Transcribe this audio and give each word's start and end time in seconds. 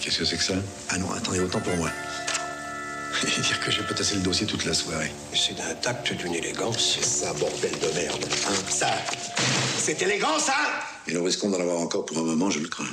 Qu'est-ce 0.00 0.18
que 0.18 0.24
c'est 0.24 0.36
que 0.36 0.42
ça? 0.42 0.54
Ah 0.90 0.98
non, 0.98 1.10
attendez, 1.12 1.40
autant 1.40 1.60
pour 1.60 1.76
moi. 1.76 1.90
Et 3.22 3.40
dire 3.40 3.60
que 3.60 3.70
j'ai 3.70 3.82
potassé 3.82 4.16
le 4.16 4.20
dossier 4.20 4.46
toute 4.46 4.64
la 4.64 4.74
soirée. 4.74 5.10
C'est 5.34 5.56
d'un 5.56 5.74
tact, 5.74 6.12
d'une 6.12 6.34
élégance. 6.34 6.98
C'est 6.98 7.04
ça, 7.04 7.32
bordel 7.34 7.72
de 7.72 7.98
merde. 7.98 8.24
Hein 8.48 8.54
Ça, 8.68 8.90
c'est 9.78 10.00
élégant, 10.02 10.38
ça 10.38 10.54
Et 11.08 11.14
nous 11.14 11.24
risquons 11.24 11.50
d'en 11.50 11.60
avoir 11.60 11.80
encore 11.80 12.04
pour 12.04 12.18
un 12.18 12.22
moment, 12.22 12.50
je 12.50 12.60
le 12.60 12.68
crains. 12.68 12.84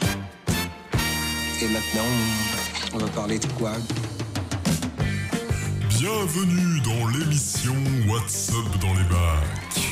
Et 1.61 1.67
maintenant, 1.67 2.07
on 2.93 2.97
va 2.97 3.07
parler 3.09 3.39
de 3.39 3.47
quoi? 3.53 3.73
Bienvenue 5.89 6.81
dans 6.81 7.07
l'émission 7.07 7.75
What's 8.07 8.49
Up 8.49 8.79
dans 8.81 8.93
les 8.93 9.03
bacs. 9.03 9.83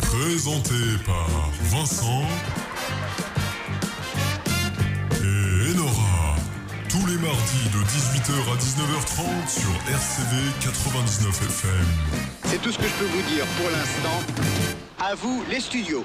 Présenté 0.00 0.74
par 1.06 1.50
Vincent 1.70 2.22
mardis 7.20 7.68
de 7.68 7.80
18h 7.84 8.32
à 8.50 8.56
19h30 8.56 9.60
sur 9.60 9.70
RCV 9.92 10.36
99 10.60 11.42
FM. 11.42 11.86
C'est 12.44 12.62
tout 12.62 12.72
ce 12.72 12.78
que 12.78 12.84
je 12.84 12.94
peux 12.94 13.04
vous 13.04 13.22
dire 13.28 13.44
pour 13.58 13.70
l'instant. 13.70 14.20
À 14.98 15.14
vous, 15.14 15.44
les 15.50 15.60
studios. 15.60 16.04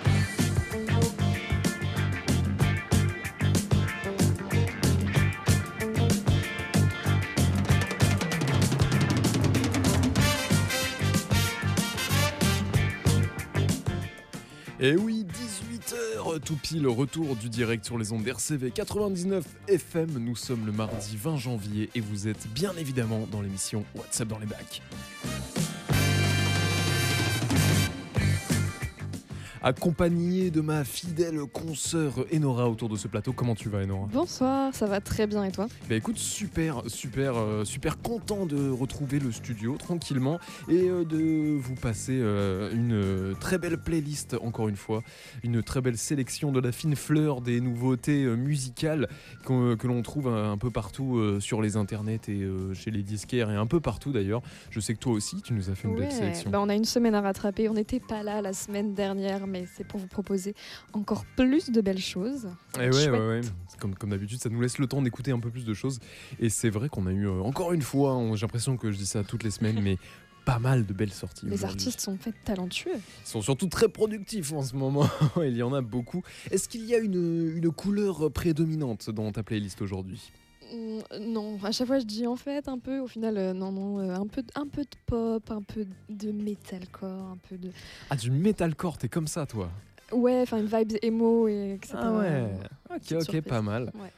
Et 14.82 14.96
oui, 14.98 15.15
18h 16.36 16.40
tout 16.40 16.56
pile, 16.56 16.88
retour 16.88 17.36
du 17.36 17.50
direct 17.50 17.86
sur 17.86 17.98
les 17.98 18.12
ondes 18.12 18.28
RCV 18.28 18.72
99 18.72 19.46
FM. 19.68 20.18
Nous 20.20 20.36
sommes 20.36 20.66
le 20.66 20.72
mardi 20.72 21.18
20 21.18 21.38
janvier 21.38 21.90
et 21.96 22.02
vous 22.02 22.28
êtes 22.28 22.48
bien 22.54 22.74
évidemment 22.78 23.28
dans 23.32 23.42
l'émission 23.42 23.86
WhatsApp 23.96 24.28
dans 24.28 24.40
les 24.40 24.46
bacs. 24.46 24.82
Accompagné 29.68 30.52
de 30.52 30.62
ma 30.62 30.84
fidèle 30.84 31.40
consoeur 31.52 32.24
Enora 32.32 32.70
autour 32.70 32.88
de 32.88 32.96
ce 32.98 33.08
plateau. 33.08 33.34
Comment 33.34 33.56
tu 33.56 33.68
vas 33.68 33.80
Enora? 33.80 34.08
Bonsoir, 34.14 34.76
ça 34.76 34.86
va 34.86 35.02
très 35.02 35.26
bien 35.26 35.44
et 35.44 35.52
toi? 35.52 35.66
Bah 35.90 35.96
écoute, 35.96 36.20
super, 36.20 36.84
super, 36.86 37.36
euh, 37.36 37.66
super 37.66 38.00
content 38.00 38.46
de 38.46 38.70
retrouver 38.70 39.18
le 39.18 39.32
studio 39.32 39.76
tranquillement 39.76 40.38
et 40.70 40.88
euh, 40.88 41.04
de 41.04 41.58
vous 41.58 41.74
passer 41.74 42.14
euh, 42.14 42.72
une 42.76 43.36
très 43.40 43.58
belle 43.58 43.80
playlist 43.80 44.38
encore 44.40 44.70
une 44.70 44.76
fois, 44.76 45.02
une 45.42 45.64
très 45.64 45.82
belle 45.82 45.98
sélection 45.98 46.52
de 46.52 46.60
la 46.60 46.72
fine 46.72 46.96
fleur 46.96 47.42
des 47.42 47.60
nouveautés 47.60 48.24
musicales 48.24 49.10
que 49.48 49.88
l'on 49.88 50.04
trouve 50.04 50.28
un, 50.28 50.60
peu 50.60 50.70
partout 50.70 51.40
sur 51.40 51.64
les 51.64 51.76
internets 51.76 52.22
et 52.28 52.48
chez 52.76 52.92
les 52.92 53.02
disquaires 53.02 53.50
et 53.50 53.56
un 53.56 53.66
peu 53.66 53.80
partout 53.80 54.12
d'ailleurs. 54.12 54.44
Je 54.70 54.80
sais 54.80 54.94
que 54.94 55.00
toi 55.00 55.14
aussi, 55.14 55.42
tu 55.42 55.54
nous 55.54 55.72
as 55.72 55.76
fait 55.76 55.88
une 55.88 55.96
belle 55.96 56.12
sélection. 56.12 56.52
bah 56.52 56.60
on 56.62 56.70
a 56.70 56.76
une 56.76 56.86
semaine 56.86 57.16
à 57.16 57.22
rattraper. 57.22 57.68
On 57.68 57.74
n'était 57.74 58.00
pas 58.00 58.22
là 58.22 58.44
la 58.44 58.54
semaine 58.54 58.94
dernière, 58.94 59.48
mais 59.48 59.55
c'est 59.76 59.84
pour 59.86 60.00
vous 60.00 60.08
proposer 60.08 60.54
encore 60.94 61.26
plus 61.36 61.70
de 61.70 61.82
belles 61.82 61.98
choses. 62.00 62.48
Et 62.76 62.80
ouais, 62.80 62.92
Chouette. 62.92 63.12
ouais, 63.12 63.18
ouais. 63.28 63.42
C'est 63.70 63.80
Comme, 63.80 63.96
comme 63.96 64.10
d'habitude, 64.12 64.42
ça 64.42 64.50
nous 64.50 64.62
laisse 64.62 64.78
le 64.80 64.88
temps 64.88 65.02
d'écouter 65.02 65.32
un 65.32 65.40
peu 65.40 65.50
plus 65.50 65.66
de 65.66 65.74
choses. 65.74 66.00
Et 66.40 66.50
c'est 66.50 66.70
vrai 66.70 66.90
qu'on 66.90 67.08
a 67.08 67.12
eu, 67.12 67.28
euh, 67.28 67.42
encore 67.42 67.74
une 67.74 67.82
fois, 67.82 68.16
on- 68.16 68.36
j'ai 68.36 68.46
l'impression 68.46 68.78
que 68.78 68.92
je 68.92 68.98
dis 68.98 69.06
ça 69.06 69.24
toutes 69.24 69.44
les 69.44 69.52
semaines, 69.52 69.82
mais 69.82 69.98
pas 70.46 70.60
mal 70.60 70.86
de 70.86 70.94
belles 70.94 71.12
sorties. 71.14 71.48
Les 71.48 71.66
artistes 71.66 72.00
sont 72.02 72.18
faits 72.18 72.36
talentueux. 72.44 72.92
Ils 72.96 73.28
sont 73.28 73.42
surtout 73.42 73.66
très 73.68 73.90
productifs 73.90 74.52
en 74.54 74.62
ce 74.62 74.76
moment. 74.76 75.10
Il 75.44 75.56
y 75.58 75.64
en 75.64 75.74
a 75.74 75.82
beaucoup. 75.82 76.22
Est-ce 76.52 76.70
qu'il 76.70 76.86
y 76.86 76.94
a 76.94 77.00
une, 77.00 77.54
une 77.58 77.72
couleur 77.72 78.32
prédominante 78.32 79.10
dans 79.10 79.32
ta 79.32 79.42
playlist 79.42 79.82
aujourd'hui? 79.82 80.32
Non, 81.20 81.58
à 81.64 81.72
chaque 81.72 81.88
fois 81.88 82.00
je 82.00 82.06
dis 82.06 82.28
en 82.28 82.36
fait 82.36 82.68
un 82.68 82.80
peu, 82.80 83.00
au 83.00 83.08
final 83.08 83.38
euh, 83.38 83.54
non 83.54 83.72
non, 83.72 84.00
euh, 84.00 84.16
un 84.16 84.28
peu 84.28 84.44
un 84.56 84.68
peu 84.68 84.84
de 84.84 84.98
pop, 85.06 85.52
un 85.52 85.62
peu 85.62 85.86
de 86.10 86.32
metalcore, 86.32 87.32
un 87.32 87.38
peu 87.50 87.58
de 87.58 87.72
Ah, 88.10 88.16
du 88.16 88.32
metalcore, 88.32 88.98
t'es 88.98 89.10
comme 89.10 89.28
ça, 89.28 89.46
toi 89.46 89.70
ouais, 90.12 90.42
enfin 90.42 90.58
une 90.58 90.68
vibe 90.68 90.94
emo 91.02 91.48
et 91.48 91.74
etc. 91.74 91.96
Ah 91.98 92.12
ouais. 92.14 92.52
Ok, 92.90 93.02
ok, 93.12 93.22
surprise. 93.24 93.42
pas 93.42 93.62
mal. 93.62 93.92
Ouais. 93.96 94.12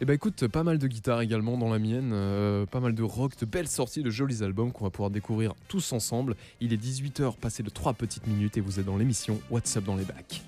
Et 0.00 0.04
bah 0.04 0.12
écoute, 0.12 0.46
pas 0.48 0.62
mal 0.62 0.78
de 0.78 0.86
guitare 0.86 1.22
également 1.22 1.56
dans 1.56 1.70
la 1.70 1.78
mienne, 1.78 2.10
euh, 2.12 2.66
pas 2.66 2.80
mal 2.80 2.94
de 2.94 3.02
rock, 3.02 3.32
de 3.38 3.46
belles 3.46 3.68
sorties, 3.68 4.02
de 4.02 4.10
jolis 4.10 4.42
albums 4.42 4.70
qu'on 4.70 4.84
va 4.84 4.90
pouvoir 4.90 5.10
découvrir 5.10 5.54
tous 5.68 5.92
ensemble. 5.92 6.36
Il 6.60 6.74
est 6.74 6.82
18h, 6.82 7.36
passé 7.38 7.62
de 7.62 7.70
3 7.70 7.94
petites 7.94 8.26
minutes 8.26 8.58
et 8.58 8.60
vous 8.60 8.78
êtes 8.78 8.84
dans 8.84 8.98
l'émission 8.98 9.40
What's 9.50 9.74
Up 9.76 9.84
dans 9.84 9.96
les 9.96 10.04
bacs. 10.04 10.42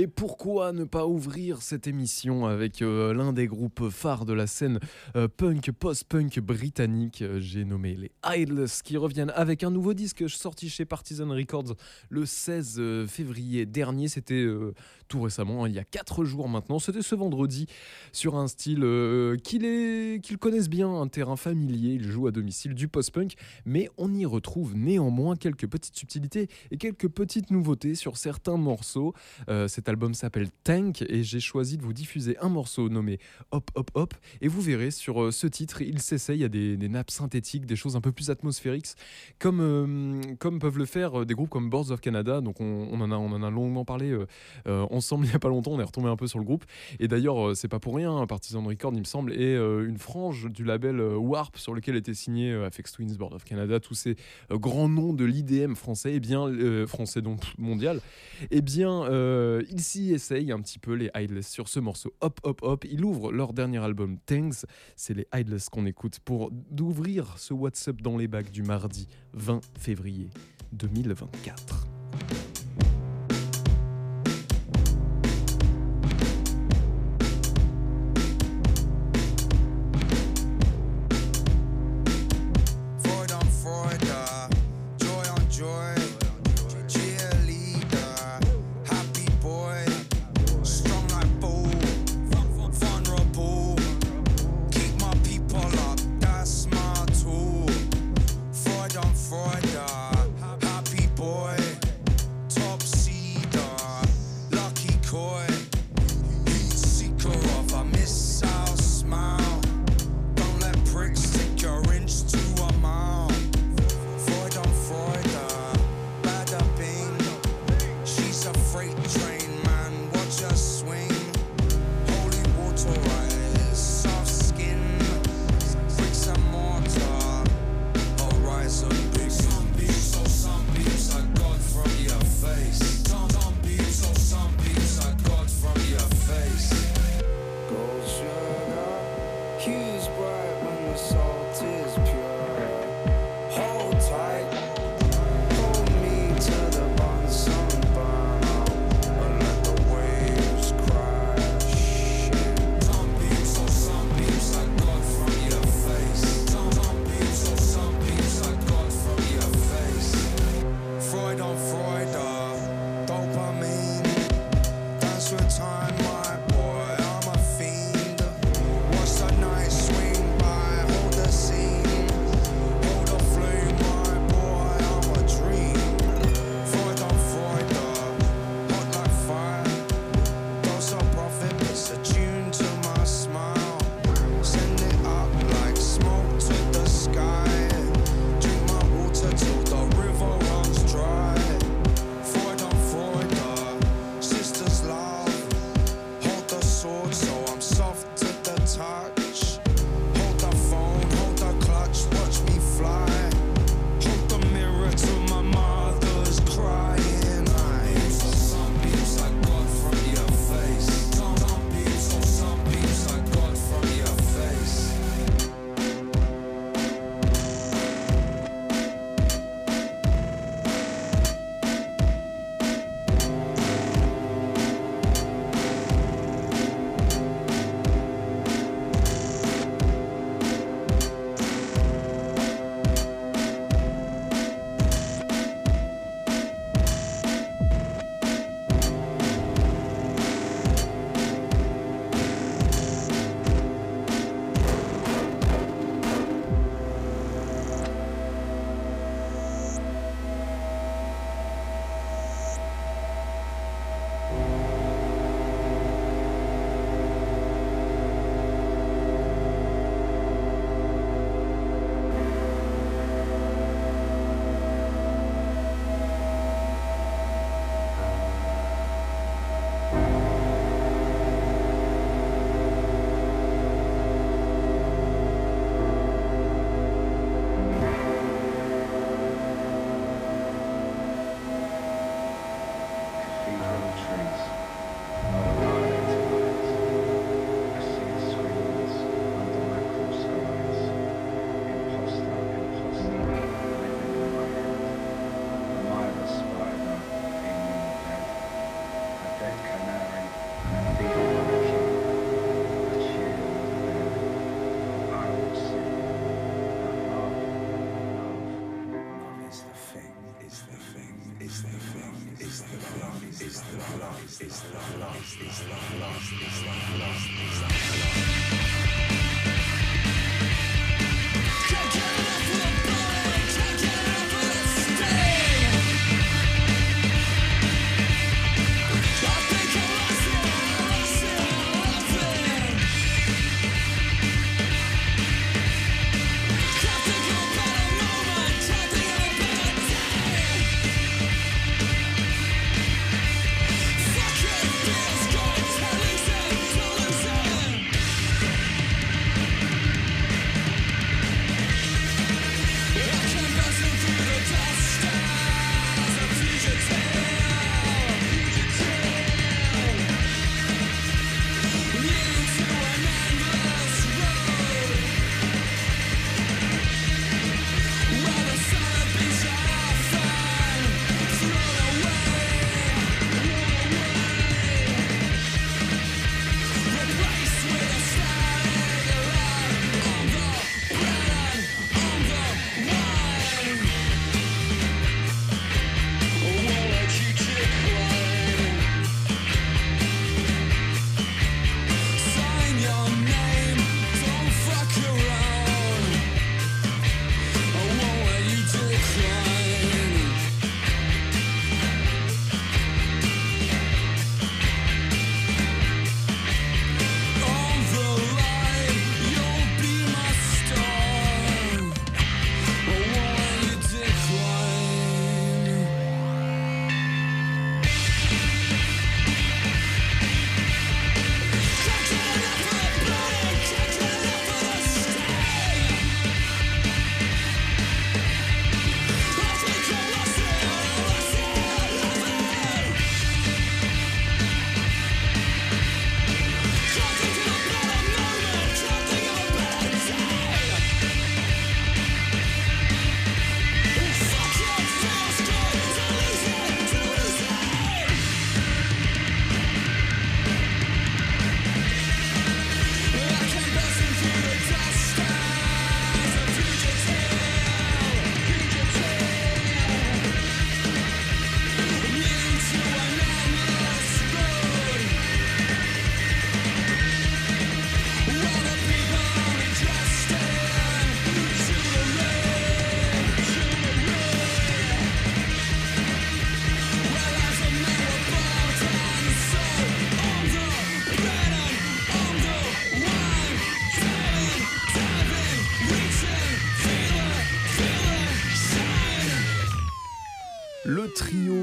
Et 0.00 0.06
pourquoi 0.06 0.70
ne 0.70 0.84
pas 0.84 1.08
ouvrir 1.08 1.60
cette 1.60 1.88
émission 1.88 2.46
avec 2.46 2.82
euh, 2.82 3.12
l'un 3.12 3.32
des 3.32 3.48
groupes 3.48 3.88
phares 3.88 4.26
de 4.26 4.32
la 4.32 4.46
scène 4.46 4.78
euh, 5.16 5.26
punk, 5.26 5.72
post-punk 5.72 6.38
britannique 6.38 7.20
euh, 7.20 7.40
J'ai 7.40 7.64
nommé 7.64 7.96
les 7.96 8.12
Idlers 8.24 8.80
qui 8.84 8.96
reviennent 8.96 9.32
avec 9.34 9.64
un 9.64 9.72
nouveau 9.72 9.94
disque 9.94 10.30
sorti 10.30 10.68
chez 10.68 10.84
Partisan 10.84 11.28
Records 11.30 11.74
le 12.10 12.26
16 12.26 12.76
euh, 12.78 13.06
février 13.08 13.66
dernier. 13.66 14.06
C'était 14.06 14.46
tout 15.08 15.20
récemment, 15.20 15.64
hein, 15.64 15.68
il 15.68 15.74
y 15.74 15.80
a 15.80 15.84
4 15.84 16.24
jours 16.24 16.48
maintenant. 16.48 16.78
C'était 16.78 17.02
ce 17.02 17.16
vendredi 17.16 17.66
sur 18.12 18.36
un 18.36 18.46
style 18.46 18.86
qu'ils 19.42 20.38
connaissent 20.38 20.70
bien, 20.70 20.88
un 20.88 21.08
terrain 21.08 21.34
familier. 21.34 21.94
Ils 21.94 22.08
jouent 22.08 22.28
à 22.28 22.30
domicile 22.30 22.74
du 22.74 22.86
post-punk, 22.86 23.34
mais 23.64 23.88
on 23.98 24.14
y 24.14 24.24
retrouve 24.24 24.76
néanmoins 24.76 25.34
quelques 25.34 25.66
petites 25.66 25.96
subtilités 25.96 26.46
et 26.70 26.76
quelques 26.76 27.08
petites 27.08 27.50
nouveautés 27.50 27.96
sur 27.96 28.16
certains 28.16 28.58
morceaux. 28.58 29.12
Album 29.88 30.14
s'appelle 30.14 30.48
Tank 30.64 31.02
et 31.08 31.22
j'ai 31.22 31.40
choisi 31.40 31.76
de 31.78 31.82
vous 31.82 31.92
diffuser 31.92 32.36
un 32.38 32.48
morceau 32.48 32.88
nommé 32.88 33.18
Hop 33.50 33.70
Hop 33.74 33.90
Hop. 33.94 34.14
Et 34.40 34.48
vous 34.48 34.60
verrez 34.60 34.90
sur 34.90 35.22
euh, 35.22 35.30
ce 35.30 35.46
titre 35.46 35.82
il 35.82 36.00
s'essaye 36.00 36.44
à 36.44 36.48
des, 36.48 36.76
nappes 36.88 37.10
synthétiques, 37.10 37.66
des 37.66 37.76
choses 37.76 37.96
un 37.96 38.00
peu 38.00 38.12
plus 38.12 38.30
atmosphériques 38.30 38.94
comme, 39.38 39.60
euh, 39.60 40.20
comme 40.38 40.58
peuvent 40.58 40.78
le 40.78 40.86
faire 40.86 41.20
euh, 41.20 41.24
des 41.24 41.34
groupes 41.34 41.50
comme 41.50 41.70
Boards 41.70 41.90
of 41.90 42.00
Canada. 42.00 42.40
Donc 42.40 42.60
on, 42.60 43.00
en, 43.00 43.10
a, 43.10 43.16
on 43.16 43.32
en 43.32 43.42
a 43.42 43.50
longuement 43.50 43.84
parlé 43.84 44.16
ensemble 44.66 45.26
il 45.26 45.30
n'y 45.30 45.34
a 45.34 45.38
pas 45.38 45.48
longtemps. 45.48 45.72
On 45.72 45.80
est 45.80 45.84
retombé 45.84 46.08
un 46.08 46.16
peu 46.16 46.26
sur 46.26 46.38
le 46.38 46.44
groupe. 46.44 46.64
Et 47.00 47.08
d'ailleurs 47.08 47.56
c'est 47.56 47.68
pas 47.68 47.80
pour 47.80 47.96
rien 47.96 48.16
hein, 48.16 48.26
Partisan 48.26 48.62
Record 48.62 48.92
il 48.94 49.00
me 49.00 49.04
semble 49.04 49.32
et 49.32 49.54
une 49.56 49.98
frange 49.98 50.50
du 50.50 50.64
label 50.64 51.00
Warp 51.00 51.56
sur 51.56 51.74
lequel 51.74 51.96
était 51.96 52.14
signé 52.14 52.52
Aphex 52.52 52.92
Twins, 52.92 53.16
Board 53.16 53.34
of 53.34 53.44
Canada 53.44 53.80
tous 53.80 53.94
ces 53.94 54.16
grands 54.50 54.88
noms 54.88 55.12
de 55.12 55.24
l'IDM 55.24 55.74
français. 55.74 56.14
Et 56.14 56.20
bien 56.20 56.46
euh, 56.46 56.86
français 56.86 57.22
donc 57.22 57.40
mondial. 57.58 58.00
Eh 58.50 58.60
bien, 58.60 59.04
ils 59.78 59.84
s'y 59.84 60.12
essayent 60.12 60.50
un 60.50 60.60
petit 60.60 60.80
peu, 60.80 60.94
les 60.94 61.08
Idlers, 61.14 61.42
sur 61.42 61.68
ce 61.68 61.78
morceau 61.78 62.12
Hop 62.20 62.40
Hop 62.42 62.62
Hop. 62.62 62.84
Ils 62.90 63.04
ouvrent 63.04 63.30
leur 63.30 63.52
dernier 63.52 63.78
album, 63.78 64.18
Thanks. 64.26 64.66
C'est 64.96 65.14
les 65.14 65.28
Idlers 65.32 65.70
qu'on 65.70 65.86
écoute 65.86 66.18
pour 66.18 66.50
d'ouvrir 66.50 67.38
ce 67.38 67.54
WhatsApp 67.54 68.02
dans 68.02 68.16
les 68.16 68.26
bacs 68.26 68.50
du 68.50 68.64
mardi 68.64 69.06
20 69.34 69.60
février 69.78 70.30
2024. 70.72 72.57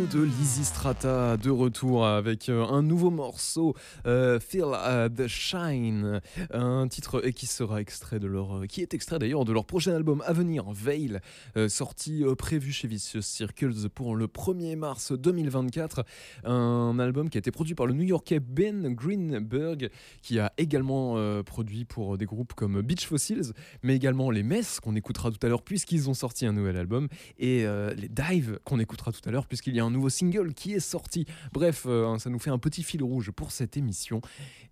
De 0.06 0.20
Lizzy 0.20 0.64
Strata 0.86 1.36
de 1.38 1.50
retour 1.50 2.06
avec 2.06 2.48
euh, 2.48 2.64
un 2.64 2.84
nouveau 2.84 3.10
morceau, 3.10 3.74
euh, 4.06 4.40
Feel 4.40 4.66
uh, 4.66 5.12
the 5.12 5.26
Shine, 5.28 6.22
un 6.54 6.88
titre 6.88 7.22
qui 7.22 7.48
sera 7.48 7.82
extrait 7.82 8.20
de 8.20 8.28
leur, 8.28 8.58
euh, 8.58 8.66
qui 8.68 8.84
est 8.84 8.94
extrait 8.94 9.18
d'ailleurs 9.18 9.46
de 9.46 9.52
leur 9.52 9.66
prochain 9.66 9.96
album 9.96 10.22
à 10.28 10.34
venir, 10.34 10.72
Veil, 10.72 11.20
euh, 11.58 11.70
sorti 11.70 12.24
euh, 12.24 12.36
prévu 12.36 12.72
chez 12.72 12.88
Vicious 12.88 13.24
Circles 13.24 13.90
pour 13.90 14.16
le 14.16 14.28
1er 14.28 14.76
mars 14.76 15.12
2024. 15.12 16.06
Un 16.44 17.00
album 17.00 17.32
qui 17.32 17.38
a 17.38 17.40
été 17.40 17.50
produit 17.50 17.74
par 17.74 17.88
le 17.88 17.94
New-Yorkais 17.94 18.40
Ben 18.40 18.94
Greenberg, 18.94 19.90
qui 20.22 20.38
a 20.38 20.54
également 20.60 21.18
euh, 21.18 21.42
produit 21.42 21.86
pour 21.86 22.16
des 22.20 22.26
groupes 22.26 22.54
comme 22.54 22.84
Beach 22.84 23.08
Fossils, 23.08 23.54
mais 23.82 23.96
également 23.96 24.30
les 24.30 24.44
Messes 24.44 24.80
qu'on 24.80 24.96
écoutera 24.96 25.32
tout 25.32 25.44
à 25.44 25.50
l'heure 25.50 25.64
puisqu'ils 25.64 26.12
ont 26.12 26.14
sorti 26.14 26.46
un 26.46 26.54
nouvel 26.54 26.78
album 26.78 27.08
et 27.40 27.66
euh, 27.66 27.92
les 27.96 28.08
Dive 28.08 28.60
qu'on 28.64 28.80
écoutera 28.80 29.12
tout 29.12 29.28
à 29.28 29.32
l'heure 29.32 29.48
puisqu'il 29.48 29.76
y 29.76 29.80
a 29.80 29.84
un 29.84 29.90
nouveau 29.90 30.10
single 30.10 30.54
qui 30.54 30.74
est 30.74 30.75
sorti. 30.80 31.26
Bref, 31.52 31.86
euh, 31.86 32.18
ça 32.18 32.30
nous 32.30 32.40
fait 32.40 32.50
un 32.50 32.58
petit 32.58 32.84
fil 32.84 33.04
rouge 33.04 33.32
pour 33.32 33.52
cette 33.52 33.78
émission. 33.78 34.22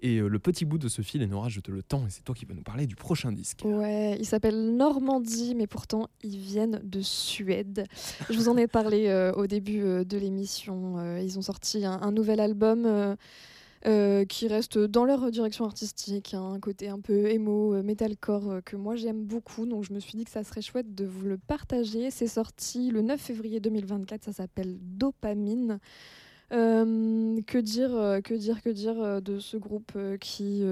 Et 0.02 0.18
euh, 0.18 0.28
le 0.28 0.40
petit 0.40 0.66
bout 0.66 0.78
de 0.78 0.88
ce 0.88 1.02
fil, 1.02 1.24
Nora, 1.26 1.50
je 1.50 1.60
te 1.60 1.72
le 1.72 1.84
tends 1.84 2.06
et 2.06 2.10
c'est 2.10 2.24
toi 2.24 2.36
qui 2.36 2.46
vas 2.46 2.54
nous 2.54 2.64
parler 2.64 2.88
du 2.88 2.96
prochain 2.96 3.32
disque. 3.32 3.62
Ouais, 3.64 4.18
ils 4.20 4.26
s'appellent 4.26 4.76
Normandie, 4.76 5.56
mais 5.56 5.68
pourtant 5.68 6.10
ils 6.24 6.38
viennent 6.38 6.82
de 6.84 7.02
Suède. 7.02 7.86
Je 8.30 8.38
vous 8.38 8.50
en 8.50 8.58
ai 8.58 8.68
parlé 8.68 9.08
euh, 9.08 9.32
au 9.34 9.48
début 9.48 9.82
de 9.82 10.18
l'émission. 10.18 11.18
Ils 11.18 11.38
ont 11.38 11.42
sorti 11.42 11.86
un 11.86 12.12
nouvel 12.12 12.40
album 12.40 13.16
euh, 13.86 14.24
qui 14.24 14.48
reste 14.48 14.78
dans 14.78 15.04
leur 15.04 15.30
direction 15.30 15.66
artistique, 15.66 16.34
hein, 16.34 16.54
un 16.54 16.60
côté 16.62 16.88
un 16.88 17.02
peu 17.02 17.28
émo, 17.28 17.74
euh, 17.74 17.84
metalcore 17.84 18.50
euh, 18.50 18.62
que 18.62 18.78
moi 18.78 18.96
j'aime 18.96 19.26
beaucoup. 19.26 19.66
Donc 19.66 19.84
je 19.84 19.92
me 19.92 20.00
suis 20.00 20.18
dit 20.18 20.24
que 20.24 20.32
ça 20.32 20.46
serait 20.46 20.62
chouette 20.62 20.96
de 20.96 21.04
vous 21.04 21.26
le 21.26 21.38
partager. 21.38 22.10
C'est 22.10 22.28
sorti 22.28 22.92
le 22.92 23.02
9 23.02 23.20
février 23.20 23.60
2024. 23.60 24.24
Ça 24.24 24.32
s'appelle 24.32 24.78
Dopamine. 24.80 25.80
Que 26.50 27.58
dire, 27.58 28.22
que 28.24 28.36
dire, 28.36 28.62
que 28.62 28.70
dire 28.70 29.24
de 29.24 29.40
ce 29.40 29.58
groupe 29.58 29.98
qui 30.20 30.64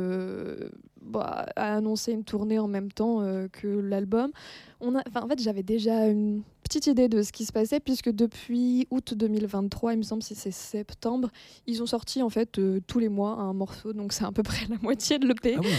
bah, 1.01 1.47
a 1.55 1.75
annoncé 1.75 2.11
une 2.11 2.23
tournée 2.23 2.59
en 2.59 2.67
même 2.67 2.91
temps 2.91 3.25
que 3.51 3.67
l'album? 3.67 4.31
En 4.79 5.27
fait, 5.27 5.41
j'avais 5.41 5.63
déjà 5.63 6.07
une 6.07 6.43
petite 6.71 6.87
idée 6.87 7.09
de 7.09 7.21
ce 7.21 7.33
qui 7.33 7.43
se 7.43 7.51
passait 7.51 7.81
puisque 7.81 8.09
depuis 8.09 8.87
août 8.91 9.13
2023, 9.13 9.91
il 9.91 9.97
me 9.97 10.03
semble 10.03 10.23
si 10.23 10.35
c'est 10.35 10.51
septembre, 10.51 11.29
ils 11.67 11.83
ont 11.83 11.85
sorti 11.85 12.21
en 12.21 12.29
fait 12.29 12.59
euh, 12.59 12.79
tous 12.87 12.99
les 12.99 13.09
mois 13.09 13.31
un 13.33 13.51
morceau, 13.51 13.91
donc 13.91 14.13
c'est 14.13 14.23
à 14.23 14.31
peu 14.31 14.41
près 14.41 14.65
la 14.69 14.77
moitié 14.81 15.19
de 15.19 15.27
l'EP. 15.27 15.55
Ah 15.57 15.61
oui, 15.61 15.69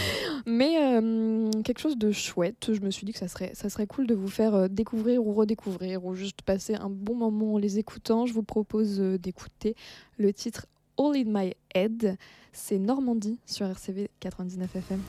Mais 0.44 0.76
euh, 0.78 1.50
quelque 1.64 1.78
chose 1.78 1.96
de 1.96 2.12
chouette. 2.12 2.74
Je 2.74 2.80
me 2.82 2.90
suis 2.90 3.06
dit 3.06 3.12
que 3.14 3.18
ça 3.18 3.28
serait, 3.28 3.52
ça 3.54 3.70
serait 3.70 3.86
cool 3.86 4.06
de 4.06 4.14
vous 4.14 4.28
faire 4.28 4.54
euh, 4.54 4.68
découvrir 4.68 5.26
ou 5.26 5.32
redécouvrir 5.32 6.04
ou 6.04 6.14
juste 6.14 6.42
passer 6.42 6.74
un 6.74 6.90
bon 6.90 7.14
moment 7.14 7.54
en 7.54 7.58
les 7.58 7.78
écoutant. 7.78 8.26
Je 8.26 8.34
vous 8.34 8.42
propose 8.42 8.98
d'écouter 8.98 9.74
le 10.18 10.30
titre 10.34 10.66
All 10.98 11.16
in 11.16 11.24
My 11.26 11.54
Head. 11.74 12.18
C'est 12.52 12.78
Normandie 12.78 13.38
sur 13.46 13.64
RCV 13.64 14.10
99 14.20 14.76
FM. 14.76 15.00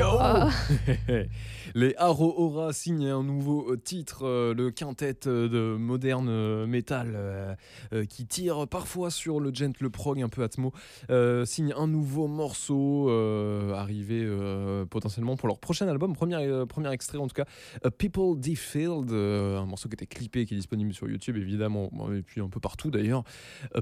Ah. 0.00 0.50
Les 1.74 1.94
Haro 1.96 2.34
Aura 2.38 2.72
signent 2.72 3.08
un 3.08 3.22
nouveau 3.22 3.72
euh, 3.72 3.76
titre, 3.76 4.24
euh, 4.26 4.54
le 4.54 4.70
quintet 4.70 5.26
euh, 5.26 5.48
de 5.48 5.76
moderne 5.76 6.66
metal 6.66 7.56
qui 8.04 8.26
tire 8.26 8.66
parfois 8.68 9.10
sur 9.10 9.40
le 9.40 9.52
gentle 9.52 9.90
prog 9.90 10.20
un 10.22 10.28
peu 10.28 10.42
atmo, 10.42 10.72
euh, 11.10 11.44
signe 11.44 11.72
un 11.76 11.86
nouveau 11.86 12.26
morceau 12.26 13.08
euh, 13.10 13.72
arrivé 13.74 14.22
euh, 14.24 14.84
potentiellement 14.84 15.36
pour 15.36 15.48
leur 15.48 15.58
prochain 15.58 15.88
album, 15.88 16.14
premier, 16.14 16.36
euh, 16.36 16.66
premier 16.66 16.92
extrait 16.92 17.18
en 17.18 17.26
tout 17.26 17.34
cas, 17.34 17.46
People 17.98 18.38
Defiled, 18.38 19.12
euh, 19.12 19.58
un 19.58 19.66
morceau 19.66 19.88
qui 19.88 19.94
était 19.94 20.06
clippé, 20.06 20.46
qui 20.46 20.54
est 20.54 20.56
disponible 20.56 20.92
sur 20.92 21.08
YouTube 21.08 21.36
évidemment, 21.36 21.90
et 22.14 22.22
puis 22.22 22.40
un 22.40 22.48
peu 22.48 22.60
partout 22.60 22.90
d'ailleurs. 22.90 23.24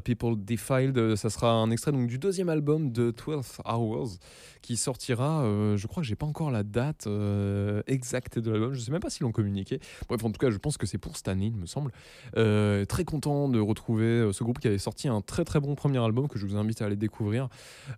People 0.05 0.37
Defiled, 0.37 0.97
euh, 0.99 1.17
ça 1.17 1.31
sera 1.31 1.53
un 1.53 1.71
extrait 1.71 1.93
donc, 1.93 2.07
du 2.07 2.19
deuxième 2.19 2.49
album 2.49 2.91
de 2.91 3.11
12 3.11 3.61
Hours 3.65 4.19
qui 4.63 4.77
sortira, 4.77 5.43
euh, 5.43 5.77
je 5.77 5.87
crois 5.87 6.03
que 6.03 6.09
j'ai 6.09 6.17
pas 6.17 6.27
encore 6.27 6.51
la 6.51 6.65
date 6.65 7.07
euh, 7.07 7.83
exacte 7.87 8.39
de 8.39 8.51
l'album, 8.51 8.75
je 8.75 8.81
sais 8.81 8.91
même 8.91 9.01
pas 9.01 9.11
s'ils 9.11 9.23
l'ont 9.23 9.33
communiqué. 9.33 9.79
Bref, 10.09 10.25
en 10.25 10.31
tout 10.31 10.41
cas, 10.41 10.51
je 10.51 10.59
pense 10.59 10.77
que 10.77 10.87
c'est 10.87 10.99
pour 10.99 11.17
cette 11.17 11.29
année, 11.29 11.47
il 11.47 11.57
me 11.57 11.67
semble. 11.67 11.93
Euh, 12.37 12.85
très 12.85 13.05
content 13.05 13.49
de 13.49 13.61
retrouver 13.61 14.06
euh, 14.07 14.33
ce 14.33 14.45
groupe 14.45 14.59
qui 14.59 14.69
avait 14.69 14.79
sorti 14.79 15.09
un 15.09 15.21
très 15.21 15.45
très 15.45 15.61
bon 15.61 15.75
premier 15.75 15.99
album 15.99 16.29
que 16.29 16.39
je 16.39 16.47
vous 16.47 16.57
invite 16.57 16.83
à 16.83 16.87
aller 16.87 16.97
découvrir. 16.97 17.49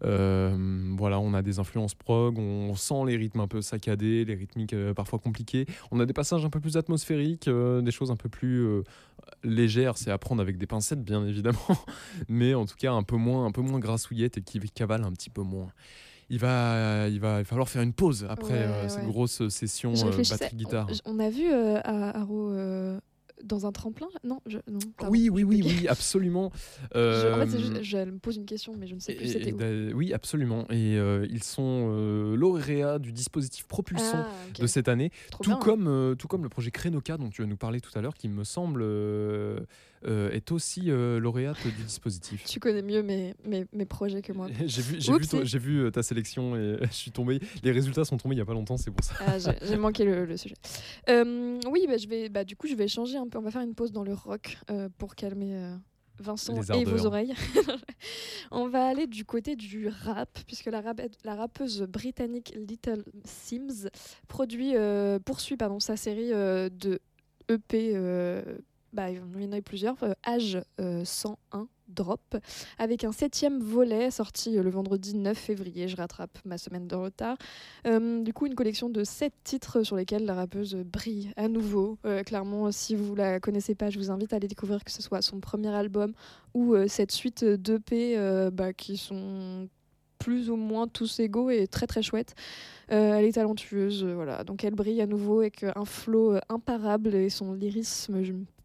Euh, 0.05 0.57
voilà, 0.97 1.21
on 1.21 1.35
a 1.35 1.42
des 1.42 1.59
influences 1.59 1.94
prog, 1.94 2.38
on 2.38 2.75
sent 2.75 3.05
les 3.07 3.16
rythmes 3.16 3.40
un 3.40 3.49
peu 3.49 3.61
saccadés, 3.61 4.25
les 4.25 4.35
rythmiques 4.35 4.73
euh, 4.73 4.94
parfois 4.94 5.18
compliqués. 5.18 5.66
On 5.90 6.01
a 6.01 6.07
des 6.07 6.12
passages 6.12 6.44
un 6.44 6.51
peu 6.51 6.61
plus 6.61 6.77
atmosphériques, 6.77 7.49
euh, 7.49 7.81
des 7.81 7.90
choses 7.90 8.11
un 8.11 8.16
peu 8.16 8.29
plus 8.29 8.64
euh, 8.66 8.83
légères, 9.44 9.99
c'est 9.99 10.11
à 10.11 10.18
prendre 10.18 10.42
avec 10.42 10.59
des 10.59 10.66
pincettes 10.66 11.03
bien 11.03 11.25
évidemment, 11.27 11.59
mais 12.29 12.55
en 12.55 12.66
tout 12.66 12.77
cas 12.77 12.92
un 12.92 13.03
peu 13.03 13.16
moins, 13.16 13.47
un 13.47 13.53
peu 13.53 13.61
moins 13.62 13.79
grassouillette 13.79 14.38
et 14.38 14.42
qui 14.42 14.59
cavale 14.71 15.05
un 15.05 15.12
petit 15.12 15.31
peu 15.31 15.42
moins. 15.42 15.68
Il 16.31 16.38
va, 16.38 17.09
il 17.09 17.21
va 17.21 17.42
falloir 17.44 17.68
faire 17.68 17.81
une 17.83 17.94
pause 17.94 18.27
après 18.29 18.53
Ouais, 18.53 18.61
euh, 18.61 18.88
cette 18.88 19.01
ouais. 19.03 19.09
grosse 19.09 19.49
session 19.49 19.94
euh, 19.94 20.05
réfléchissais, 20.05 20.37
batterie-guitare. 20.38 20.87
On, 21.07 21.16
on 21.16 21.18
a 21.21 21.31
vu 21.31 21.51
euh, 21.51 21.81
à 21.85 22.18
Haro 22.18 22.53
dans 23.44 23.66
un 23.66 23.72
tremplin 23.72 24.09
Non, 24.24 24.40
je, 24.46 24.59
non. 24.70 24.79
Oui, 25.09 25.29
oui, 25.31 25.42
oui, 25.44 25.62
oui, 25.64 25.88
absolument. 25.88 26.51
Je- 26.94 27.33
en 27.33 27.46
fait, 27.46 27.55
Euh, 27.57 27.59
juste- 27.59 27.83
je 27.83 27.98
me 27.98 28.18
pose 28.18 28.37
une 28.37 28.46
question, 28.46 28.74
mais 28.79 28.87
je 28.87 28.94
ne 28.94 29.01
sais 29.01 29.14
plus 29.14 29.29
c'était 29.29 29.53
où. 29.53 29.59
oui, 29.96 30.12
absolument. 30.12 30.64
Et 30.70 30.96
euh, 30.96 31.27
ils 31.31 31.42
sont 31.44 31.88
euh, 31.92 32.35
lauréats 32.37 32.98
du 32.98 33.12
dispositif 33.12 33.66
propulsant 33.66 34.24
Ah, 34.27 34.61
de 34.61 34.66
cette 34.66 34.88
année, 34.88 35.11
Trop 35.31 35.44
tout 35.44 35.51
bien. 35.51 35.59
comme, 35.59 35.87
euh, 35.87 36.14
tout 36.14 36.29
comme 36.29 36.42
le 36.42 36.48
projet 36.48 36.70
Krenoka 36.70 37.16
dont 37.16 37.31
tu 37.31 37.42
vas 37.42 37.48
nous 37.48 37.57
parler 37.57 37.81
tout 37.81 37.96
à 37.96 38.01
l'heure, 38.03 38.14
qui 38.14 38.29
me 38.29 38.44
semble 38.44 38.83
euh, 40.07 40.31
est 40.31 40.53
aussi 40.53 40.91
euh, 40.91 41.19
lauréate 41.21 41.63
du 41.65 41.83
dispositif. 41.85 42.45
Tu 42.45 42.61
connais 42.61 42.83
mieux 42.83 43.03
mes, 43.03 43.35
mes, 43.45 43.67
mes 43.73 43.85
projets 43.85 44.23
que 44.23 44.33
moi. 44.33 44.49
J'ai 44.67 44.83
vu, 44.83 44.97
j'ai 45.01 45.11
vu, 45.13 45.17
Oupsie. 45.19 45.29
ton- 45.31 45.45
j'ai 45.45 45.59
vu 45.59 45.79
euh, 45.85 45.91
ta 45.91 46.03
sélection 46.03 46.57
et 46.57 46.79
je 46.83 46.93
suis 46.95 47.11
tombé. 47.11 47.41
Les 47.63 47.73
résultats 47.73 48.05
sont 48.05 48.17
tombés 48.17 48.35
il 48.37 48.39
y 48.39 48.43
a 48.43 48.47
pas 48.47 48.53
longtemps, 48.55 48.77
c'est 48.77 48.91
pour 48.91 49.05
ça. 49.05 49.15
Ah, 49.21 49.39
j'ai 49.39 49.53
j'ai 49.67 49.77
manqué 49.77 50.05
le, 50.05 50.25
le 50.27 50.37
sujet. 50.37 50.55
Euh, 51.09 51.59
oui, 51.71 51.87
bah, 51.89 51.97
je 51.97 52.07
vais, 52.07 52.29
bah, 52.29 52.45
du 52.45 52.55
coup, 52.55 52.67
je 52.67 52.75
vais 52.75 52.87
changer 52.87 53.17
un 53.17 53.27
peu. 53.29 53.39
On 53.39 53.43
va 53.43 53.51
faire 53.51 53.63
une 53.63 53.75
pause 53.75 53.93
dans 53.93 54.03
le 54.05 54.13
rock 54.15 54.59
pour 54.99 55.15
calmer 55.15 55.75
Vincent 56.21 56.61
et 56.75 56.85
vos 56.85 57.07
oreilles. 57.07 57.33
On 58.51 58.69
va 58.69 58.87
aller 58.89 59.07
du 59.07 59.25
côté 59.25 59.57
du 59.57 59.89
rap, 59.89 60.39
puisque 60.47 60.67
la, 60.67 60.81
rap- 60.81 61.01
la 61.25 61.35
rappeuse 61.35 61.83
britannique 61.83 62.55
Little 62.57 63.05
Sims 63.25 63.89
produit, 64.27 64.73
euh, 64.77 65.19
poursuit 65.19 65.57
pardon, 65.57 65.81
sa 65.81 65.97
série 65.97 66.33
euh, 66.33 66.69
de 66.69 67.01
EP. 67.49 67.93
euh, 67.95 68.43
bah, 68.92 69.11
il 69.11 69.18
y 69.42 69.46
en 69.46 69.53
a 69.53 69.59
eu 69.59 69.62
plusieurs. 69.62 70.03
euh, 70.03 70.12
Âge 70.27 70.59
euh, 70.81 71.05
101 71.05 71.68
Drop, 71.88 72.37
avec 72.79 73.05
un 73.05 73.12
septième 73.12 73.61
volet 73.61 74.11
sorti 74.11 74.59
euh, 74.59 74.62
le 74.62 74.68
vendredi 74.68 75.16
9 75.16 75.37
février. 75.37 75.88
Je 75.88 75.96
rattrape 75.96 76.38
ma 76.44 76.59
semaine 76.59 76.87
de 76.87 76.94
retard. 76.94 77.38
Euh, 77.87 78.22
du 78.22 78.35
coup, 78.35 78.44
une 78.46 78.55
collection 78.55 78.90
de 78.90 79.05
sept 79.05 79.33
titres 79.42 79.83
sur 79.83 79.96
lesquels 79.96 80.27
la 80.27 80.35
rappeuse 80.35 80.74
brille 80.74 81.33
à 81.37 81.48
nouveau. 81.48 81.96
Euh, 82.05 82.22
clairement, 82.24 82.70
si 82.72 82.94
vous 82.94 83.14
la 83.14 83.40
connaissez 83.40 83.74
pas, 83.74 83.88
je 83.88 83.98
vous 83.98 84.11
invite 84.11 84.35
à 84.35 84.37
aller 84.37 84.48
découvrir 84.48 84.85
que 84.85 84.90
ce 84.90 85.01
soit 85.03 85.22
son 85.22 85.40
premier 85.40 85.68
album 85.74 86.12
ou 86.53 86.74
euh, 86.74 86.88
cette 86.88 87.12
suite 87.12 87.42
d'EP 87.42 88.18
euh, 88.18 88.51
bah, 88.51 88.74
qui 88.74 88.98
sont 88.98 89.68
plus 90.18 90.51
ou 90.51 90.57
moins 90.57 90.88
tous 90.88 91.20
égaux 91.20 91.48
et 91.48 91.68
très 91.68 91.87
très 91.87 92.03
chouettes. 92.03 92.35
Euh, 92.90 93.14
elle 93.14 93.24
est 93.24 93.33
talentueuse, 93.33 94.03
euh, 94.05 94.14
voilà. 94.14 94.42
Donc 94.44 94.64
elle 94.64 94.74
brille 94.74 95.01
à 95.01 95.07
nouveau 95.07 95.40
avec 95.40 95.62
euh, 95.62 95.70
un 95.77 95.85
flow 95.85 96.33
euh, 96.35 96.40
imparable 96.48 97.14
et 97.14 97.31
son 97.31 97.53
lyrisme, 97.55 98.22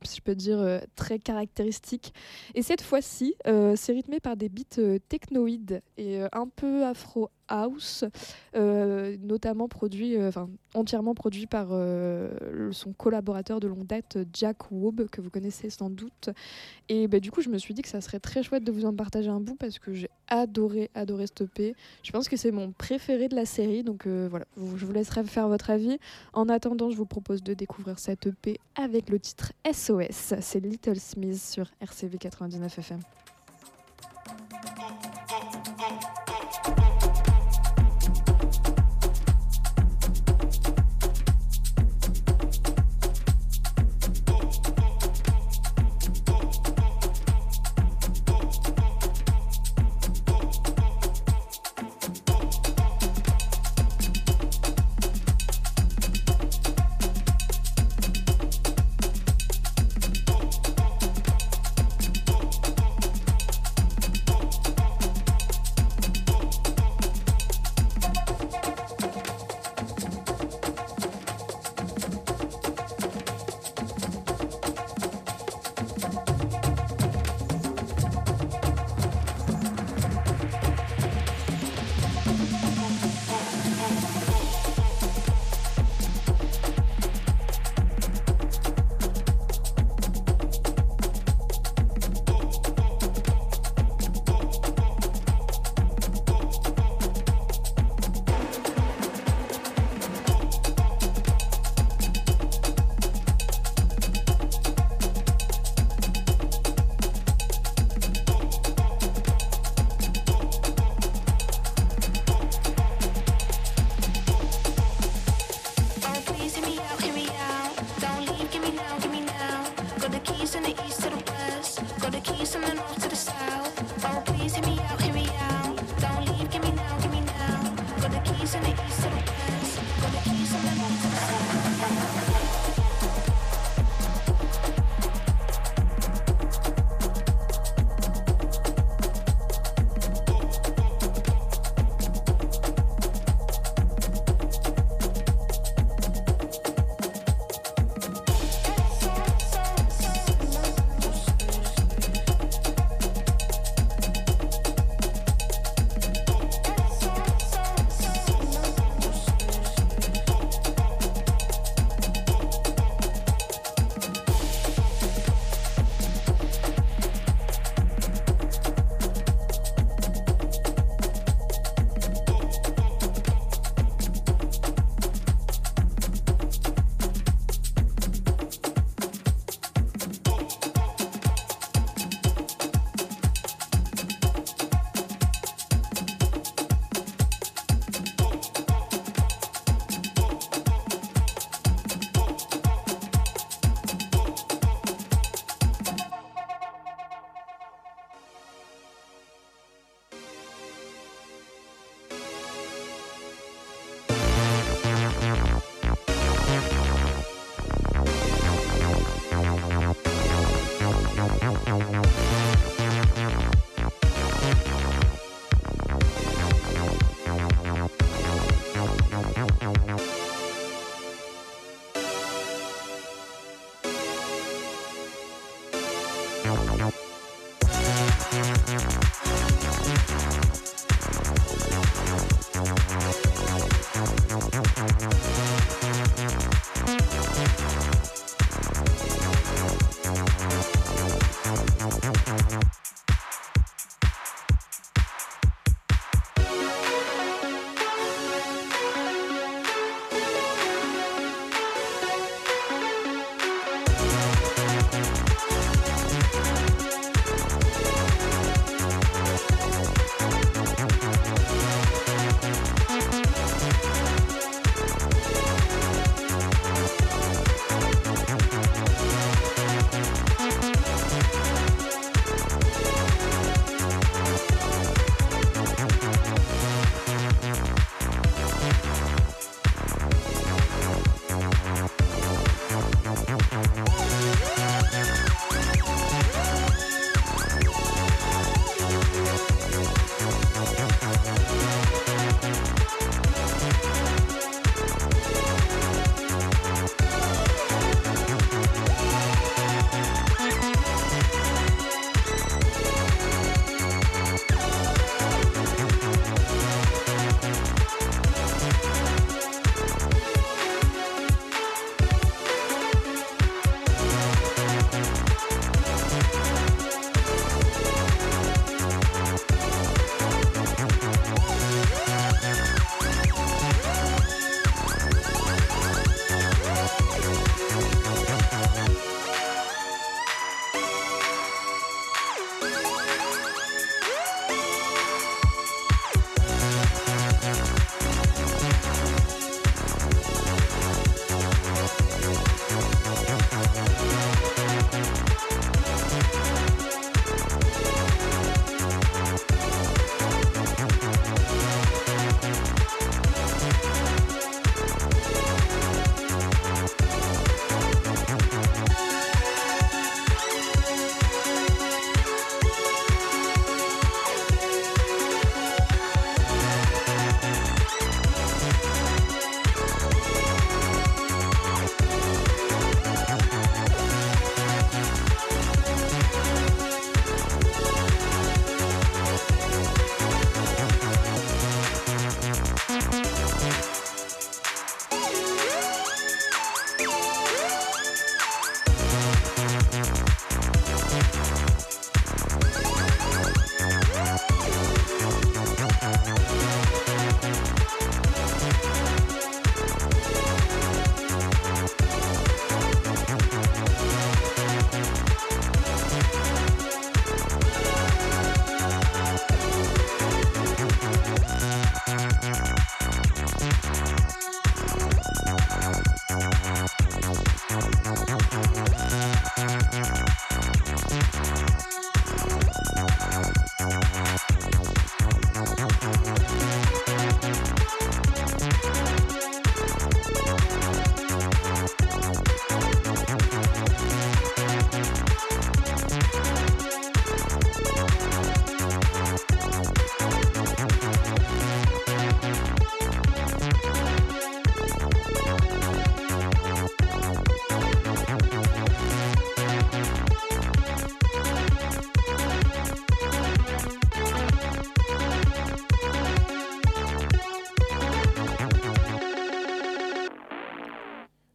si 0.07 0.17
je 0.17 0.21
peux 0.21 0.35
dire, 0.35 0.59
euh, 0.59 0.79
très 0.95 1.19
caractéristique. 1.19 2.13
Et 2.55 2.61
cette 2.61 2.81
fois-ci, 2.81 3.35
euh, 3.47 3.75
c'est 3.75 3.93
rythmé 3.93 4.19
par 4.19 4.37
des 4.37 4.49
beats 4.49 4.79
euh, 4.79 4.99
technoïdes 5.09 5.81
et 5.97 6.21
un 6.31 6.47
peu 6.47 6.85
afro 6.85 7.29
house, 7.49 8.05
notamment 8.55 9.67
produit, 9.67 10.17
enfin 10.17 10.49
entièrement 10.73 11.13
produit 11.13 11.45
par 11.45 11.67
son 12.71 12.93
collaborateur 12.93 13.59
de 13.59 13.67
longue 13.67 13.85
date, 13.85 14.17
Jack 14.33 14.71
Wob, 14.71 15.07
que 15.09 15.21
vous 15.21 15.29
connaissez 15.29 15.69
sans 15.69 15.89
doute. 15.89 16.29
Et 16.89 17.07
bah, 17.07 17.19
du 17.19 17.31
coup, 17.31 17.41
je 17.41 17.49
me 17.49 17.57
suis 17.57 17.73
dit 17.73 17.81
que 17.81 17.89
ça 17.89 18.01
serait 18.01 18.21
très 18.21 18.41
chouette 18.41 18.63
de 18.63 18.71
vous 18.71 18.85
en 18.85 18.95
partager 18.95 19.29
un 19.29 19.41
bout 19.41 19.55
parce 19.55 19.77
que 19.77 19.93
j'ai 19.93 20.09
adoré, 20.29 20.89
adoré 20.95 21.25
ce 21.27 21.43
EP. 21.43 21.75
Je 22.01 22.11
pense 22.11 22.27
que 22.27 22.37
c'est 22.37 22.51
mon 22.51 22.71
préféré 22.71 23.27
de 23.27 23.35
la 23.35 23.45
série, 23.45 23.83
donc 23.83 24.07
voilà, 24.07 24.45
je 24.57 24.85
vous 24.85 24.93
laisserai 24.93 25.23
faire 25.25 25.47
votre 25.47 25.69
avis. 25.69 25.99
En 26.31 26.49
attendant, 26.49 26.89
je 26.89 26.95
vous 26.95 27.05
propose 27.05 27.43
de 27.43 27.53
découvrir 27.53 27.99
cette 27.99 28.25
EP 28.25 28.57
avec 28.75 29.09
le 29.09 29.19
titre 29.19 29.53
C'est 30.09 30.59
Little 30.59 30.99
Smith 30.99 31.41
sur 31.41 31.65
RCV 31.79 32.17
99 32.17 32.79
FM. 32.79 32.99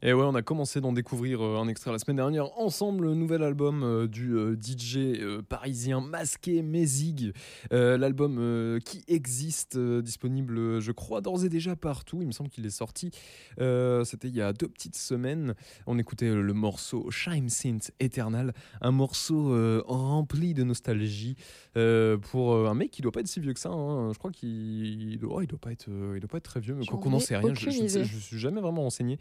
Et 0.09 0.15
ouais, 0.15 0.25
on 0.25 0.35
a 0.35 0.41
commencé 0.41 0.81
d'en 0.81 0.95
découvrir 0.95 1.45
euh, 1.45 1.59
un 1.59 1.69
extrait 1.69 1.93
la 1.93 1.99
semaine 1.99 2.17
dernière 2.17 2.59
ensemble, 2.59 3.09
le 3.09 3.15
nouvel 3.15 3.43
album 3.43 3.83
euh, 3.83 4.07
du 4.07 4.33
euh, 4.33 4.57
DJ 4.57 5.21
parisien 5.51 6.01
masqué 6.01 6.63
Mézig. 6.63 7.35
L'album 7.71 8.79
qui 8.83 9.05
existe, 9.07 9.77
disponible, 9.79 10.81
je 10.81 10.93
crois, 10.93 11.21
d'ores 11.21 11.45
et 11.45 11.51
déjà 11.51 11.77
partout. 11.77 12.23
Il 12.23 12.27
me 12.27 12.33
semble 12.33 12.49
qu'il 12.49 12.65
est 12.65 12.71
sorti. 12.71 13.11
C'était 13.59 14.29
il 14.29 14.35
y 14.35 14.41
a 14.41 14.55
deux 14.55 14.69
petites 14.69 14.97
semaines. 14.97 15.55
On 15.87 15.99
écoutait 15.99 16.33
le 16.35 16.55
morceau 16.55 17.11
Shime 17.11 17.51
Synth 17.51 17.91
Eternal, 18.01 18.55
un 18.81 18.91
morceau 18.93 19.83
rempli 19.87 20.55
de 20.55 20.65
nostalgie 20.65 21.37
pour 21.75 22.55
un 22.55 22.75
mec 22.75 22.91
qui 22.91 23.03
doit 23.03 23.13
pas 23.13 23.21
être 23.21 23.29
si 23.29 23.41
vieux 23.41 23.53
que 23.53 23.61
ça. 23.61 23.71
hein. 23.71 24.13
Je 24.15 24.19
crois 24.19 24.31
qu'il 24.31 25.13
il 25.13 25.19
doit, 25.19 25.43
il 25.43 25.49
doit 25.49 25.59
pas 25.59 25.73
être, 25.73 25.89
il 25.89 26.21
doit 26.21 26.29
pas 26.29 26.39
être 26.39 26.45
très 26.45 26.61
vieux, 26.61 26.75
mais 26.75 26.87
qu'on 26.87 27.11
n'en 27.11 27.19
ai 27.19 27.21
sait 27.21 27.37
rien. 27.37 27.53
Je, 27.53 27.69
ne 27.69 28.05
je 28.05 28.19
suis 28.19 28.39
jamais 28.39 28.61
vraiment 28.61 28.83
renseigné 28.83 29.19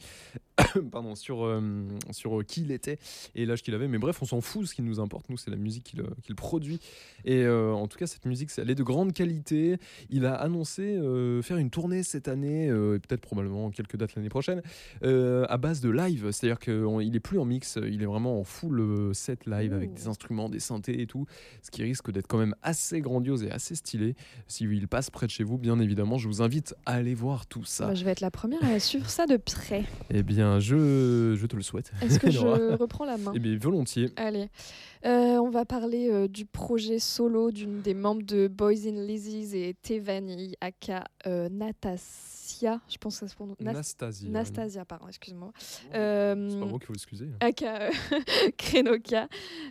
pardon, 0.92 1.16
sur, 1.16 1.46
euh, 1.46 1.62
sur 2.12 2.40
euh, 2.40 2.44
qui 2.44 2.62
il 2.62 2.72
était 2.72 3.00
et 3.36 3.46
l'âge 3.46 3.62
qu'il 3.62 3.74
avait. 3.74 3.88
Mais 3.88 3.98
bref, 3.98 4.22
on 4.22 4.26
s'en 4.26 4.42
fout. 4.42 4.66
Ce 4.68 4.76
qui 4.76 4.82
nous 4.82 5.00
importe, 5.00 5.30
nous, 5.30 5.38
c'est 5.38 5.52
la 5.52 5.58
musique 5.58 5.84
qu'il 5.84 6.02
euh, 6.02 6.08
qu'il 6.24 6.36
produit. 6.36 6.80
Et 7.26 7.44
euh, 7.44 7.72
en 7.74 7.88
tout 7.88 7.98
cas, 7.98 8.08
cette 8.08 8.26
musique, 8.26 8.52
elle 8.58 8.70
est 8.70 8.76
de 8.76 8.84
grande 8.84 9.14
qualité. 9.14 9.78
Il 10.10 10.26
a 10.26 10.34
annoncé 10.34 10.98
faire 11.42 11.58
une 11.58 11.70
tournée 11.70 12.04
cette 12.04 12.28
année, 12.28 12.68
et 12.68 13.00
peut-être 13.00 13.22
probablement 13.22 13.70
quelques 13.70 13.98
dates 13.98 14.16
l'année 14.16 14.30
prochaine, 14.30 14.62
à 15.02 15.58
base 15.58 15.82
de 15.82 15.90
live. 15.90 16.32
C'est-à-dire 16.32 16.60
qu'il 16.60 17.16
est 17.16 17.20
plus 17.20 17.40
en 17.40 17.46
mix, 17.46 17.78
il 17.82 18.02
est 18.02 18.06
vraiment 18.06 18.40
en 18.40 18.44
full 18.44 19.14
set 19.14 19.46
live 19.46 19.74
avec 19.74 19.94
des 19.94 20.08
instruments, 20.08 20.50
des 20.50 20.60
synthés 20.60 21.02
et 21.02 21.08
tout. 21.08 21.26
Ce 21.62 21.72
qui 21.72 21.84
risque 21.84 22.12
d'être 22.12 22.28
quand 22.28 22.38
même 22.38 22.56
assez 22.62 23.02
grandiose 23.02 23.44
et 23.44 23.52
assez 23.52 23.76
stylé. 23.76 24.16
Si 24.48 24.66
il 24.66 24.88
passe 24.88 25.10
près 25.10 25.26
de 25.26 25.32
chez 25.32 25.44
vous, 25.44 25.58
bien 25.58 25.80
évidemment, 25.80 26.18
je 26.18 26.28
vous 26.28 26.42
invite 26.42 26.76
à 26.86 26.94
aller 26.94 27.16
voir 27.16 27.46
tout 27.46 27.66
ça. 27.66 27.88
Bah, 27.88 27.96
je 27.96 28.06
vais 28.06 28.12
être 28.12 28.22
la 28.22 28.32
première 28.32 28.64
à 28.64 28.80
suivre 28.80 29.10
ça 29.10 29.26
de 29.26 29.38
près. 29.38 29.84
Eh 30.10 30.24
bien, 30.24 30.60
je, 30.68 31.36
je 31.40 31.46
te 31.48 31.56
le 31.56 31.62
souhaite. 31.62 31.92
Est-ce 32.02 32.20
que 32.20 32.30
je 32.32 32.76
reprends 32.76 33.06
la 33.06 33.18
main 33.18 33.32
Eh 33.36 33.40
bien, 33.40 33.58
volontiers. 33.58 34.10
Allez, 34.16 34.50
Euh, 35.06 35.38
on 35.38 35.50
va 35.50 35.64
parler 35.64 36.10
euh, 36.10 36.28
du 36.28 36.46
projet 36.46 36.98
solo 37.00 37.52
d'une 37.52 37.82
des 37.82 37.94
membres 37.94 38.24
de 38.24 38.48
Boys 38.48 38.88
in 38.88 39.06
Lizzies 39.06 39.56
et 39.56 39.76
Tevani, 39.76 40.56
aka 40.60 41.04
euh, 41.28 41.50
Natasia, 41.50 42.82
je 42.90 42.98
pense 42.98 43.16
que 43.16 43.20
ça 43.20 43.28
se 43.28 43.36
prononce. 43.36 43.58
Nas- 43.60 43.74
Nastasia. 43.74 44.30
Nastasia, 44.30 44.86
pardon, 44.86 45.08
excuse-moi. 45.08 45.52
C'est 45.60 45.90
pas 45.92 45.98
Euh, 46.00 46.36
moi 46.36 46.80
qu'il 46.80 46.88
faut 46.88 46.94
excuser. 46.94 47.28
aka 47.40 47.84
euh, 47.84 47.92
Krenoka. 48.58 49.28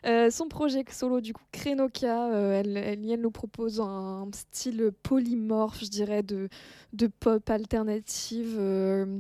Euh, 0.06 0.30
son 0.30 0.48
projet 0.48 0.84
solo, 0.90 1.20
du 1.20 1.32
coup, 1.32 1.42
Krenoka, 1.52 2.32
euh, 2.32 2.60
elle, 2.60 2.76
elle, 2.76 3.10
elle 3.10 3.20
nous 3.20 3.30
propose 3.32 3.80
un 3.80 4.28
style 4.32 4.90
polymorphe, 5.02 5.80
je 5.82 5.88
dirais, 5.90 6.22
de, 6.22 6.48
de 6.92 7.08
pop 7.08 7.50
alternative. 7.50 8.56
euh. 8.58 9.18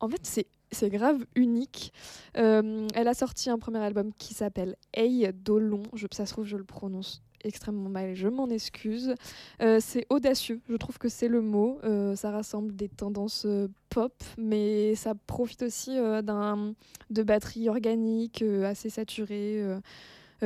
En 0.00 0.08
fait, 0.08 0.20
c'est 0.24 0.46
c'est 0.74 0.90
grave 0.90 1.24
unique. 1.34 1.92
Euh, 2.36 2.86
elle 2.94 3.08
a 3.08 3.14
sorti 3.14 3.50
un 3.50 3.58
premier 3.58 3.78
album 3.78 4.12
qui 4.12 4.34
s'appelle 4.34 4.76
Hey 4.92 5.28
Dolon. 5.32 5.82
Ça 6.12 6.26
se 6.26 6.32
trouve, 6.32 6.44
je 6.44 6.56
le 6.56 6.64
prononce 6.64 7.22
extrêmement 7.46 7.90
mal 7.90 8.14
je 8.14 8.26
m'en 8.28 8.48
excuse. 8.48 9.14
Euh, 9.60 9.78
c'est 9.78 10.06
audacieux, 10.08 10.62
je 10.68 10.76
trouve 10.76 10.98
que 10.98 11.08
c'est 11.08 11.28
le 11.28 11.42
mot. 11.42 11.78
Euh, 11.84 12.16
ça 12.16 12.30
rassemble 12.30 12.74
des 12.74 12.88
tendances 12.88 13.46
pop, 13.90 14.14
mais 14.38 14.94
ça 14.94 15.14
profite 15.14 15.62
aussi 15.62 15.94
d'un 16.22 16.74
de 17.10 17.22
batteries 17.22 17.68
organiques 17.68 18.42
assez 18.42 18.90
saturées, 18.90 19.62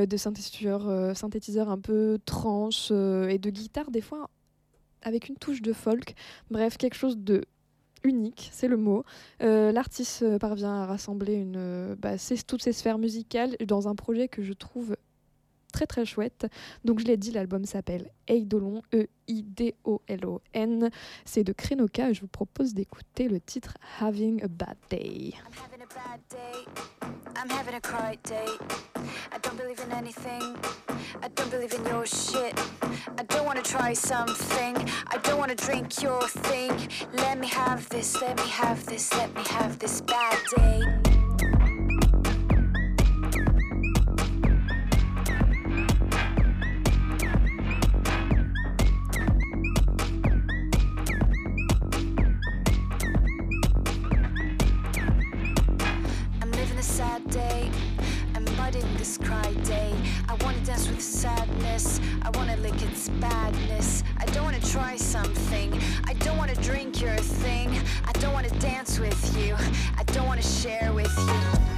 de 0.07 0.17
synthétiseurs, 0.17 0.89
euh, 0.89 1.13
un 1.69 1.79
peu 1.79 2.19
tranches 2.25 2.89
euh, 2.91 3.29
et 3.29 3.39
de 3.39 3.51
guitare 3.51 3.91
des 3.91 4.01
fois 4.01 4.31
avec 5.03 5.29
une 5.29 5.37
touche 5.37 5.63
de 5.63 5.73
folk. 5.73 6.15
Bref, 6.51 6.77
quelque 6.77 6.97
chose 6.97 7.19
de 7.19 7.45
unique, 8.05 8.51
c'est 8.53 8.69
le 8.69 8.77
mot. 8.77 9.05
Euh, 9.43 9.73
L'artiste 9.73 10.23
euh, 10.23 10.39
parvient 10.39 10.83
à 10.83 10.87
rassembler 10.87 11.47
euh, 11.57 11.95
bah, 11.97 12.15
toutes 12.47 12.63
ces 12.63 12.73
sphères 12.73 12.99
musicales 12.99 13.57
dans 13.67 13.89
un 13.89 13.95
projet 13.95 14.29
que 14.29 14.43
je 14.43 14.53
trouve 14.53 14.97
très 15.73 15.87
très 15.87 16.05
chouette. 16.05 16.47
Donc 16.85 16.99
je 16.99 17.05
l'ai 17.05 17.17
dit, 17.17 17.31
l'album 17.31 17.65
s'appelle 17.65 18.11
Eidolon, 18.27 18.83
E-I-D-O-L-O-N. 18.95 20.91
C'est 21.25 21.45
de 21.45 21.53
Krenoka 21.53 22.11
et 22.11 22.15
je 22.15 22.23
vous 22.23 22.29
propose 22.29 22.75
d'écouter 22.75 23.29
le 23.29 23.41
titre 23.41 23.75
Having 24.01 24.43
a 24.45 24.49
Bad 24.49 24.77
Day. 24.91 25.35
Bad 25.95 26.21
day. 26.29 26.65
I'm 27.37 27.49
having 27.49 27.75
a 27.75 27.81
cry 27.81 28.19
day. 28.23 28.49
I 29.33 29.39
don't 29.41 29.57
believe 29.57 29.81
in 29.81 29.93
anything. 29.93 30.57
I 31.23 31.29
don't 31.29 31.51
believe 31.51 31.73
in 31.73 31.85
your 31.87 32.07
shit. 32.07 32.59
I 33.17 33.23
don't 33.25 33.47
wanna 33.47 33.63
try 33.63 33.93
something. 33.93 34.77
I 35.07 35.19
don't 35.23 35.39
wanna 35.39 35.55
drink 35.55 36.03
your 36.03 36.23
thing. 36.29 36.73
Let 37.13 37.39
me 37.39 37.47
have 37.49 37.89
this, 37.89 38.21
let 38.21 38.37
me 38.37 38.49
have 38.49 38.85
this, 38.87 39.13
let 39.15 39.35
me 39.35 39.43
have 39.49 39.79
this 39.79 40.01
bad 40.01 40.39
day. 40.57 41.28
I 60.29 60.35
wanna 60.45 60.61
dance 60.61 60.87
with 60.89 61.01
sadness. 61.01 62.01
I 62.23 62.31
wanna 62.37 62.57
lick 62.59 62.81
its 62.83 63.09
badness. 63.09 64.05
I 64.19 64.27
don't 64.27 64.45
wanna 64.45 64.61
try 64.61 64.97
something. 64.97 65.73
I 66.07 66.13
don't 66.15 66.37
wanna 66.37 66.55
drink 66.57 67.01
your 67.01 67.17
thing. 67.17 67.71
I 68.05 68.13
don't 68.21 68.35
wanna 68.35 68.51
dance 68.61 68.99
with 68.99 69.39
you. 69.39 69.57
I 69.97 70.03
don't 70.05 70.27
wanna 70.27 70.43
share 70.43 70.93
with 70.93 71.17
you. 71.17 71.78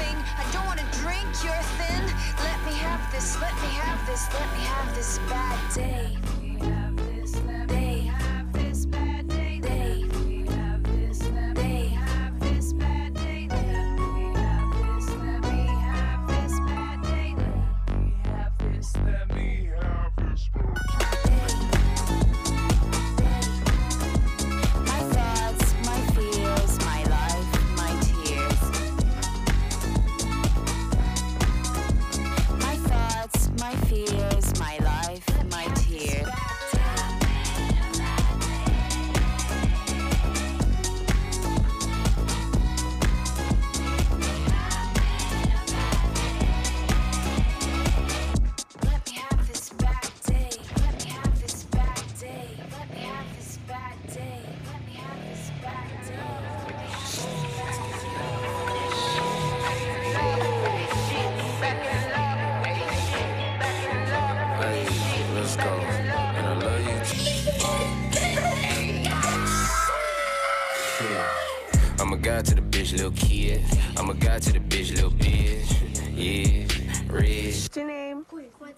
I 0.00 0.50
don't 0.52 0.66
want 0.66 0.80
to 0.80 0.98
drink 0.98 1.26
your 1.44 1.60
thin. 1.78 2.04
Let 2.42 2.58
me 2.64 2.72
have 2.78 3.12
this. 3.12 3.40
Let 3.40 3.54
me 3.62 3.68
have 3.78 4.06
this. 4.06 4.26
Let 4.34 4.52
me 4.52 4.60
have 4.60 4.94
this 4.94 5.18
bad. 5.28 5.74
Day. 5.74 6.33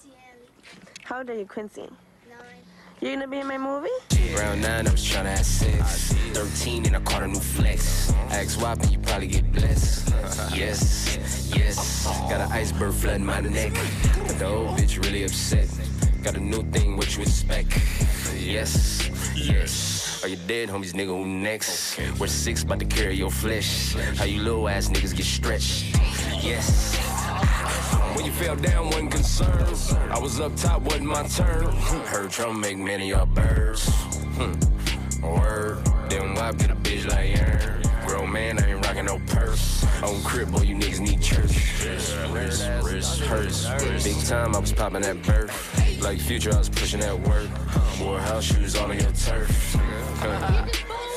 Yeah, 0.05 0.13
rich. 0.41 0.51
What's 0.57 0.77
your 0.77 0.85
name? 0.85 0.95
How 1.05 1.19
old 1.19 1.31
are 1.31 1.35
you, 1.35 1.47
Quincy? 1.47 1.83
Nine. 2.29 2.39
You 3.01 3.15
gonna 3.15 3.29
be 3.29 3.39
in 3.39 3.47
my 3.47 3.59
movie? 3.59 3.89
Round 4.37 4.63
nine, 4.63 4.87
I 4.87 4.91
was 4.91 5.05
tryna 5.05 5.37
have 5.37 5.47
sex. 5.47 6.13
13 6.33 6.87
and 6.87 6.97
I 6.97 7.01
caught 7.01 7.23
a 7.23 7.29
new 7.29 7.41
flex. 7.41 8.13
Ask 8.31 8.61
WAP 8.61 8.83
and 8.83 8.93
you 8.93 8.99
probably 8.99 9.29
get 9.29 9.51
blessed. 9.53 10.09
yes, 10.55 11.51
yes. 11.55 12.07
Got 12.29 12.41
an 12.41 12.53
iceberg 12.53 12.93
flooding 12.95 13.25
my 13.25 13.41
neck. 13.41 13.73
But 14.27 14.39
the 14.39 14.47
old 14.47 14.79
bitch 14.79 15.03
really 15.03 15.25
upset. 15.25 15.69
Got 16.23 16.37
a 16.37 16.41
new 16.41 16.63
thing, 16.73 16.97
what 16.97 17.17
you 17.17 17.23
expect? 17.23 17.79
Yes, 18.35 19.09
yes. 19.35 19.96
Are 20.23 20.29
you 20.29 20.37
dead, 20.37 20.69
homies, 20.69 20.93
nigga? 20.93 21.07
Who 21.09 21.27
next? 21.27 21.99
We're 22.19 22.27
six, 22.27 22.63
about 22.63 22.81
to 22.81 22.87
carry 22.87 23.15
your 23.17 23.31
flesh. 23.31 23.95
How 24.17 24.25
you 24.25 24.43
little 24.43 24.69
ass 24.69 24.89
niggas 24.89 25.15
get 25.15 25.27
stretched? 25.27 25.85
Yes. 26.43 26.97
When 28.15 28.25
you 28.25 28.33
fell 28.33 28.57
down, 28.57 28.87
wasn't 28.87 29.13
concerned. 29.13 29.99
I 30.11 30.19
was 30.19 30.41
up 30.41 30.57
top, 30.57 30.83
wasn't 30.83 31.07
my 31.07 31.27
turn. 31.29 31.67
Heard 32.07 32.31
Trump 32.31 32.61
make 32.61 32.79
many 32.79 33.13
of 33.13 33.33
birds. 33.35 33.89
Hmm. 34.39 34.55
Word. 35.23 35.85
Then 36.09 36.35
wop 36.35 36.57
get 36.59 36.71
a 36.71 36.77
bitch 36.77 37.09
like 37.09 37.39
Aaron. 37.39 37.86
Grown 38.07 38.33
man, 38.33 38.59
I 38.63 38.71
ain't 38.71 38.87
rocking 38.87 39.07
no 39.07 39.19
purse. 39.27 39.85
On 40.03 40.23
crib, 40.23 40.53
boy, 40.53 40.63
you 40.63 40.77
niggas 40.77 41.01
need 41.01 41.21
church. 41.21 41.85
Wrist, 41.85 42.69
wrist, 42.85 43.21
hurts. 43.21 44.05
Big 44.05 44.25
time, 44.25 44.55
I 44.55 44.59
was 44.59 44.73
popping 44.73 45.03
that 45.03 45.23
birth. 45.23 46.01
Like 46.01 46.21
future, 46.21 46.53
I 46.55 46.59
was 46.59 46.69
pushing 46.69 47.01
that 47.01 47.19
work. 47.19 47.49
Wore 48.01 48.19
house 48.21 48.45
shoes 48.45 48.77
all 48.77 48.91
on 48.91 48.99
your 48.99 49.11
turf. 49.13 49.77
Uh, 50.23 50.67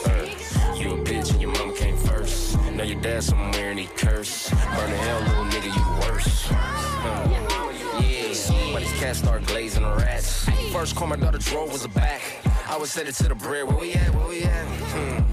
uh, 0.05 0.75
you 0.75 0.93
a 0.93 0.97
bitch 1.03 1.31
and 1.31 1.41
your 1.41 1.51
mama 1.51 1.73
came 1.73 1.97
first. 1.97 2.57
Now 2.71 2.83
your 2.83 2.99
dad 3.01 3.23
somewhere 3.23 3.71
and 3.71 3.79
he 3.79 3.85
curse. 3.85 4.49
Burn 4.49 4.89
the 4.89 4.97
hell, 4.97 5.19
little 5.21 5.45
nigga, 5.45 5.75
you 5.75 6.11
worse. 6.11 6.49
Uh, 6.51 7.27
yeah, 7.99 8.73
but 8.73 8.81
these 8.81 8.99
cats 8.99 9.19
start 9.19 9.45
glazing 9.45 9.83
the 9.83 9.95
rats. 9.95 10.49
First 10.71 10.95
call 10.95 11.07
my 11.07 11.17
daughter 11.17 11.37
drove 11.37 11.71
was 11.71 11.85
a 11.85 11.89
back. 11.89 12.21
I 12.67 12.77
was 12.77 12.93
headed 12.93 13.13
to 13.15 13.27
the 13.27 13.35
bread. 13.35 13.67
Where 13.67 13.77
we 13.77 13.93
at? 13.93 14.15
Where 14.15 14.27
we 14.27 14.43
at? 14.43 14.65
Hmm. 14.65 15.23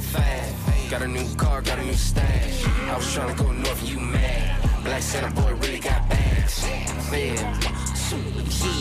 Fat. 0.00 0.73
Got 0.94 1.02
a 1.02 1.08
new 1.08 1.34
car, 1.34 1.60
got 1.60 1.80
a 1.80 1.82
new 1.82 1.92
stash. 1.92 2.64
I 2.88 2.96
was 2.96 3.12
trying 3.12 3.34
to 3.34 3.42
go 3.42 3.50
north 3.50 3.82
you 3.82 3.98
mad. 3.98 4.84
Black 4.84 5.02
Santa 5.02 5.34
boy 5.34 5.52
really 5.54 5.80
got 5.80 6.08
bags. 6.08 6.64
Yeah. 7.10 7.58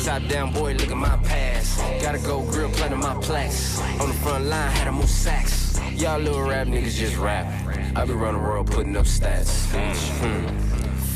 Top 0.06 0.22
down 0.30 0.54
boy, 0.54 0.74
look 0.74 0.92
at 0.92 0.96
my 0.96 1.18
past. 1.24 1.80
Gotta 2.04 2.20
go 2.20 2.44
grill, 2.44 2.70
planting 2.70 3.00
my 3.00 3.16
plaques. 3.16 3.82
On 4.00 4.10
the 4.10 4.14
front 4.14 4.46
line, 4.46 4.70
had 4.70 4.84
to 4.84 4.92
move 4.92 5.10
sacks. 5.10 5.80
Y'all 5.96 6.20
little 6.20 6.44
rap 6.44 6.68
niggas 6.68 6.94
just 6.94 7.18
rap. 7.18 7.48
I 7.96 8.06
be 8.06 8.14
running 8.14 8.44
the 8.44 8.48
world 8.48 8.70
putting 8.70 8.96
up 8.96 9.06
stats. 9.06 9.66
Mhm. 9.74 10.52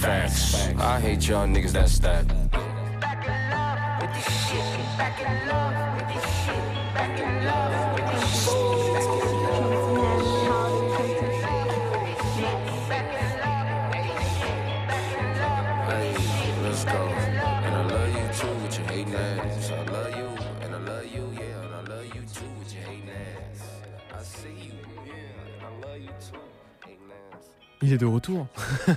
Facts. 0.01 0.55
I 0.79 0.99
hate 0.99 1.27
y'all 1.27 1.45
niggas 1.47 1.73
that's 1.73 1.99
that 1.99 2.25
stat. 2.25 2.57
Hey, 6.95 7.86
Il 27.83 27.93
est 27.93 27.99
de 27.99 28.07
retour. 28.07 28.47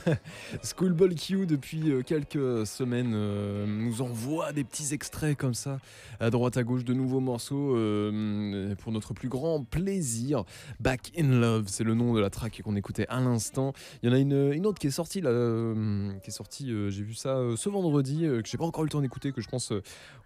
Schoolboy 0.63 1.15
Q, 1.15 1.45
depuis 1.45 1.91
euh, 1.93 2.01
quelques 2.03 2.67
semaines, 2.67 3.13
euh, 3.15 3.67
nous 3.67 4.01
envoie 4.01 4.55
des 4.55 4.65
petits 4.65 4.95
extraits 4.95 5.37
comme 5.37 5.53
ça, 5.53 5.81
à 6.19 6.31
droite 6.31 6.57
à 6.57 6.63
gauche, 6.63 6.83
de 6.83 6.95
nouveaux 6.95 7.21
morceaux 7.21 7.77
euh, 7.77 8.75
pour 8.77 8.91
notre 8.91 9.13
plus 9.13 9.29
grand 9.29 9.63
plaisir. 9.65 10.45
Back 10.81 11.13
in 11.19 11.29
Love, 11.29 11.65
c'est 11.67 11.85
le 11.85 11.93
nom 11.93 12.15
de 12.15 12.21
la 12.21 12.31
track 12.31 12.63
qu'on 12.65 12.75
écoutait 12.75 13.07
à 13.09 13.21
l'instant. 13.21 13.75
Il 14.03 14.09
y 14.09 14.13
en 14.13 14.17
a 14.17 14.19
une, 14.19 14.65
autre 14.65 14.79
qui 14.79 14.87
est 14.87 14.91
sortie, 14.91 15.21
qui 15.21 15.27
est 15.29 16.31
sortie, 16.31 16.69
j'ai 16.89 17.03
vu 17.03 17.13
ça 17.13 17.39
ce 17.57 17.69
vendredi, 17.69 18.21
que 18.23 18.49
j'ai 18.49 18.57
pas 18.57 18.65
encore 18.65 18.85
eu 18.85 18.87
le 18.87 18.93
temps 18.93 19.03
d'écouter, 19.03 19.33
que 19.33 19.43
je 19.43 19.49
pense 19.49 19.75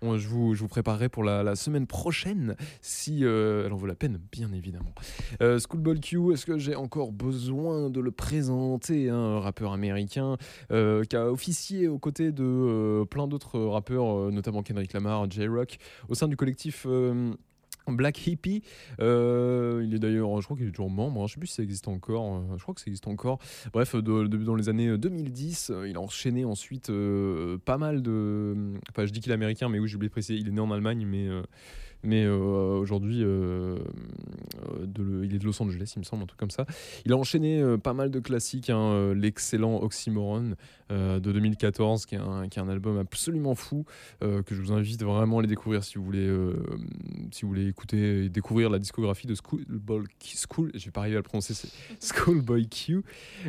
on- 0.01 0.17
je, 0.17 0.29
vous, 0.29 0.55
je 0.55 0.61
vous 0.61 0.69
préparerai 0.69 1.09
pour 1.09 1.25
la, 1.25 1.57
semaine 1.57 1.89
prochaine, 1.89 2.55
si 2.81 3.25
elle 3.25 3.73
en 3.73 3.77
vaut 3.77 3.87
la 3.87 3.97
peine, 3.97 4.21
bien 4.31 4.53
évidemment. 4.53 4.95
Schoolboy 5.41 6.01
Q, 6.01 6.33
est-ce 6.33 6.47
que 6.47 6.57
j'ai 6.57 6.77
encore 6.77 7.11
besoin 7.11 7.91
de 7.91 7.99
le 7.99 8.13
présenter? 8.13 8.44
Hein, 8.51 8.79
Un 9.11 9.41
rappeur 9.41 9.73
américain 9.73 10.37
euh, 10.71 11.05
qui 11.05 11.17
a 11.17 11.31
officié 11.31 11.89
aux 11.89 11.99
côtés 11.99 12.33
de 12.33 12.45
euh, 12.45 13.05
plein 13.05 13.27
d'autres 13.27 13.59
rappeurs, 13.61 14.07
euh, 14.19 14.31
notamment 14.31 14.63
Kendrick 14.63 14.93
Lamar, 14.93 15.31
J-Rock, 15.31 15.79
au 16.09 16.15
sein 16.15 16.29
du 16.29 16.37
collectif. 16.37 16.87
Black 17.87 18.27
Hippie, 18.27 18.63
il 18.99 19.95
est 19.95 19.99
d'ailleurs, 19.99 20.41
je 20.41 20.47
crois 20.47 20.57
qu'il 20.57 20.67
est 20.67 20.71
toujours 20.71 20.89
membre, 20.89 21.23
hein, 21.23 21.27
je 21.27 21.35
sais 21.35 21.39
plus 21.39 21.49
si 21.49 21.55
ça 21.57 21.63
existe 21.63 21.87
encore, 21.87 22.43
je 22.57 22.63
crois 22.63 22.75
que 22.75 22.81
ça 22.81 22.87
existe 22.87 23.07
encore. 23.09 23.39
Bref, 23.75 23.95
de- 23.95 24.27
dans 24.27 24.55
les 24.55 24.71
années 24.71 24.97
2010, 24.97 25.69
euh, 25.71 25.87
il 25.87 25.97
a 25.97 26.01
enchaîné 26.01 26.47
ensuite 26.47 26.91
pas 27.67 27.77
mal 27.77 28.01
de. 28.01 28.55
Enfin, 28.91 29.05
je 29.05 29.13
dis 29.13 29.21
qu'il 29.21 29.33
est 29.33 29.35
américain, 29.35 29.69
mais 29.69 29.79
oui, 29.81 29.89
j'ai 29.89 29.97
oublié 29.97 30.09
de 30.09 30.13
préciser, 30.15 30.39
il 30.39 30.49
est 30.49 30.53
né 30.53 30.61
en 30.63 30.71
Allemagne, 30.71 31.05
mais, 31.07 31.29
mais 32.05 32.25
euh, 32.25 32.79
aujourd'hui, 32.79 33.23
euh, 33.23 33.77
euh, 33.79 34.87
le- 34.99 35.25
il 35.25 35.35
est 35.35 35.39
de 35.39 35.45
Los 35.45 35.61
Angeles, 35.63 35.93
il 35.97 36.01
me 36.01 36.05
semble, 36.05 36.23
un 36.23 36.27
truc 36.27 36.39
comme 36.39 36.51
ça. 36.51 36.67
Il 37.07 37.13
a 37.13 37.17
enchaîné 37.17 37.61
euh, 37.61 37.79
pas 37.79 37.95
mal 37.95 38.11
de 38.11 38.21
classiques, 38.21 38.71
hein, 38.71 39.15
l'excellent 39.15 39.81
Oxymoron 39.83 40.55
de 40.91 41.19
2014, 41.19 42.05
qui 42.07 42.15
est, 42.15 42.19
un, 42.19 42.47
qui 42.49 42.59
est 42.59 42.63
un 42.63 42.69
album 42.69 42.99
absolument 42.99 43.55
fou, 43.55 43.85
que 44.21 44.43
je 44.55 44.61
vous 44.61 44.71
invite 44.73 45.03
vraiment 45.03 45.39
à 45.39 45.41
aller 45.41 45.49
découvrir 45.49 45.83
si 45.83 45.97
vous 45.99 46.05
voulez, 46.05 46.31
si 47.33 47.43
vous 47.43 47.49
voulez 47.49 47.67
écouter 47.67 48.25
et 48.27 48.29
découvrir 48.29 48.69
la 48.71 48.79
discographie 48.79 49.27
de 49.27 49.35
Schoolboy 49.35 50.05
Q. 50.21 50.37
School, 50.49 50.71
je 50.75 50.85
vais 50.85 50.91
pas 50.91 51.01
arriver 51.01 51.17
à 51.17 51.21
le 51.21 51.23
prononcer, 51.25 51.55
c'est 51.55 51.69
Schoolboy 52.01 52.69
Q. 52.69 53.03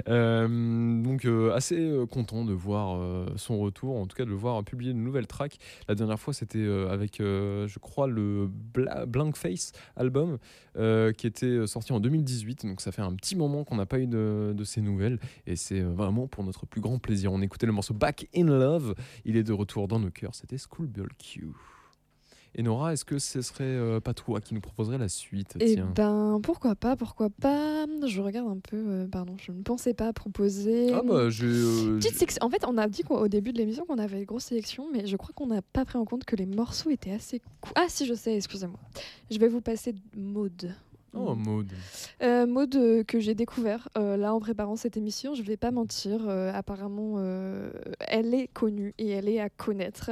Donc 0.07 1.25
assez 1.53 1.93
content 2.09 2.45
de 2.45 2.53
voir 2.53 3.27
son 3.37 3.59
retour, 3.59 3.97
en 3.97 4.07
tout 4.07 4.15
cas 4.15 4.25
de 4.25 4.29
le 4.29 4.35
voir 4.35 4.63
publier 4.63 4.91
une 4.91 5.03
nouvelle 5.03 5.27
track. 5.27 5.57
La 5.87 5.95
dernière 5.95 6.19
fois, 6.19 6.33
c'était 6.33 6.65
avec, 6.89 7.17
je 7.19 7.79
crois, 7.79 8.07
le 8.07 8.44
Bla- 8.45 9.05
Blank 9.05 9.35
Face 9.37 9.71
album 9.95 10.37
euh, 10.77 11.11
qui 11.13 11.27
était 11.27 11.65
sorti 11.67 11.93
en 11.93 11.99
2018. 11.99 12.65
Donc 12.65 12.81
ça 12.81 12.91
fait 12.91 13.01
un 13.01 13.13
petit 13.13 13.35
moment 13.35 13.63
qu'on 13.63 13.75
n'a 13.75 13.85
pas 13.85 13.99
eu 13.99 14.07
de, 14.07 14.53
de 14.55 14.63
ces 14.63 14.81
nouvelles 14.81 15.19
et 15.47 15.55
c'est 15.55 15.81
euh, 15.81 15.89
vraiment 15.93 16.27
pour 16.27 16.43
notre 16.43 16.65
plus 16.65 16.81
grand 16.81 16.99
plaisir. 16.99 17.31
On 17.33 17.41
écoutait 17.41 17.65
le 17.65 17.71
morceau 17.71 17.93
Back 17.93 18.27
in 18.35 18.45
Love. 18.45 18.95
Il 19.25 19.37
est 19.37 19.43
de 19.43 19.53
retour 19.53 19.87
dans 19.87 19.99
nos 19.99 20.11
cœurs. 20.11 20.35
C'était 20.35 20.57
Schoolboy 20.57 21.07
Q. 21.17 21.47
Et 22.57 22.63
Nora, 22.63 22.93
est-ce 22.93 23.03
que 23.03 23.19
ce 23.19 23.41
serait 23.41 23.63
euh, 23.65 23.99
pas 23.99 24.13
toi 24.13 24.39
qui 24.39 24.53
nous 24.53 24.61
proposerait 24.61 24.97
la 24.97 25.09
suite 25.09 25.57
Eh 25.59 25.75
ben, 25.75 26.39
pourquoi 26.41 26.73
pas, 26.75 26.95
pourquoi 26.95 27.29
pas. 27.29 27.85
Je 28.07 28.21
regarde 28.21 28.47
un 28.49 28.59
peu, 28.59 28.77
euh, 28.77 29.07
pardon, 29.07 29.35
je 29.37 29.51
ne 29.51 29.61
pensais 29.61 29.93
pas 29.93 30.13
proposer. 30.13 30.93
Ah 30.93 31.01
bah 31.05 31.29
j'ai. 31.29 31.47
euh, 31.47 31.99
Petite. 31.99 32.37
En 32.41 32.49
fait, 32.49 32.63
on 32.65 32.77
a 32.77 32.87
dit 32.87 33.03
au 33.09 33.27
début 33.27 33.51
de 33.51 33.57
l'émission 33.57 33.83
qu'on 33.85 33.97
avait 33.97 34.19
une 34.19 34.25
grosse 34.25 34.45
sélection, 34.45 34.87
mais 34.93 35.05
je 35.05 35.17
crois 35.17 35.31
qu'on 35.35 35.47
n'a 35.47 35.61
pas 35.61 35.83
pris 35.83 35.97
en 35.97 36.05
compte 36.05 36.23
que 36.23 36.37
les 36.37 36.45
morceaux 36.45 36.89
étaient 36.91 37.11
assez 37.11 37.41
cool. 37.59 37.73
Ah 37.75 37.87
si, 37.89 38.05
je 38.05 38.13
sais, 38.13 38.35
excusez-moi. 38.35 38.79
Je 39.29 39.37
vais 39.37 39.49
vous 39.49 39.61
passer 39.61 39.93
Maude. 40.15 40.73
Oh, 41.17 41.35
Maud. 41.35 41.71
Euh, 42.21 42.45
Maud 42.45 42.75
euh, 42.75 43.03
que 43.03 43.19
j'ai 43.19 43.35
découvert 43.35 43.87
euh, 43.97 44.17
là 44.17 44.33
en 44.33 44.39
préparant 44.39 44.75
cette 44.75 44.97
émission, 44.97 45.33
je 45.33 45.43
vais 45.43 45.57
pas 45.57 45.71
mentir, 45.71 46.27
euh, 46.27 46.51
apparemment 46.53 46.95
elle 47.99 48.33
est 48.33 48.47
connue 48.47 48.93
et 48.97 49.09
elle 49.09 49.29
est 49.29 49.39
à 49.39 49.49
connaître. 49.49 50.11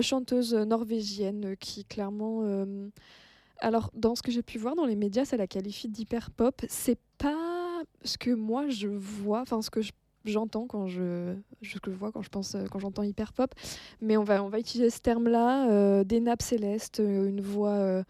Chanteuse 0.00 0.54
norvégienne 0.54 1.56
qui 1.58 1.84
clairement... 1.84 2.42
alors 3.58 3.90
dans 3.94 4.14
ce 4.14 4.22
que 4.22 4.30
j'ai 4.30 4.42
pu 4.42 4.58
voir 4.58 4.74
dans 4.74 4.86
les 4.86 4.96
médias, 4.96 5.24
ça 5.24 5.36
la 5.36 5.46
qualifie 5.46 5.88
d'hyper 5.88 6.30
pop. 6.30 6.62
C'est 6.68 6.98
pas 7.18 7.82
ce 8.02 8.18
que 8.18 8.30
moi 8.30 8.68
je 8.68 8.88
vois, 8.88 9.40
enfin 9.40 9.62
ce 9.62 9.70
que 9.70 9.82
je 9.82 9.92
j'entends 10.24 10.68
quand 10.68 10.86
je, 10.86 11.34
ce 11.62 11.78
que 11.78 11.90
je 11.90 11.96
vois 11.96 12.12
quand 12.12 12.22
je 12.22 12.28
pense 12.28 12.56
quand 12.70 12.78
j'entends 12.78 13.02
hyper 13.02 13.32
pop 13.32 13.52
mais 14.00 14.16
on 14.16 14.22
va 14.22 14.40
on 14.44 14.48
va 14.48 14.60
utiliser 14.60 14.88
ce 14.88 15.00
terme 15.00 15.26
là 15.26 16.04
des 16.04 16.20
nappes 16.20 16.42
célestes 16.42 17.02
une 17.04 17.40
voix 17.40 18.04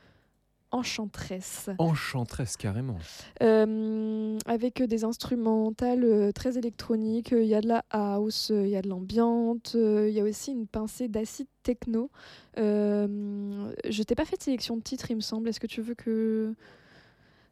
enchanteresse 0.72 1.68
Enchanteresse 1.78 2.56
carrément. 2.56 2.96
euh, 3.42 4.38
avec 4.46 4.80
euh, 4.80 4.86
des 4.86 5.04
instrumentales 5.04 6.04
euh, 6.04 6.32
très 6.32 6.58
électroniques. 6.58 7.32
Il 7.32 7.44
y 7.46 7.54
a 7.54 7.60
de 7.60 7.68
la 7.68 7.84
house, 7.90 8.50
il 8.54 8.68
y 8.68 8.76
a 8.76 8.82
de 8.82 8.88
l'ambiante, 8.88 9.74
il 9.74 10.10
y 10.10 10.20
a 10.20 10.24
aussi 10.24 10.52
une 10.52 10.66
pincée 10.66 11.08
d'acide 11.08 11.46
techno. 11.62 12.10
Euh, 12.58 13.72
je 13.88 14.02
t'ai 14.02 14.14
pas 14.14 14.24
fait 14.24 14.36
de 14.36 14.42
sélection 14.42 14.76
de 14.76 14.82
titres, 14.82 15.10
il 15.10 15.16
me 15.16 15.20
semble. 15.20 15.48
Est-ce 15.48 15.60
que 15.60 15.66
tu 15.66 15.80
veux 15.82 15.94
que 15.94 16.54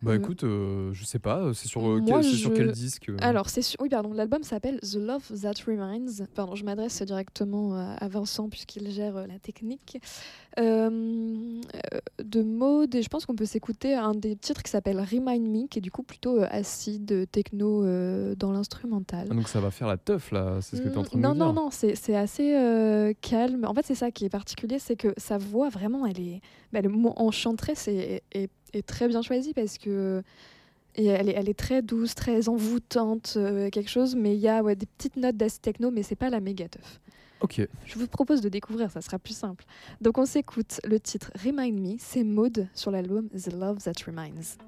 Bah 0.03 0.12
Euh, 0.12 0.18
écoute, 0.18 0.44
euh, 0.44 0.94
je 0.94 1.05
sais 1.05 1.18
pas, 1.18 1.40
euh, 1.40 1.53
c'est 1.53 1.68
sur, 1.68 1.86
euh, 1.86 2.01
quel, 2.07 2.24
sur 2.24 2.51
disque 2.72 3.11
euh 3.11 3.16
Alors, 3.20 3.51
c'est 3.51 3.61
sur- 3.61 3.78
oui, 3.82 3.90
pardon, 3.90 4.14
l'album 4.14 4.42
s'appelle 4.42 4.80
The 4.80 4.94
Love 4.94 5.30
That 5.42 5.62
Reminds. 5.66 6.24
Pardon, 6.34 6.55
je 6.55 6.64
m'adresse 6.64 7.03
directement 7.03 7.74
à 7.74 8.09
Vincent 8.09 8.48
puisqu'il 8.48 8.90
gère 8.90 9.26
la 9.26 9.38
technique. 9.38 9.98
De 10.57 12.42
mode, 12.42 12.94
et 12.94 13.03
je 13.03 13.09
pense 13.09 13.26
qu'on 13.26 13.34
peut 13.34 13.44
s'écouter 13.46 13.94
un 13.94 14.14
des 14.14 14.36
titres 14.36 14.62
qui 14.62 14.70
s'appelle 14.70 14.98
Remind 15.01 15.46
Me, 15.46 15.66
qui 15.66 15.78
est 15.78 15.82
du 15.82 15.90
coup 15.90 16.03
plutôt 16.03 16.38
acide, 16.51 17.26
techno 17.30 17.82
dans 18.34 18.53
l'instrumental. 18.53 19.28
Ah, 19.30 19.34
donc 19.34 19.48
ça 19.48 19.61
va 19.61 19.70
faire 19.70 19.86
la 19.88 19.96
teuf 19.98 20.30
là, 20.32 20.59
c'est 20.62 20.76
ce 20.76 20.82
que 20.82 20.88
tu 20.88 20.94
es 20.94 20.98
en 20.98 21.03
train 21.03 21.18
de 21.18 21.22
non, 21.22 21.30
me 21.30 21.34
dire. 21.34 21.44
non, 21.46 21.53
non, 21.53 21.68
c'est 21.70 21.94
c'est 21.94 22.16
assez 22.16 23.14
calme. 23.20 23.64
En 23.66 23.74
fait, 23.74 23.84
c'est 23.84 23.94
ça 23.94 24.11
qui 24.11 24.24
est 24.24 24.30
particulier, 24.30 24.78
c'est 24.78 24.96
que 24.96 25.09
sa 25.16 25.36
voix, 25.38 25.68
vraiment, 25.68 26.07
elle 26.07 26.20
est. 26.20 26.40
bah, 26.72 26.80
le 26.80 26.88
mot 26.88 27.12
enchanteresse 27.16 27.88
est, 27.88 28.22
est, 28.32 28.51
est 28.73 28.87
très 28.87 29.09
bien 29.09 29.23
choisi 29.23 29.55
parce 29.55 29.79
que. 29.79 30.23
Et 30.97 31.07
elle, 31.07 31.29
est, 31.29 31.35
elle 31.35 31.49
est 31.49 31.59
très 31.59 31.83
douce, 31.83 32.16
très 32.16 32.49
envoûtante, 32.49 33.35
euh, 33.37 33.71
quelque 33.71 33.89
chose, 33.89 34.16
mais 34.16 34.35
il 34.35 34.41
y 34.41 34.49
a 34.49 34.61
ouais, 34.61 34.75
des 34.75 34.87
petites 34.87 35.16
notes 35.16 35.37
d'acid 35.37 35.61
techno, 35.61 35.93
mais 35.93 36.03
c'est 36.03 36.16
pas 36.16 36.31
la 36.31 36.41
méga 36.41 36.68
teuf. 36.68 37.01
Ok. 37.41 37.66
Je 37.87 37.99
vous 37.99 38.09
propose 38.09 38.41
de 38.41 38.49
découvrir, 38.49 38.91
ça 38.91 39.01
sera 39.01 39.18
plus 39.18 39.37
simple. 39.37 39.64
Donc 40.01 40.18
on 40.18 40.27
s'écoute 40.27 40.81
le 40.85 40.99
titre 40.99 41.31
Remind 41.45 41.79
Me, 41.81 41.97
c'est 41.99 42.25
Maud 42.25 42.68
sur 42.75 42.91
l'album 42.91 43.29
The 43.29 43.53
Love 43.53 43.79
That 43.83 44.05
Reminds. 44.05 44.59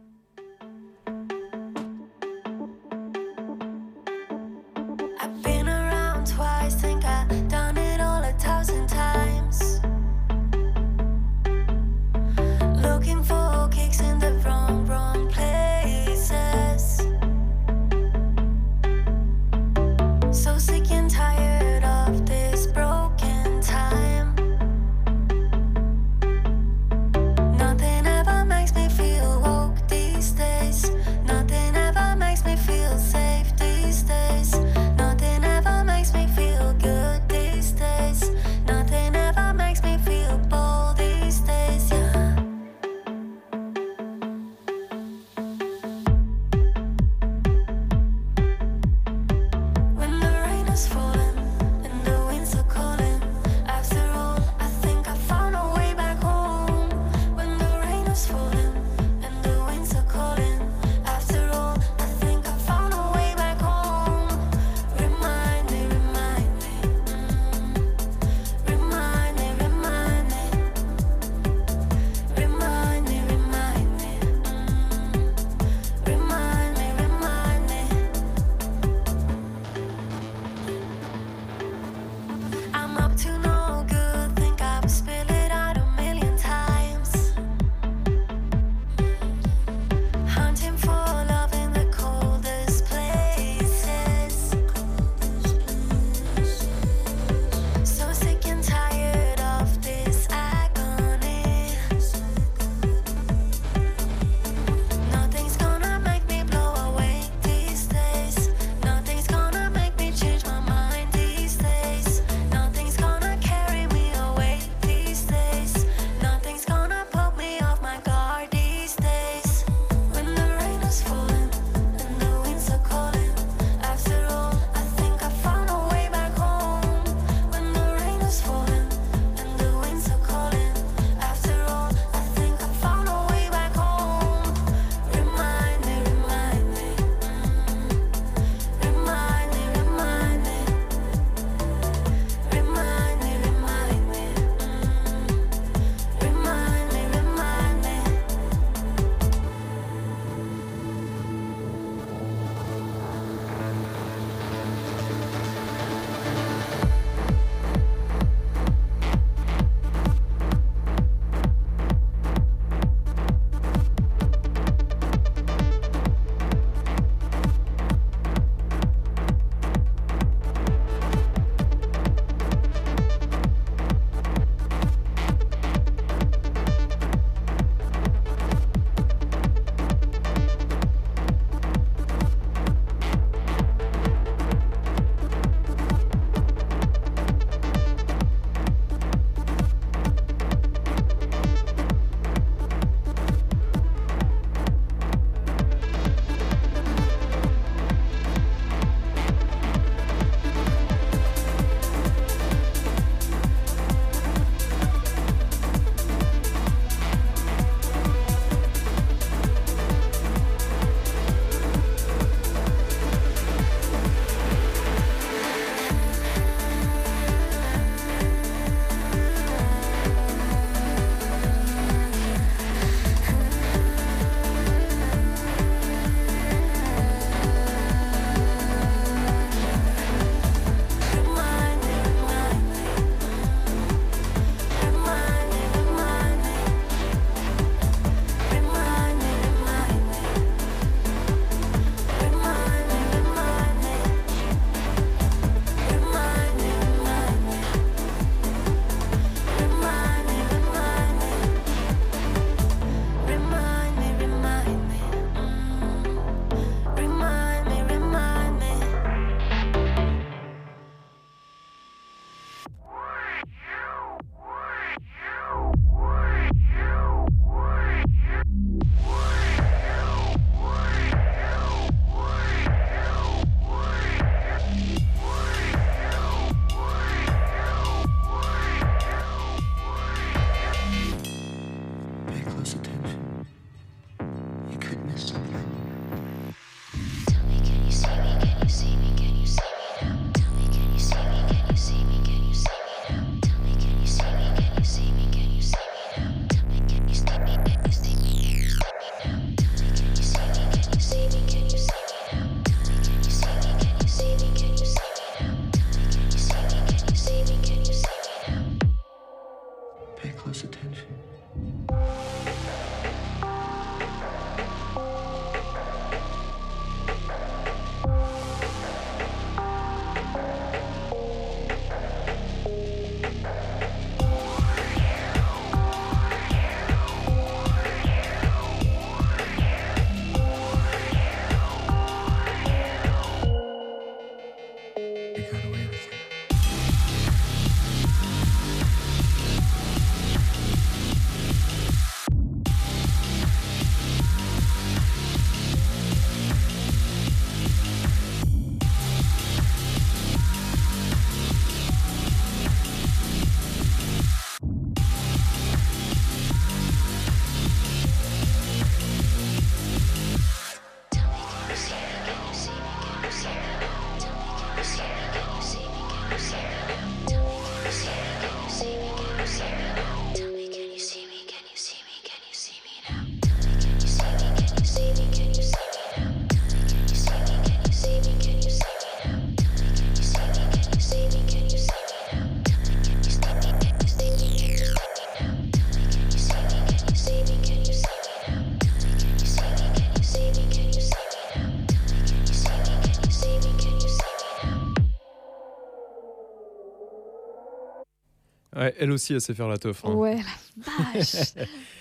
Elle 399.03 399.13
aussi, 399.13 399.35
elle 399.35 399.41
sait 399.41 399.55
faire 399.55 399.69
la 399.69 399.79
teuf. 399.79 400.05
hein. 400.05 400.13
Ouais, 400.13 400.37
la 400.37 401.13
vache. 401.15 401.37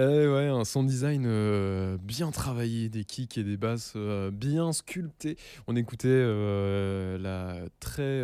Euh, 0.00 0.34
ouais, 0.34 0.48
un 0.48 0.64
son 0.64 0.82
design 0.82 1.24
euh, 1.26 1.98
bien 2.02 2.30
travaillé, 2.30 2.88
des 2.88 3.04
kicks 3.04 3.36
et 3.36 3.44
des 3.44 3.58
basses 3.58 3.92
euh, 3.96 4.30
bien 4.30 4.72
sculptés. 4.72 5.36
On 5.66 5.76
écoutait 5.76 6.08
euh, 6.08 7.18
la 7.18 7.56
très, 7.80 8.20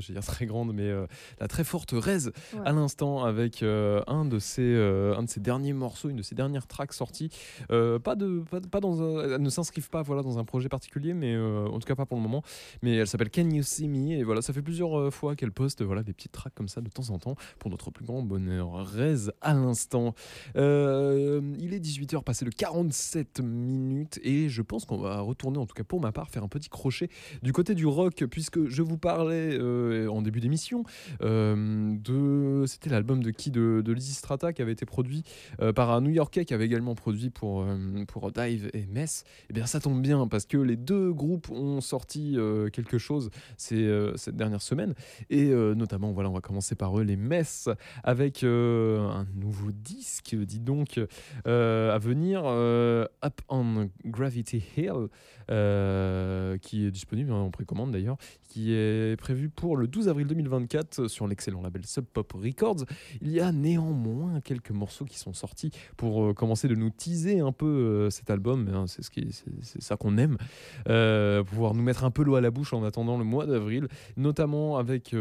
j'allais 0.00 0.20
dire 0.20 0.24
très 0.24 0.46
grande, 0.46 0.72
mais 0.72 0.88
la 1.40 1.48
très 1.48 1.64
forte 1.64 1.90
Rez 1.92 2.18
Ouais. 2.28 2.32
à 2.64 2.72
l'instant 2.72 3.24
avec 3.24 3.62
un 3.62 4.24
de 4.24 4.38
ses, 4.38 4.76
un 5.16 5.22
de 5.24 5.28
ses 5.28 5.40
derniers 5.40 5.72
morceaux, 5.72 6.08
une 6.08 6.16
de 6.16 6.22
ses 6.22 6.34
dernières 6.36 6.66
tracks 6.68 6.92
sorties. 6.92 7.30
Pas 7.68 8.14
de, 8.14 8.44
pas, 8.48 8.60
pas 8.60 8.80
dans, 8.80 9.02
un- 9.02 9.38
ne 9.38 9.50
s'inscrivent 9.50 9.90
pas 9.90 10.02
voilà 10.02 10.22
dans 10.22 10.38
un 10.38 10.44
projet 10.44 10.68
particulier, 10.68 11.14
mais 11.14 11.36
en 11.36 11.78
tout 11.80 11.86
cas 11.86 11.96
pas 11.96 12.06
pour 12.06 12.16
le 12.16 12.22
moment. 12.22 12.42
Mais 12.82 12.94
elle 12.96 13.06
s'appelle 13.08 13.30
Can 13.30 13.50
You 13.50 13.62
See 13.64 13.88
Me 13.88 14.12
et 14.18 14.22
voilà, 14.22 14.40
ça 14.42 14.52
fait 14.52 14.62
plusieurs 14.62 15.12
fois 15.12 15.34
qu'elle 15.34 15.52
poste 15.52 15.82
voilà 15.82 16.02
des 16.04 16.12
petites 16.12 16.32
tracks 16.32 16.54
comme 16.54 16.68
ça 16.68 16.80
de 16.80 16.88
temps 16.88 17.10
en 17.10 17.18
temps 17.18 17.34
pour 17.58 17.70
notre 17.70 17.90
plus 17.90 18.04
grand 18.04 18.22
bonheur. 18.22 18.72
Rez 18.86 19.30
à 19.40 19.54
l'instant. 19.54 20.14
Euh, 20.56 21.07
il 21.58 21.74
est 21.74 21.80
18h 21.80 22.22
passé 22.22 22.44
de 22.44 22.50
47 22.50 23.40
minutes 23.40 24.20
et 24.22 24.48
je 24.48 24.62
pense 24.62 24.84
qu'on 24.84 24.98
va 24.98 25.20
retourner, 25.20 25.58
en 25.58 25.66
tout 25.66 25.74
cas 25.74 25.84
pour 25.84 26.00
ma 26.00 26.12
part, 26.12 26.30
faire 26.30 26.44
un 26.44 26.48
petit 26.48 26.68
crochet 26.68 27.08
du 27.42 27.52
côté 27.52 27.74
du 27.74 27.86
rock 27.86 28.24
puisque 28.30 28.66
je 28.66 28.82
vous 28.82 28.98
parlais 28.98 29.56
euh, 29.58 30.08
en 30.08 30.22
début 30.22 30.40
d'émission 30.40 30.84
euh, 31.22 31.94
de... 31.96 32.64
C'était 32.66 32.90
l'album 32.90 33.22
de 33.22 33.30
qui 33.30 33.50
De, 33.50 33.82
Lizzy 33.86 34.12
Strata 34.12 34.52
qui 34.52 34.62
avait 34.62 34.72
été 34.72 34.86
produit 34.86 35.22
euh, 35.60 35.72
par 35.72 35.90
un 35.90 36.00
New-Yorkais 36.00 36.44
qui 36.44 36.54
avait 36.54 36.66
également 36.66 36.94
produit 36.94 37.30
pour, 37.30 37.62
euh, 37.62 38.04
pour 38.06 38.30
Dive 38.32 38.70
et 38.74 38.86
Mess. 38.86 39.24
Et 39.50 39.52
bien 39.52 39.66
ça 39.66 39.80
tombe 39.80 40.02
bien 40.02 40.26
parce 40.28 40.46
que 40.46 40.58
les 40.58 40.76
deux 40.76 41.12
groupes 41.12 41.50
ont 41.50 41.80
sorti 41.80 42.34
euh, 42.36 42.68
quelque 42.70 42.98
chose 42.98 43.30
euh, 43.72 44.12
cette 44.16 44.36
dernière 44.36 44.62
semaine 44.62 44.94
et 45.30 45.50
euh, 45.50 45.74
notamment, 45.74 46.12
voilà, 46.12 46.30
on 46.30 46.34
va 46.34 46.40
commencer 46.40 46.74
par 46.74 46.98
eux, 46.98 47.02
les 47.02 47.16
Mess 47.16 47.68
avec 48.04 48.44
euh, 48.44 49.08
un 49.08 49.26
nouveau 49.34 49.70
disque, 49.72 50.34
dis 50.34 50.60
donc, 50.60 50.87
euh, 51.46 51.94
à 51.94 51.98
venir, 51.98 52.42
euh, 52.46 53.04
Up 53.24 53.40
on 53.48 53.88
Gravity 54.04 54.62
Hill, 54.76 55.08
euh, 55.50 56.58
qui 56.58 56.86
est 56.86 56.90
disponible 56.90 57.32
en 57.32 57.50
précommande 57.50 57.90
d'ailleurs, 57.92 58.16
qui 58.48 58.72
est 58.72 59.18
prévu 59.18 59.48
pour 59.48 59.76
le 59.76 59.86
12 59.86 60.08
avril 60.08 60.26
2024 60.26 61.08
sur 61.08 61.26
l'excellent 61.26 61.62
label 61.62 61.84
Sub 61.86 62.04
Pop 62.04 62.32
Records. 62.32 62.84
Il 63.20 63.30
y 63.30 63.40
a 63.40 63.52
néanmoins 63.52 64.40
quelques 64.40 64.70
morceaux 64.70 65.04
qui 65.04 65.18
sont 65.18 65.32
sortis 65.32 65.70
pour 65.96 66.34
commencer 66.34 66.68
de 66.68 66.74
nous 66.74 66.90
teaser 66.90 67.40
un 67.40 67.52
peu 67.52 68.08
cet 68.10 68.30
album, 68.30 68.68
hein, 68.72 68.86
c'est 68.86 69.02
ce 69.02 69.10
qui- 69.10 69.32
c'est- 69.32 69.80
ça 69.82 69.96
qu'on 69.96 70.16
aime, 70.18 70.36
pouvoir 71.44 71.74
nous 71.74 71.82
mettre 71.82 72.04
un 72.04 72.10
peu 72.10 72.22
l'eau 72.22 72.34
à 72.36 72.40
la 72.40 72.50
bouche 72.50 72.72
en 72.72 72.84
attendant 72.84 73.18
le 73.18 73.24
mois 73.24 73.46
d'avril, 73.46 73.88
notamment 74.16 74.76
avec 74.78 75.14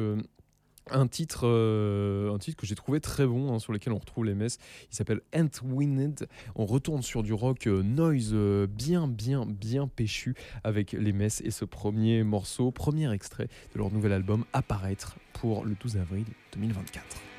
un 0.91 1.07
titre, 1.07 1.41
euh, 1.47 2.33
un 2.33 2.37
titre 2.37 2.57
que 2.57 2.65
j'ai 2.65 2.75
trouvé 2.75 2.99
très 2.99 3.25
bon, 3.25 3.53
hein, 3.53 3.59
sur 3.59 3.73
lequel 3.73 3.93
on 3.93 3.97
retrouve 3.97 4.25
les 4.25 4.35
messes. 4.35 4.57
Il 4.91 4.95
s'appelle 4.95 5.21
Ant 5.35 5.49
Winned. 5.63 6.27
On 6.55 6.65
retourne 6.65 7.01
sur 7.01 7.23
du 7.23 7.33
rock 7.33 7.67
euh, 7.67 7.83
noise 7.83 8.31
euh, 8.33 8.67
bien, 8.67 9.07
bien, 9.07 9.45
bien 9.45 9.87
péchu 9.87 10.35
avec 10.63 10.93
les 10.93 11.13
messes 11.13 11.41
et 11.41 11.51
ce 11.51 11.65
premier 11.65 12.23
morceau, 12.23 12.71
premier 12.71 13.11
extrait 13.13 13.47
de 13.73 13.79
leur 13.79 13.91
nouvel 13.91 14.13
album 14.13 14.45
apparaître 14.53 15.17
pour 15.33 15.65
le 15.65 15.75
12 15.79 15.97
avril 15.97 16.25
2024. 16.53 17.36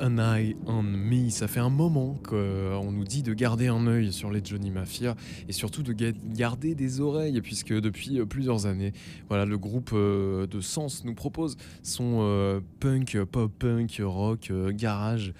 An 0.00 0.18
Eye 0.18 0.56
on 0.66 0.82
Me. 0.82 1.30
Ça 1.30 1.48
fait 1.48 1.60
un 1.60 1.68
moment 1.70 2.18
qu'on 2.26 2.90
nous 2.92 3.04
dit 3.04 3.22
de 3.22 3.34
garder 3.34 3.66
un 3.68 3.86
œil 3.86 4.12
sur 4.12 4.30
les 4.30 4.40
Johnny 4.44 4.70
Mafia 4.70 5.14
et 5.48 5.52
surtout 5.52 5.82
de 5.82 5.92
ga- 5.92 6.12
garder 6.34 6.74
des 6.74 7.00
oreilles, 7.00 7.40
puisque 7.40 7.72
depuis 7.72 8.20
euh, 8.20 8.26
plusieurs 8.26 8.66
années, 8.66 8.92
voilà, 9.28 9.44
le 9.44 9.58
groupe 9.58 9.90
euh, 9.92 10.46
de 10.46 10.60
Sens 10.60 11.04
nous 11.04 11.14
propose 11.14 11.56
son 11.82 12.18
euh, 12.22 12.60
punk, 12.80 13.18
pop-punk, 13.24 14.00
rock, 14.04 14.48
euh, 14.50 14.72
garage, 14.72 15.32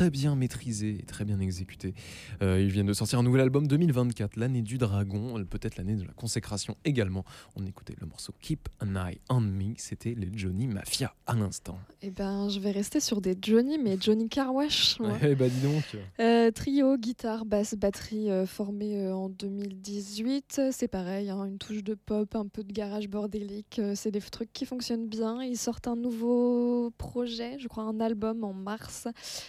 très 0.00 0.08
bien 0.08 0.34
maîtrisé 0.34 0.96
et 0.98 1.02
très 1.02 1.26
bien 1.26 1.38
exécuté. 1.40 1.92
Euh, 2.40 2.58
ils 2.58 2.70
viennent 2.70 2.86
de 2.86 2.94
sortir 2.94 3.18
un 3.18 3.22
nouvel 3.22 3.42
album 3.42 3.66
2024, 3.66 4.36
l'année 4.36 4.62
du 4.62 4.78
dragon, 4.78 5.34
peut-être 5.44 5.76
l'année 5.76 5.94
de 5.94 6.04
la 6.04 6.14
consécration 6.14 6.74
également. 6.86 7.22
On 7.54 7.66
écoutait 7.66 7.96
le 8.00 8.06
morceau 8.06 8.32
Keep 8.40 8.70
an 8.82 8.96
Eye 8.96 9.20
on 9.28 9.42
Me, 9.42 9.74
c'était 9.76 10.14
les 10.14 10.30
Johnny 10.32 10.68
Mafia 10.68 11.14
à 11.26 11.34
l'instant. 11.34 11.78
Eh 12.00 12.10
ben, 12.10 12.48
je 12.48 12.60
vais 12.60 12.70
rester 12.70 12.98
sur 12.98 13.20
des 13.20 13.36
Johnny, 13.42 13.76
mais 13.76 13.98
Johnny 14.00 14.30
Carwash. 14.30 14.96
Eh 15.22 15.34
bah 15.34 15.50
dis 15.50 15.60
donc. 15.60 15.98
Euh, 16.18 16.50
trio, 16.50 16.96
guitare, 16.96 17.44
basse, 17.44 17.74
batterie 17.74 18.30
euh, 18.30 18.46
formé 18.46 19.06
en 19.12 19.28
2018. 19.28 20.62
C'est 20.72 20.88
pareil, 20.88 21.28
hein, 21.28 21.44
une 21.44 21.58
touche 21.58 21.84
de 21.84 21.92
pop, 21.94 22.34
un 22.34 22.46
peu 22.46 22.64
de 22.64 22.72
garage 22.72 23.08
bordélique. 23.08 23.82
c'est 23.94 24.10
des 24.10 24.22
trucs 24.22 24.50
qui 24.54 24.64
fonctionnent 24.64 25.08
bien. 25.08 25.42
Ils 25.42 25.58
sortent 25.58 25.88
un 25.88 25.96
nouveau 25.96 26.90
projet, 26.96 27.58
je 27.58 27.68
crois 27.68 27.82
un 27.82 28.00
album 28.00 28.44
en 28.44 28.54
mars. 28.54 29.06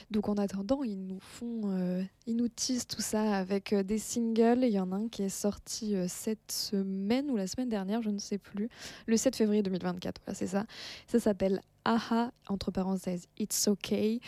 Donc 0.10 0.28
en 0.28 0.38
attendant, 0.42 0.84
ils 0.84 1.06
nous 1.06 1.20
font, 1.20 1.62
euh, 1.66 2.04
ils 2.28 2.36
nous 2.36 2.50
teasent 2.50 2.88
tout 2.88 3.02
ça 3.02 3.36
avec 3.36 3.74
euh, 3.74 3.84
des 3.84 3.98
singles. 3.98 4.64
Il 4.64 4.74
y 4.74 4.80
en 4.80 4.92
a 4.92 4.96
un 4.96 5.08
qui 5.08 5.24
est 5.24 5.30
sorti 5.30 5.96
euh, 5.96 6.06
cette 6.08 6.52
semaine 6.52 7.32
ou 7.32 7.38
la 7.38 7.48
semaine 7.48 7.70
dernière, 7.70 8.02
je 8.02 8.10
ne 8.10 8.20
sais 8.20 8.38
plus. 8.38 8.70
Le 9.06 9.18
7 9.18 9.36
février 9.36 9.64
2024, 9.64 10.22
voilà, 10.26 10.36
c'est 10.38 10.48
ça. 10.48 10.66
Ça 11.08 11.20
s'appelle 11.20 11.62
Aha, 11.86 12.32
entre 12.48 12.72
parenthèses, 12.72 13.28
It's 13.40 13.68
Okay. 13.68 14.20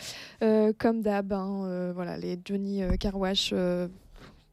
Euh, 0.42 0.74
comme 0.78 1.02
d'hab, 1.02 1.34
hein, 1.34 1.92
voilà, 1.94 2.18
les 2.18 2.40
Johnny 2.44 2.82
Carwash, 3.00 3.54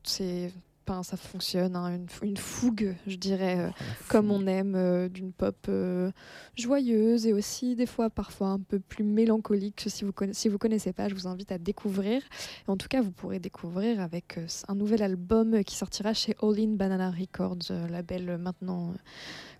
c'est, 0.03 0.53
enfin, 0.91 1.03
ça 1.03 1.17
fonctionne, 1.17 1.77
hein, 1.77 1.95
une, 1.95 2.07
une 2.29 2.37
fougue, 2.37 2.97
je 3.07 3.17
dirais, 3.17 3.59
euh, 3.59 3.71
comme 4.09 4.31
on 4.31 4.47
aime, 4.47 4.75
euh, 4.75 5.09
d'une 5.09 5.33
pop 5.33 5.57
euh, 5.69 6.11
joyeuse 6.57 7.27
et 7.27 7.33
aussi 7.33 7.77
des 7.77 7.87
fois 7.87 8.11
parfois 8.11 8.49
un 8.49 8.59
peu 8.59 8.81
plus 8.81 9.05
mélancolique. 9.05 9.85
Si 9.87 10.05
vous 10.05 10.13
si 10.33 10.49
vous 10.49 10.59
connaissez 10.59 10.93
pas, 10.93 11.09
je 11.09 11.15
vous 11.15 11.29
invite 11.29 11.53
à 11.53 11.59
découvrir. 11.59 12.23
Et 12.67 12.71
en 12.71 12.77
tout 12.77 12.89
cas, 12.89 13.01
vous 13.01 13.13
pourrez 13.13 13.39
découvrir 13.39 14.01
avec 14.01 14.39
un 14.69 14.75
nouvel 14.75 15.03
album 15.03 15.63
qui 15.65 15.77
sortira 15.77 16.13
chez 16.13 16.35
All 16.43 16.59
In 16.59 16.75
Banana 16.75 17.11
Records, 17.11 17.73
label 17.89 18.39
maintenant. 18.39 18.93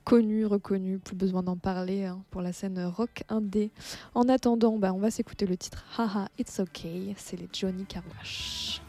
connu, 0.05 0.47
reconnu, 0.47 0.99
plus 0.99 1.15
besoin 1.15 1.43
d'en 1.43 1.57
parler 1.57 2.05
hein, 2.05 2.23
pour 2.31 2.43
la 2.43 2.53
scène 2.53 2.83
rock 2.85 3.23
indé. 3.29 3.71
En 4.15 4.29
attendant, 4.29 4.79
bah, 4.79 4.93
on 4.93 4.99
va 4.99 5.11
s'écouter 5.11 5.47
le 5.47 5.57
titre 5.57 5.85
Haha 5.97 6.29
It's 6.39 6.59
Okay, 6.59 7.15
c'est 7.17 7.39
les 7.39 7.49
Johnny 7.53 7.85
Carwash. 7.85 8.81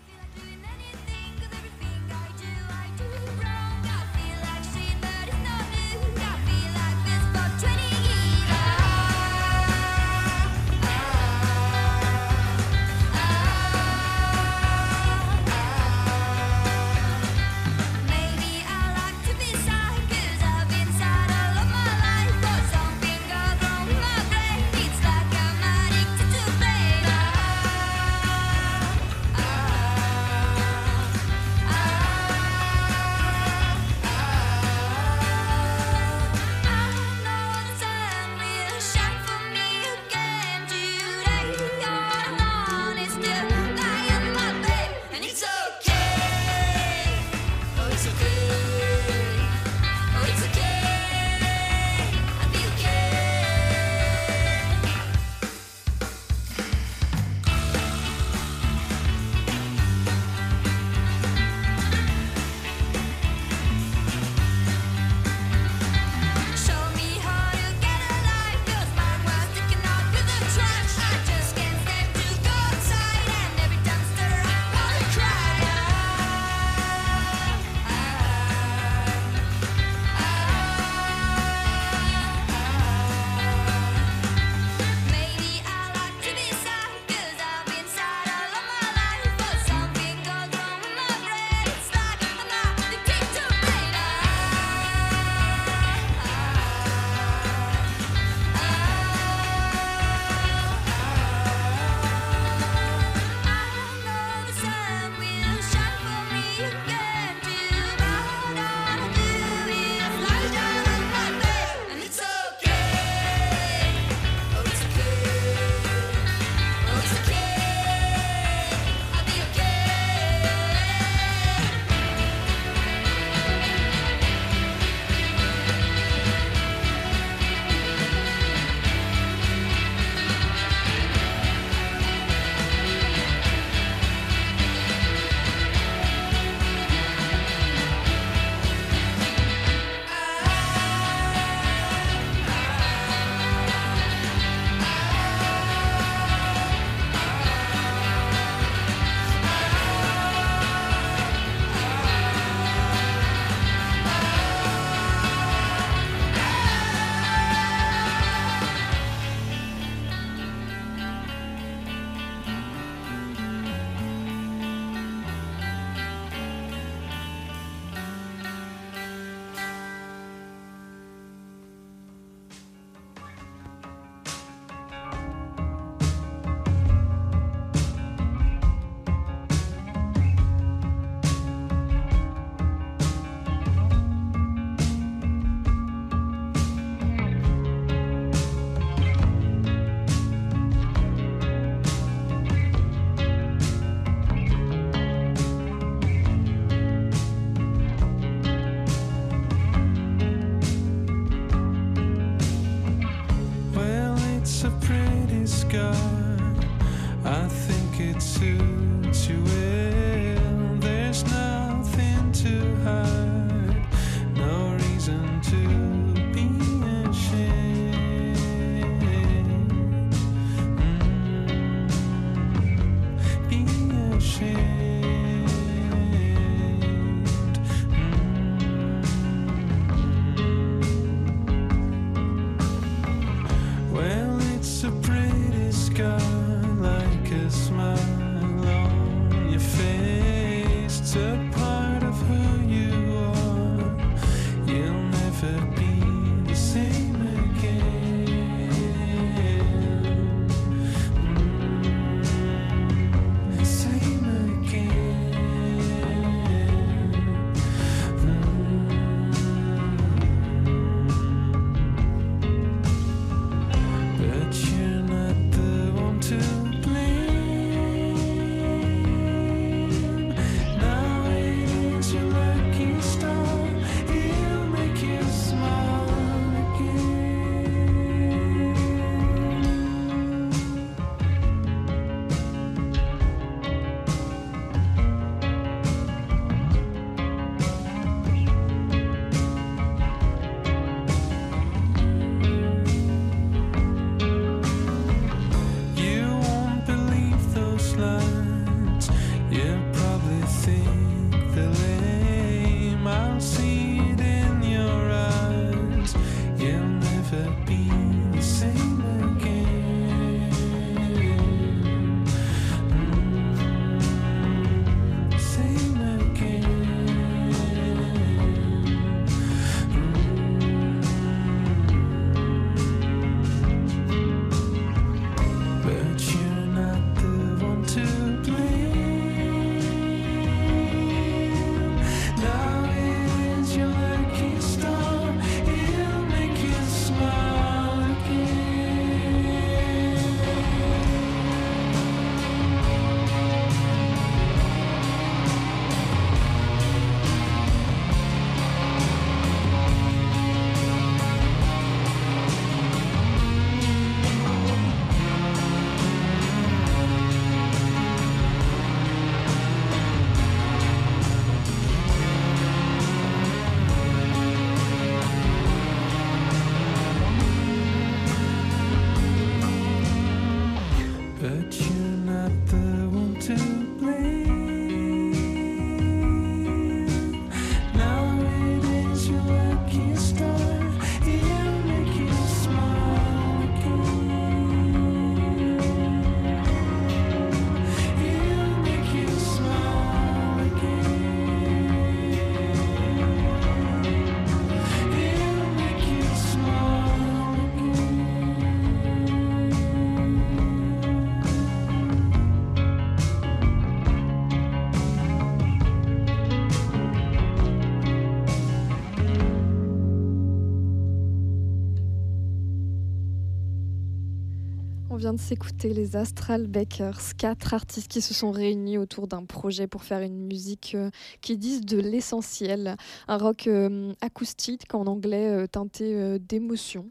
Vient 415.22 415.34
de 415.34 415.40
s'écouter 415.40 415.94
les 415.94 416.16
Astral 416.16 416.66
Bakers, 416.66 417.36
quatre 417.38 417.76
artistes 417.76 418.08
qui 418.08 418.22
se 418.22 418.34
sont 418.34 418.50
réunis 418.50 418.98
autour 418.98 419.28
d'un 419.28 419.46
projet 419.46 419.86
pour 419.86 420.02
faire 420.02 420.22
une 420.22 420.48
musique 420.48 420.94
euh, 420.96 421.12
qui 421.42 421.60
dise 421.60 421.82
de 421.82 422.00
l'essentiel, 422.00 422.96
un 423.28 423.38
rock 423.38 423.68
euh, 423.68 424.14
acoustique 424.22 424.92
en 424.96 425.06
anglais 425.06 425.48
euh, 425.48 425.68
teinté 425.68 426.40
d'émotion. 426.40 427.06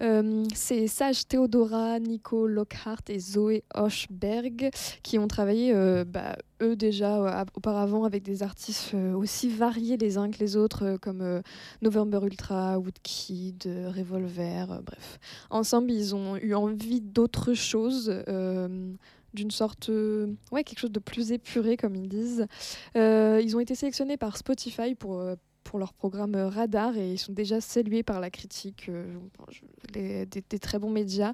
Euh, 0.00 0.44
c'est 0.54 0.86
Sage 0.86 1.26
Theodora, 1.28 1.98
Nico 2.00 2.46
Lockhart 2.46 3.02
et 3.08 3.18
Zoé 3.18 3.62
Hochberg 3.74 4.70
qui 5.02 5.18
ont 5.18 5.28
travaillé, 5.28 5.72
euh, 5.72 6.04
bah, 6.04 6.36
eux 6.62 6.76
déjà 6.76 7.40
euh, 7.40 7.44
auparavant, 7.54 8.04
avec 8.04 8.22
des 8.22 8.42
artistes 8.42 8.92
euh, 8.94 9.14
aussi 9.14 9.48
variés 9.48 9.96
les 9.96 10.18
uns 10.18 10.30
que 10.30 10.38
les 10.38 10.56
autres, 10.56 10.96
comme 11.00 11.42
November 11.82 12.20
Ultra, 12.22 12.78
Woodkid, 12.78 13.64
Revolver, 13.96 14.80
bref. 14.84 15.18
Ensemble, 15.50 15.92
ils 15.92 16.14
ont 16.14 16.36
eu 16.36 16.54
envie 16.54 17.00
d'autre 17.00 17.54
chose. 17.54 18.12
d'une 19.34 19.50
sorte, 19.50 19.90
ouais, 20.52 20.62
quelque 20.62 20.78
chose 20.78 20.92
de 20.92 21.00
plus 21.00 21.32
épuré, 21.32 21.76
comme 21.76 21.96
ils 21.96 22.08
disent. 22.08 22.46
Ils 22.94 23.56
ont 23.56 23.60
été 23.60 23.74
sélectionnés 23.74 24.16
par 24.16 24.36
Spotify 24.36 24.94
pour, 24.94 25.22
pour 25.64 25.78
leur 25.78 25.92
programme 25.94 26.36
Radar 26.36 26.96
et 26.96 27.12
ils 27.12 27.18
sont 27.18 27.32
déjà 27.32 27.60
salués 27.60 28.02
par 28.02 28.20
la 28.20 28.30
critique, 28.30 28.86
euh, 28.88 29.04
les- 29.94 30.26
des, 30.26 30.44
des 30.48 30.58
très 30.58 30.78
bons 30.78 30.90
médias. 30.90 31.32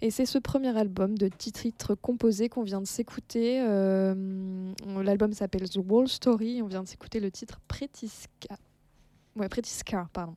Et 0.00 0.10
c'est 0.10 0.26
ce 0.26 0.38
premier 0.38 0.76
album 0.76 1.16
de 1.16 1.28
10 1.28 1.52
titres 1.52 1.94
composés 1.94 2.48
qu'on 2.48 2.62
vient 2.62 2.80
de 2.80 2.86
s'écouter. 2.86 3.60
Euh, 3.60 4.72
L'album 5.02 5.32
s'appelle 5.32 5.68
The 5.68 5.78
Wall 5.86 6.08
Story. 6.08 6.62
On 6.62 6.66
vient 6.66 6.82
de 6.82 6.88
s'écouter 6.88 7.20
le 7.20 7.30
titre 7.30 7.60
Pretiska. 7.68 8.56
Ouais, 9.36 9.48
Pretiska, 9.48 10.08
pardon. 10.12 10.34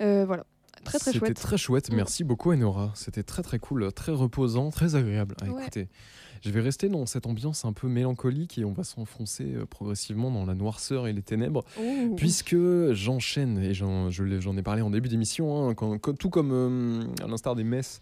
Euh, 0.00 0.24
voilà. 0.24 0.44
Très 0.82 0.98
très 0.98 1.12
C'était 1.12 1.18
chouette. 1.26 1.36
très 1.36 1.58
chouette. 1.58 1.90
Mm. 1.92 1.96
Merci 1.96 2.24
beaucoup, 2.24 2.52
Enora. 2.52 2.90
C'était 2.94 3.22
très 3.22 3.42
très 3.42 3.58
cool, 3.58 3.92
très 3.92 4.12
reposant, 4.12 4.70
très 4.70 4.94
agréable 4.94 5.34
à 5.42 5.44
Ouais. 5.50 5.60
écouter. 5.62 5.88
Je 6.42 6.50
vais 6.50 6.60
rester 6.60 6.88
dans 6.88 7.06
cette 7.06 7.26
ambiance 7.26 7.64
un 7.64 7.72
peu 7.72 7.88
mélancolique 7.88 8.58
et 8.58 8.64
on 8.64 8.72
va 8.72 8.84
s'enfoncer 8.84 9.54
euh, 9.54 9.66
progressivement 9.66 10.30
dans 10.30 10.46
la 10.46 10.54
noirceur 10.54 11.06
et 11.06 11.12
les 11.12 11.22
ténèbres. 11.22 11.64
Puisque 12.16 12.56
j'enchaîne, 12.92 13.58
et 13.58 13.74
j'en 13.74 14.10
je 14.10 14.24
ai 14.24 14.62
parlé 14.62 14.82
en 14.82 14.90
début 14.90 15.08
d'émission, 15.08 15.70
hein, 15.70 15.74
tout 16.18 16.30
comme 16.30 16.50
euh, 16.52 17.02
à 17.22 17.26
l'instar 17.26 17.54
des 17.54 17.64
Messes 17.64 18.00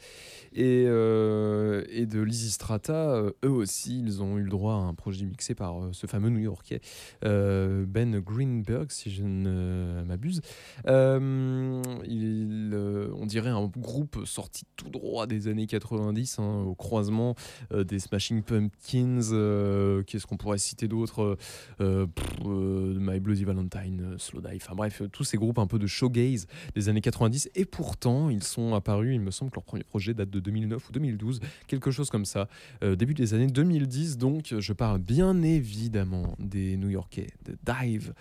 et, 0.55 0.84
euh, 0.86 1.84
et 1.91 2.07
de 2.07 2.20
Lysistrata, 2.20 3.11
euh, 3.11 3.32
eux 3.45 3.51
aussi, 3.51 4.01
ils 4.01 4.22
ont 4.22 4.39
eu 4.39 4.43
le 4.43 4.51
droit 4.51 4.74
à 4.74 4.78
un 4.78 4.95
projet 4.95 5.24
mixé 5.24 5.55
par 5.55 5.82
euh, 5.82 5.91
ce 5.93 6.07
fameux 6.07 6.30
New-Yorkais 6.30 6.80
Ben 7.22 8.18
Greenberg, 8.20 8.91
si 8.91 9.11
je 9.11 9.22
ne 9.22 10.03
m'abuse. 10.07 10.41
Il, 10.86 12.74
on 13.14 13.26
dirait 13.26 13.51
un 13.51 13.66
groupe 13.66 14.24
sorti 14.24 14.64
tout 14.76 14.91
droit 14.91 15.26
des 15.26 15.49
années 15.49 15.66
90, 15.66 16.39
hein, 16.39 16.64
au 16.66 16.74
croisement 16.74 17.34
des 17.72 17.99
Smashing 18.29 18.43
Pumpkins. 18.43 19.33
euh, 19.33 20.03
Qu'est-ce 20.03 20.26
qu'on 20.26 20.37
pourrait 20.37 20.59
citer 20.59 20.87
d'autre 20.89 21.39
Euh, 21.81 22.07
euh, 22.45 22.97
My 23.01 23.20
Bloody 23.20 23.45
Valentine, 23.45 24.16
Slow 24.18 24.41
Dive. 24.41 24.61
Enfin 24.64 24.74
bref, 24.74 25.03
tous 25.12 25.24
ces 25.24 25.37
groupes 25.39 25.59
un 25.59 25.66
peu 25.66 25.79
de 25.79 25.87
showgaze 25.87 26.47
des 26.74 26.89
années 26.89 27.01
90. 27.01 27.49
Et 27.55 27.64
pourtant, 27.64 28.29
ils 28.29 28.43
sont 28.43 28.74
apparus, 28.74 29.14
il 29.14 29.20
me 29.20 29.31
semble 29.31 29.51
que 29.51 29.57
leur 29.57 29.64
premier 29.64 29.85
projet 29.85 30.12
date 30.14 30.31
de 30.31 30.41
2009 30.41 30.89
ou 30.89 30.93
2012, 30.93 31.41
quelque 31.66 31.91
chose 31.91 32.11
comme 32.11 32.24
ça. 32.24 32.49
Euh, 32.83 32.97
début 32.97 33.14
des 33.14 33.33
années 33.35 33.47
2010, 33.47 34.18
donc, 34.18 34.55
je 34.59 34.72
parle 34.72 34.99
bien 34.99 35.43
évidemment 35.43 36.35
des 36.39 36.76
New-Yorkais, 36.76 37.29
de 37.47 37.57
Dive, 37.64 38.12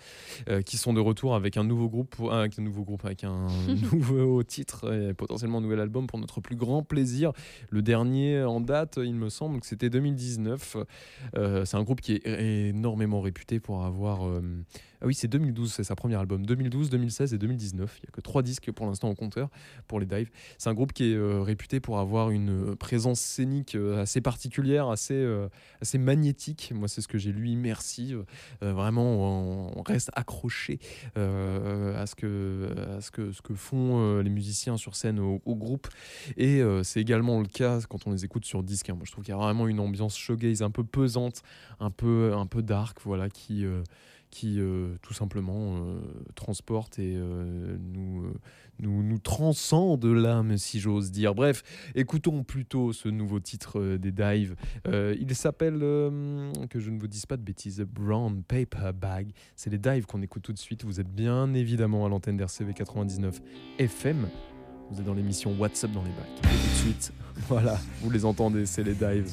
qui 0.64 0.76
sont 0.76 0.92
de 0.92 1.00
retour 1.00 1.34
avec 1.34 1.56
un 1.56 1.64
nouveau 1.64 1.88
groupe, 1.88 2.10
pour- 2.16 2.32
avec 2.32 2.58
un 2.58 2.62
nouveau 2.62 2.84
groupe, 2.84 3.04
avec 3.04 3.24
un 3.24 3.46
nouveau 3.92 4.42
titre 4.42 4.92
et 4.92 5.14
potentiellement 5.14 5.58
un 5.58 5.62
nouvel 5.62 5.80
album 5.80 6.06
pour 6.06 6.18
notre 6.18 6.40
plus 6.40 6.56
grand 6.56 6.82
plaisir. 6.82 7.32
Le 7.70 7.82
dernier 7.82 8.42
en 8.42 8.60
date, 8.60 8.98
il 9.02 9.14
me 9.14 9.28
semble 9.28 9.60
que 9.60 9.66
c'était 9.66 9.90
2019. 9.98 10.76
Euh, 11.36 11.64
c'est 11.64 11.76
un 11.76 11.82
groupe 11.82 12.00
qui 12.00 12.14
est 12.14 12.68
énormément 12.68 13.20
réputé 13.20 13.58
pour 13.60 13.84
avoir. 13.84 14.20
Ah 15.00 15.06
oui, 15.06 15.14
c'est 15.14 15.28
2012, 15.28 15.72
c'est 15.72 15.84
sa 15.84 15.94
premier 15.94 16.16
album. 16.16 16.44
2012, 16.44 16.90
2016 16.90 17.32
et 17.32 17.38
2019. 17.38 17.98
Il 17.98 18.06
n'y 18.06 18.08
a 18.08 18.12
que 18.12 18.20
trois 18.20 18.42
disques 18.42 18.72
pour 18.72 18.86
l'instant 18.86 19.08
au 19.08 19.14
compteur 19.14 19.48
pour 19.86 20.00
les 20.00 20.06
Dive. 20.06 20.30
C'est 20.58 20.70
un 20.70 20.74
groupe 20.74 20.92
qui 20.92 21.12
est 21.12 21.14
euh, 21.14 21.40
réputé 21.42 21.78
pour 21.78 21.98
avoir 21.98 22.30
une 22.30 22.70
euh, 22.70 22.74
présence 22.76 23.20
scénique 23.20 23.76
euh, 23.76 24.02
assez 24.02 24.20
particulière, 24.20 24.88
assez, 24.88 25.26
assez 25.80 25.98
magnétique. 25.98 26.72
Moi, 26.74 26.88
c'est 26.88 27.00
ce 27.00 27.08
que 27.08 27.18
j'ai 27.18 27.32
lu, 27.32 27.48
immersive. 27.48 28.24
Vraiment, 28.60 29.76
on, 29.76 29.82
reste 29.82 30.10
accroché 30.14 30.78
à, 31.14 32.04
ce 32.06 32.14
que, 32.14 32.68
ce 33.00 33.10
que, 33.10 33.32
ce 33.32 33.40
que 33.42 33.54
font 33.54 34.18
les 34.20 34.30
musiciens 34.30 34.76
sur 34.76 34.96
scène 34.96 35.18
au, 35.18 35.40
groupe. 35.54 35.88
Et 36.36 36.62
c'est 36.82 37.00
également 37.00 37.40
le 37.40 37.46
cas 37.46 37.80
quand 37.88 38.06
on 38.06 38.12
les 38.12 38.24
écoute 38.24 38.44
sur 38.44 38.62
disque. 38.62 38.90
hein. 38.90 38.94
Moi, 38.94 39.04
je 39.06 39.12
trouve 39.12 39.24
qu'il 39.24 39.32
y 39.32 39.36
a 39.36 39.40
vraiment 39.40 39.66
une 39.68 39.80
ambiance 39.80 40.16
shoegaze 40.16 40.62
un 40.62 40.70
peu 40.70 40.84
pesante, 40.84 41.42
un 41.80 41.90
peu, 41.90 42.34
un 42.34 42.46
peu 42.46 42.62
dark, 42.62 42.98
voilà, 43.04 43.28
qui, 43.28 43.64
qui 44.30 44.60
euh, 44.60 44.96
tout 45.02 45.14
simplement 45.14 45.76
euh, 45.76 46.00
transporte 46.34 46.98
et 46.98 47.14
euh, 47.16 47.76
nous, 47.80 48.30
nous, 48.80 49.02
nous 49.02 49.18
transcende 49.18 50.04
l'âme, 50.04 50.56
si 50.58 50.80
j'ose 50.80 51.10
dire. 51.10 51.34
Bref, 51.34 51.62
écoutons 51.94 52.44
plutôt 52.44 52.92
ce 52.92 53.08
nouveau 53.08 53.40
titre 53.40 53.96
des 53.96 54.12
Dive. 54.12 54.54
Euh, 54.86 55.16
il 55.18 55.34
s'appelle, 55.34 55.78
que 55.78 56.78
je 56.78 56.90
ne 56.90 56.98
vous 56.98 57.08
dise 57.08 57.26
pas 57.26 57.36
de 57.36 57.42
bêtises, 57.42 57.80
Brown 57.80 58.42
Paper 58.42 58.92
Bag. 58.94 59.32
C'est 59.56 59.70
les 59.70 59.78
Dive 59.78 60.06
qu'on 60.06 60.22
écoute 60.22 60.42
tout 60.42 60.52
de 60.52 60.58
suite. 60.58 60.84
Vous 60.84 61.00
êtes 61.00 61.12
bien 61.12 61.54
évidemment 61.54 62.04
à 62.04 62.08
l'antenne 62.08 62.36
d'RCV 62.36 62.74
99 62.74 63.40
FM. 63.78 64.28
Vous 64.90 65.00
êtes 65.00 65.06
dans 65.06 65.14
l'émission 65.14 65.54
WhatsApp 65.58 65.92
dans 65.92 66.02
les 66.02 66.10
bacs. 66.10 66.38
Et 66.38 66.48
tout 66.48 66.48
de 66.48 66.74
suite, 66.74 67.12
voilà, 67.48 67.78
vous 68.02 68.10
les 68.10 68.24
entendez, 68.24 68.66
c'est 68.66 68.82
les 68.82 68.94
Dive. 68.94 69.30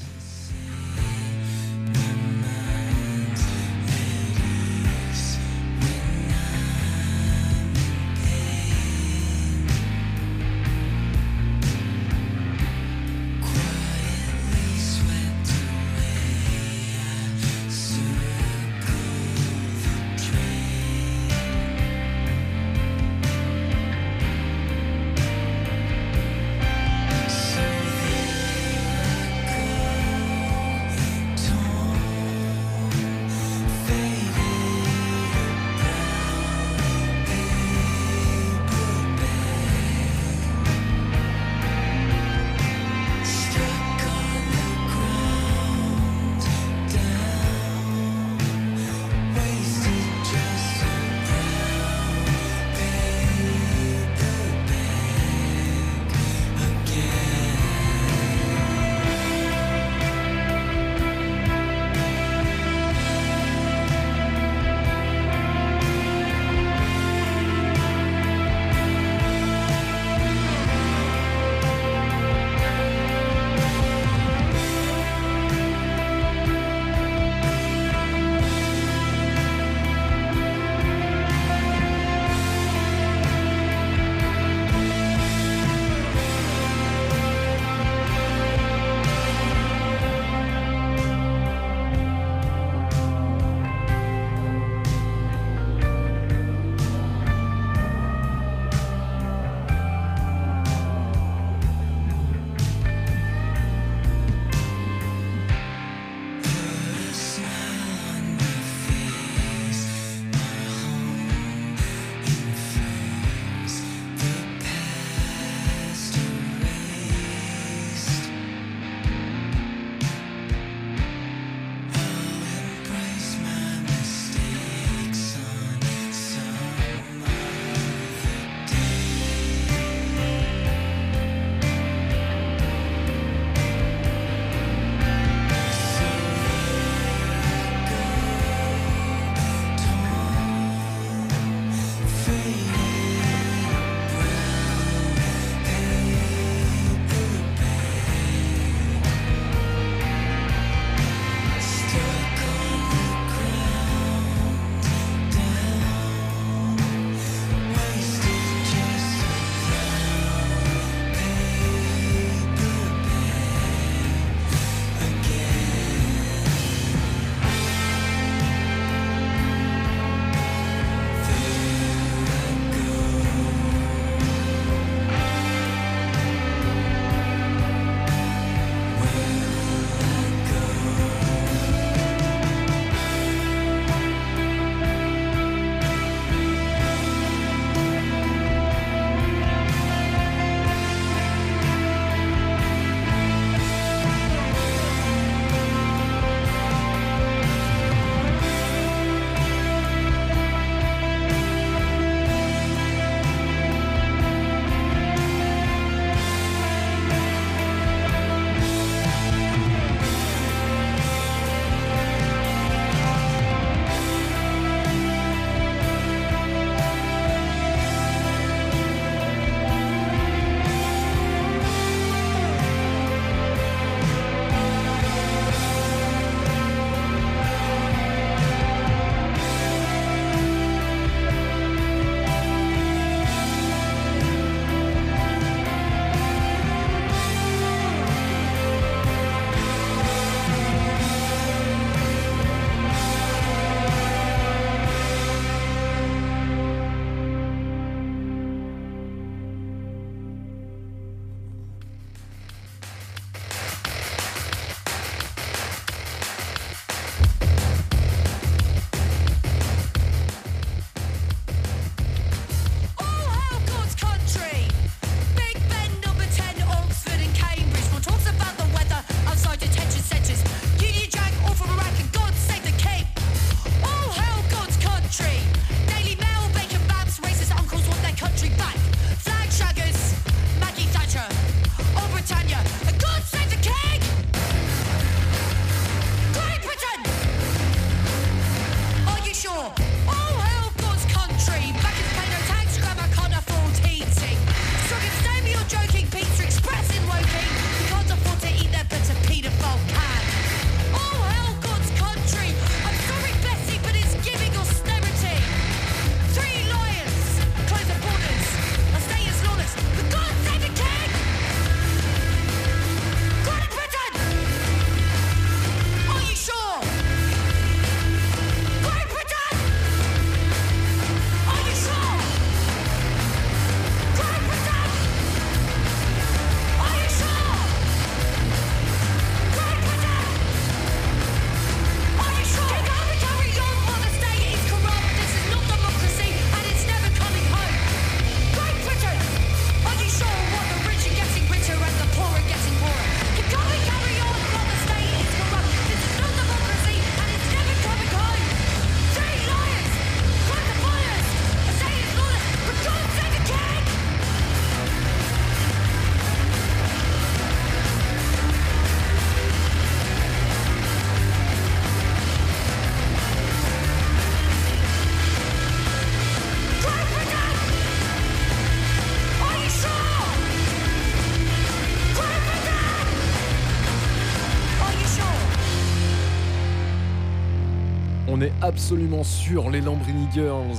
Absolument 378.65 379.23
sûr, 379.23 379.69
les 379.69 379.81
Lambrini 379.81 380.27
Girls. 380.33 380.77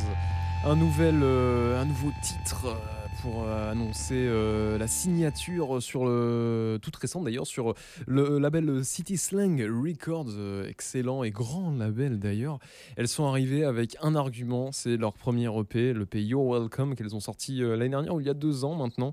Un, 0.65 0.77
nouvel, 0.77 1.21
euh, 1.23 1.81
un 1.81 1.85
nouveau 1.85 2.11
titre 2.21 2.67
euh, 2.67 2.96
pour 3.27 3.43
euh, 3.43 3.73
annoncer 3.73 4.15
euh, 4.15 4.79
la 4.79 4.87
signature 4.87 5.83
sur 5.83 6.05
le, 6.05 6.79
toute 6.81 6.95
récente 6.95 7.25
d'ailleurs 7.25 7.47
sur 7.47 7.75
le 8.07 8.39
label 8.39 8.85
City 8.85 9.17
Slang 9.17 9.61
Records, 9.61 10.29
euh, 10.37 10.69
excellent 10.69 11.25
et 11.25 11.33
grand 11.33 11.73
label 11.73 12.21
d'ailleurs. 12.21 12.61
Elles 12.97 13.09
sont 13.09 13.27
arrivées 13.27 13.65
avec 13.65 13.97
un 14.01 14.15
argument, 14.15 14.71
c'est 14.71 14.97
leur 14.97 15.13
premier 15.13 15.49
EP, 15.59 15.93
le 15.93 16.03
EP 16.03 16.23
You're 16.23 16.49
Welcome 16.49 16.95
qu'elles 16.95 17.17
ont 17.17 17.21
sorti 17.21 17.65
euh, 17.65 17.77
l'année 17.77 17.91
dernière 17.91 18.15
ou 18.15 18.21
il 18.21 18.27
y 18.27 18.31
a 18.31 18.35
deux 18.35 18.65
ans 18.65 18.77
maintenant. 18.77 19.13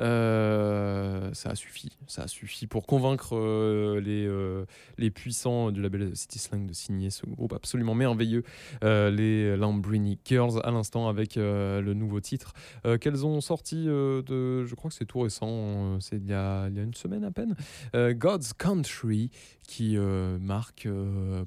Euh, 0.00 1.32
ça 1.32 1.50
a 1.50 1.54
suffi, 1.54 1.90
ça 2.08 2.22
a 2.22 2.28
suffi 2.28 2.66
pour 2.66 2.84
convaincre 2.84 3.36
euh, 3.36 4.00
les, 4.00 4.26
euh, 4.26 4.64
les 4.98 5.10
puissants 5.12 5.70
du 5.70 5.80
label 5.80 6.16
City 6.16 6.40
Slang 6.40 6.66
de 6.66 6.72
signer 6.72 7.10
ce 7.10 7.26
groupe 7.26 7.52
absolument 7.52 7.94
merveilleux, 7.94 8.42
euh, 8.82 9.08
les 9.12 9.56
Lambrini 9.56 10.18
Girls, 10.24 10.60
à 10.64 10.72
l'instant 10.72 11.08
avec 11.08 11.36
euh, 11.36 11.80
le 11.80 11.94
nouveau 11.94 12.18
titre 12.18 12.54
euh, 12.86 12.98
qu'elles 12.98 13.24
ont 13.24 13.40
sorti 13.40 13.51
euh, 13.74 14.22
de, 14.22 14.64
je 14.64 14.74
crois 14.74 14.90
que 14.90 14.96
c'est 14.96 15.04
tout 15.04 15.20
récent, 15.20 15.48
euh, 15.48 16.00
c'est 16.00 16.16
il 16.16 16.26
y, 16.26 16.32
a, 16.32 16.68
il 16.68 16.76
y 16.76 16.80
a 16.80 16.82
une 16.82 16.94
semaine 16.94 17.24
à 17.24 17.30
peine, 17.30 17.54
euh, 17.94 18.14
God's 18.14 18.52
Country, 18.52 19.30
qui 19.62 19.96
marque 19.96 20.82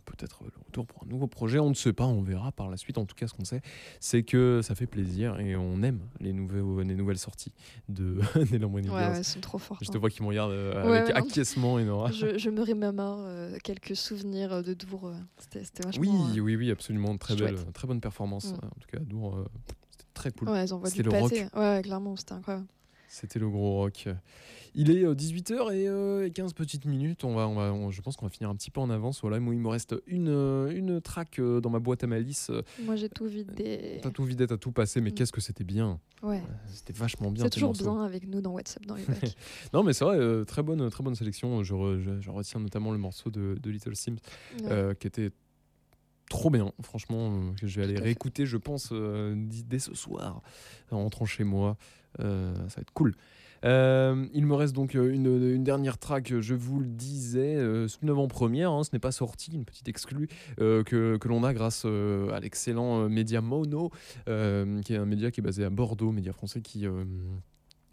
peut-être 0.06 0.44
le 0.44 0.52
retour 0.66 0.88
pour 0.88 1.04
un 1.04 1.08
nouveau 1.08 1.28
projet. 1.28 1.60
On 1.60 1.70
ne 1.70 1.76
sait 1.76 1.94
pas, 1.94 2.06
on 2.06 2.22
verra 2.22 2.52
par 2.52 2.70
la 2.70 2.78
suite. 2.78 2.98
En 2.98 3.06
tout 3.06 3.14
cas, 3.14 3.28
ce 3.28 3.34
qu'on 3.34 3.44
sait, 3.44 3.62
c'est 4.00 4.24
que 4.24 4.62
ça 4.64 4.74
fait 4.74 4.88
plaisir 4.88 5.40
et 5.40 5.56
on 5.56 5.84
aime 5.84 6.00
les, 6.22 6.34
nouveaux, 6.34 6.82
les 6.82 6.96
nouvelles 6.96 7.20
sorties 7.20 7.52
de 7.90 8.20
Lambrini 8.58 8.90
Ouais, 8.90 9.10
ouais, 9.10 9.24
sont 9.24 9.42
trop 9.42 9.58
fortes, 9.58 9.84
Je 9.84 9.92
te 9.92 9.98
hein. 9.98 10.00
vois 10.00 10.10
qui 10.10 10.24
me 10.24 10.28
regarde 10.28 10.52
Ouais, 10.52 10.98
avec 10.98 11.10
non. 11.10 11.22
acquiescement, 11.22 11.74
Enora. 11.74 12.12
Je, 12.12 12.38
je 12.38 12.50
me 12.50 12.64
remémore 12.64 13.28
quelques 13.64 13.96
souvenirs 13.96 14.64
de 14.64 14.74
Dour. 14.74 15.12
C'était 15.38 15.84
vachement. 15.84 16.02
Oui, 16.34 16.40
oui, 16.40 16.56
oui, 16.56 16.72
absolument. 16.72 17.18
Très 17.18 17.36
belle, 17.36 17.58
très 17.74 17.88
bonne 17.88 18.02
performance. 18.02 18.54
Mm. 18.54 18.56
En 18.56 18.80
tout 18.80 18.88
cas, 18.92 19.00
Dour, 19.00 19.46
très 20.16 20.32
cool. 20.32 20.50
Ouais, 20.50 20.58
elles 20.60 20.74
envoient 20.74 20.90
du 20.90 20.96
C'était 20.98 21.10
le 21.12 21.20
rock. 21.20 21.32
Ouais, 21.56 21.82
clairement, 21.84 22.16
c'était 22.16 22.34
incroyable. 22.34 22.66
C'était 23.08 23.40
le 23.40 23.50
gros 23.50 23.76
rock. 23.78 24.08
Il 24.78 24.92
est 24.92 25.06
18h 25.06 25.72
et 25.74 25.88
euh, 25.88 26.30
15 26.30 26.52
petites 26.52 26.84
minutes. 26.84 27.24
On 27.24 27.34
va, 27.34 27.48
on 27.48 27.56
va, 27.56 27.72
on- 27.72 27.92
je 27.92 28.02
pense 28.02 28.18
qu'on 28.18 28.26
va 28.26 28.30
finir 28.30 28.50
un 28.50 28.56
petit 28.56 28.72
peu 28.72 28.82
en 28.82 28.90
avance. 28.90 29.22
Voilà, 29.22 29.40
moi, 29.40 29.54
il 29.54 29.60
me 29.62 29.70
reste 29.70 29.96
une, 30.06 30.28
euh, 30.28 30.76
une 30.76 31.00
track 31.00 31.40
euh, 31.40 31.62
dans 31.62 31.70
ma 31.70 31.80
boîte 31.80 32.04
à 32.04 32.08
malice. 32.08 32.50
Euh, 32.50 32.62
Moi, 32.84 32.98
j'ai 32.98 33.08
tout 33.08 33.26
vidé. 33.26 34.00
T'as 34.02 34.10
tout 34.10 34.26
vidé, 34.26 34.46
t'as 34.48 34.58
tout 34.58 34.74
passé, 34.74 35.00
mais 35.00 35.12
Mm. 35.12 35.14
qu'est-ce 35.14 35.32
que 35.32 35.40
c'était 35.40 35.64
bien. 35.64 36.02
Ouais. 36.24 36.42
C'était 36.74 36.92
vachement 36.92 37.32
bien. 37.32 37.46
C'est 37.46 37.52
toujours 37.52 37.72
bien 37.72 38.02
avec 38.04 38.28
nous 38.28 38.42
dans 38.42 38.52
WhatsApp, 38.52 38.86
dans 38.86 38.96
les 38.96 39.04
non, 39.74 39.84
mais 39.84 39.94
c'est 39.94 40.04
vrai, 40.04 40.18
euh, 40.18 40.44
très 40.44 40.62
bonne, 40.64 40.90
très 40.90 41.04
bonne 41.04 41.16
sélection. 41.16 41.64
Je, 41.64 41.74
re- 41.74 42.00
je- 42.00 42.20
je 42.20 42.30
retiens 42.30 42.60
notamment 42.60 42.92
le 42.92 42.98
morceau 42.98 43.30
de, 43.30 43.56
de 43.62 43.70
Little 43.70 43.96
Sims, 43.96 44.16
Ouais. 44.62 44.72
euh, 44.72 44.94
qui 44.94 45.08
était 45.08 45.32
trop 46.30 46.50
bien. 46.50 46.72
Franchement, 46.82 47.32
euh, 47.32 47.54
que 47.60 47.68
je 47.68 47.80
vais 47.80 47.86
aller 47.86 48.00
réécouter, 48.00 48.46
je 48.46 48.58
pense, 48.58 48.90
euh, 48.92 49.34
dès 49.38 49.80
ce 49.80 49.94
soir, 49.94 50.42
en 50.92 50.98
rentrant 50.98 51.26
chez 51.26 51.44
moi. 51.44 51.78
Euh, 52.20 52.56
ça 52.70 52.78
va 52.78 52.82
être 52.82 52.94
cool. 52.94 53.16
Euh, 53.64 54.28
il 54.34 54.46
me 54.46 54.54
reste 54.54 54.76
donc 54.76 54.94
une, 54.94 55.54
une 55.54 55.64
dernière 55.64 55.98
track, 55.98 56.40
je 56.40 56.54
vous 56.54 56.80
le 56.80 56.86
disais, 56.86 57.56
euh, 57.56 57.88
avant-première, 58.08 58.72
hein, 58.72 58.84
ce 58.84 58.92
n'est 58.94 59.00
pas 59.00 59.12
sorti, 59.12 59.52
une 59.54 59.66
petite 59.66 59.88
exclue 59.88 60.28
euh, 60.62 60.84
que, 60.84 61.18
que 61.18 61.28
l'on 61.28 61.44
a 61.44 61.54
grâce 61.54 61.86
à 61.86 62.40
l'excellent 62.40 63.10
média 63.10 63.42
Mono, 63.42 63.90
qui 64.26 64.94
est 64.94 64.98
un 64.98 65.06
média 65.06 65.32
qui 65.32 65.40
est 65.40 65.44
basé 65.44 65.64
à 65.64 65.70
Bordeaux, 65.70 66.12
média 66.12 66.32
français 66.32 66.62
qui, 66.62 66.86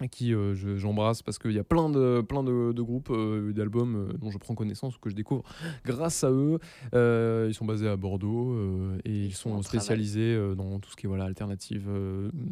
qui 0.08 0.34
euh, 0.34 0.54
je- 0.54 0.76
j'embrasse 0.76 1.22
parce 1.22 1.38
qu'il 1.38 1.52
y 1.52 1.58
a 1.58 1.64
plein 1.64 1.88
de, 1.90 2.20
plein 2.20 2.42
de, 2.42 2.72
de 2.72 2.82
groupes, 2.82 3.10
euh, 3.10 3.52
d'albums 3.52 3.96
euh, 3.96 4.12
dont 4.18 4.30
je 4.30 4.38
prends 4.38 4.54
connaissance 4.54 4.96
ou 4.96 4.98
que 5.00 5.10
je 5.10 5.14
découvre 5.14 5.42
grâce 5.84 6.22
à 6.24 6.30
eux. 6.30 6.58
Euh, 6.94 7.46
ils 7.48 7.54
sont 7.54 7.64
basés 7.64 7.88
à 7.88 7.96
Bordeaux 7.96 8.56
et 9.04 9.10
ils, 9.26 9.34
sont 9.34 9.62
spécialisés 9.62 10.36
dans 10.56 10.78
tout 10.78 10.90
ce 10.90 10.96
qui 10.96 11.06
est 11.06 11.08
voilà, 11.08 11.24
alternative, 11.24 11.88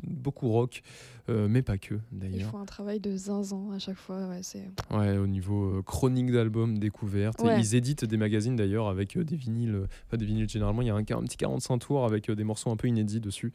beaucoup 0.07 0.49
rock, 0.51 0.83
mais 1.29 1.63
pas 1.63 1.79
que 1.79 1.95
Ils 2.13 2.19
d'ailleurs. 2.19 2.51
font 2.51 2.59
un 2.59 2.65
travail 2.65 2.99
de 3.01 3.17
zinzin 3.17 3.71
à 3.75 3.79
chaque 3.79 3.97
fois. 3.97 4.29
Ouais, 4.91 5.17
au 5.19 5.27
niveau 5.27 5.83
chronique 5.85 6.33
d'albums, 6.33 6.79
Ouais. 7.45 7.61
ils 7.61 7.75
éditent 7.75 8.05
des 8.05 8.17
magazines 8.17 8.57
d'ailleurs 8.57 8.89
avec 8.89 9.17
des 9.19 9.37
vinyles, 9.37 9.83
pas 10.09 10.17
des 10.17 10.25
vinyles 10.25 10.49
généralement, 10.49 10.83
il 10.83 10.89
y 10.89 10.91
a 10.91 10.95
un, 10.95 10.99
un 10.99 11.03
petit 11.23 11.37
45 11.37 11.79
tours 11.79 12.05
avec 12.05 12.31
des 12.31 12.45
morceaux 12.45 12.71
un 12.71 12.77
peu 12.77 12.89
inédits 12.89 13.21
dessus. 13.21 13.53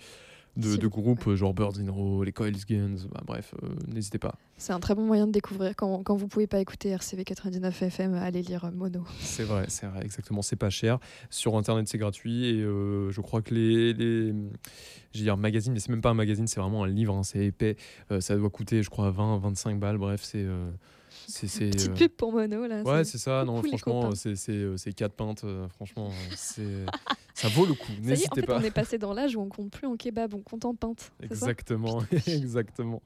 De, 0.58 0.88
groupes 0.88 1.34
genre 1.36 1.54
Birds 1.54 1.80
in 1.80 1.92
Row, 1.92 2.24
les 2.24 2.32
Coils 2.32 2.54
Guns, 2.70 3.08
bah, 3.12 3.22
bref, 3.26 3.54
euh, 3.62 3.68
n'hésitez 3.94 4.18
pas. 4.20 4.36
C'est 4.58 4.72
un 4.72 4.80
très 4.80 4.96
bon 4.96 5.06
moyen 5.06 5.28
de 5.28 5.32
découvrir 5.32 5.76
quand, 5.76 6.02
quand 6.04 6.16
vous 6.16 6.28
pouvez 6.28 6.48
pas 6.48 6.60
écouter 6.60 6.90
RCV 6.90 7.26
99 7.26 7.82
FM, 7.82 8.14
allez 8.14 8.42
lire 8.42 8.64
euh, 8.66 8.72
Mono. 8.72 9.04
C'est 9.20 9.44
vrai, 9.44 9.66
c'est 9.68 9.86
vrai, 9.86 10.04
exactement. 10.04 10.42
C'est 10.42 10.56
pas 10.56 10.70
cher. 10.70 11.00
Sur 11.30 11.58
Internet, 11.58 11.88
c'est 11.90 11.98
gratuit. 11.98 12.46
Et 12.46 12.62
euh, 12.62 13.12
je 13.12 13.20
crois 13.22 13.42
que 13.42 13.54
les, 13.54 13.94
les 13.94 14.34
veux 15.20 15.24
dire, 15.24 15.38
magazines, 15.38 15.74
mais 15.74 15.80
c'est 15.80 15.90
même 15.90 16.02
pas 16.02 16.10
un 16.12 16.16
magazine, 16.16 16.48
c'est 16.48 16.60
vraiment 16.60 16.84
un 16.84 16.88
livre. 16.88 17.16
hein, 17.16 17.24
c'est 17.24 17.46
épais. 17.46 17.76
Euh, 18.12 18.22
ça 18.22 18.36
doit 18.36 18.50
coûter, 18.50 18.84
je 18.84 18.90
crois, 18.90 19.12
20, 19.12 19.40
25 19.40 19.80
balles. 19.80 19.98
Bref, 19.98 20.22
c'est. 20.24 20.46
c'est 21.28 21.48
c'est, 21.48 21.70
Petite 21.70 21.94
pub 21.94 22.12
pour 22.12 22.32
Mono 22.32 22.68
là. 22.68 22.84
Ouais, 22.84 23.04
c'est 23.04 23.18
ça. 23.18 23.44
Non, 23.46 23.62
franchement, 23.62 24.14
c'est 24.16 24.36
c'est 24.36 24.52
euh, 24.54 24.78
c'est 24.78 24.94
quatre 24.94 25.14
pintes. 25.14 25.46
franchement, 25.70 26.12
c'est 26.36 26.86
ça 27.36 27.50
vaut 27.50 27.66
le 27.66 27.74
coup. 27.74 27.92
Y 27.92 27.96
est, 27.96 28.00
en 28.00 28.10
N'hésitez 28.10 28.42
fait, 28.42 28.48
pas. 28.48 28.58
on 28.60 28.64
est 28.64 28.72
passé 28.72 28.98
dans 28.98 29.14
l'âge 29.14 29.36
où 29.36 29.42
on 29.42 29.50
compte 29.50 29.70
plus 29.70 29.86
en 29.88 29.98
kebab, 29.98 30.34
on 30.34 30.40
compte 30.42 30.64
en 30.66 30.74
pinte. 30.74 31.12
Exactement, 31.22 32.02
exactement. 32.28 33.04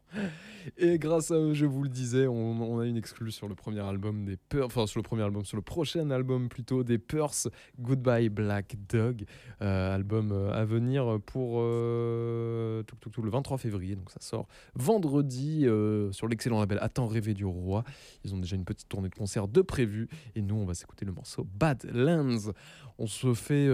Et 0.77 0.99
grâce 0.99 1.31
à 1.31 1.35
eux, 1.35 1.53
je 1.53 1.65
vous 1.65 1.81
le 1.81 1.89
disais, 1.89 2.27
on, 2.27 2.61
on 2.61 2.79
a 2.79 2.85
une 2.85 2.97
exclue 2.97 3.31
sur 3.31 3.47
le 3.47 3.55
premier 3.55 3.79
album 3.79 4.25
des 4.25 4.37
Purs, 4.37 4.67
enfin 4.67 4.85
sur 4.85 4.99
le 4.99 5.03
premier 5.03 5.23
album, 5.23 5.43
sur 5.45 5.57
le 5.57 5.63
prochain 5.63 6.11
album 6.11 6.47
plutôt 6.47 6.83
des 6.83 6.99
Purs, 6.99 7.33
Goodbye 7.79 8.29
Black 8.29 8.75
Dog, 8.87 9.25
euh, 9.61 9.95
album 9.95 10.31
euh, 10.31 10.51
à 10.53 10.63
venir 10.63 11.19
pour 11.25 11.55
euh, 11.59 12.83
tout, 12.83 12.97
tout, 12.99 13.09
tout, 13.09 13.21
le 13.23 13.31
23 13.31 13.57
février, 13.57 13.95
donc 13.95 14.11
ça 14.11 14.19
sort 14.21 14.47
vendredi 14.75 15.65
euh, 15.65 16.11
sur 16.11 16.27
l'excellent 16.27 16.59
label 16.59 16.77
Attends 16.81 17.07
rêver 17.07 17.33
du 17.33 17.45
roi. 17.45 17.83
Ils 18.23 18.35
ont 18.35 18.37
déjà 18.37 18.55
une 18.55 18.65
petite 18.65 18.89
tournée 18.89 19.09
de 19.09 19.15
concert 19.15 19.47
de 19.47 19.61
prévu 19.61 20.07
et 20.35 20.41
nous 20.41 20.55
on 20.55 20.65
va 20.65 20.73
s'écouter 20.75 21.05
le 21.05 21.11
morceau 21.11 21.47
Badlands. 21.55 22.51
On 22.97 23.07
se 23.07 23.33
fait 23.33 23.67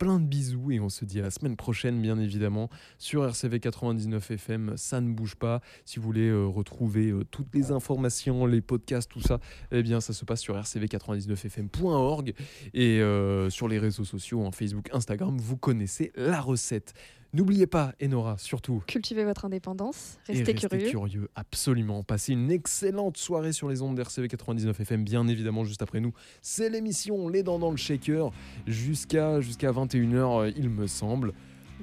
plein 0.00 0.18
de 0.18 0.24
bisous 0.24 0.70
et 0.70 0.80
on 0.80 0.88
se 0.88 1.04
dit 1.04 1.20
à 1.20 1.24
la 1.24 1.30
semaine 1.30 1.56
prochaine 1.56 2.00
bien 2.00 2.18
évidemment 2.18 2.70
sur 2.96 3.22
RCV 3.22 3.60
99 3.60 4.30
FM. 4.30 4.72
Ça 4.76 5.02
ne 5.02 5.12
bouge 5.12 5.36
pas. 5.36 5.60
Si 5.84 5.98
vous 5.98 6.06
voulez 6.06 6.28
euh, 6.28 6.46
retrouver 6.46 7.10
euh, 7.10 7.22
toutes 7.30 7.54
les 7.54 7.70
informations, 7.70 8.46
les 8.46 8.62
podcasts, 8.62 9.10
tout 9.10 9.20
ça, 9.20 9.40
eh 9.70 9.82
bien 9.82 10.00
ça 10.00 10.14
se 10.14 10.24
passe 10.24 10.40
sur 10.40 10.56
rcv99fm.org 10.56 12.32
et 12.72 13.00
euh, 13.02 13.50
sur 13.50 13.68
les 13.68 13.78
réseaux 13.78 14.04
sociaux, 14.04 14.42
en 14.42 14.52
Facebook, 14.52 14.88
Instagram, 14.94 15.36
vous 15.36 15.58
connaissez 15.58 16.12
la 16.16 16.40
recette. 16.40 16.94
N'oubliez 17.32 17.68
pas, 17.68 17.94
Enora, 18.02 18.36
surtout, 18.38 18.82
Cultivez 18.88 19.24
votre 19.24 19.44
indépendance, 19.44 20.18
et 20.28 20.32
restez 20.32 20.52
restez 20.52 20.68
curieux. 20.68 20.90
curieux, 20.90 21.28
absolument. 21.36 22.02
Passez 22.02 22.32
une 22.32 22.50
excellente 22.50 23.16
soirée 23.16 23.52
sur 23.52 23.68
les 23.68 23.82
ondes 23.82 23.94
d'RCV 23.94 24.26
99 24.26 24.80
FM, 24.80 25.04
bien 25.04 25.28
évidemment, 25.28 25.64
juste 25.64 25.80
après 25.80 26.00
nous. 26.00 26.12
C'est 26.42 26.68
l'émission 26.68 27.28
Les 27.28 27.44
Dents 27.44 27.60
dans 27.60 27.70
le 27.70 27.76
Shaker, 27.76 28.32
jusqu'à 28.66 29.40
jusqu'à 29.40 29.70
21h, 29.70 30.40
euh, 30.40 30.52
il 30.56 30.70
me 30.70 30.88
semble. 30.88 31.32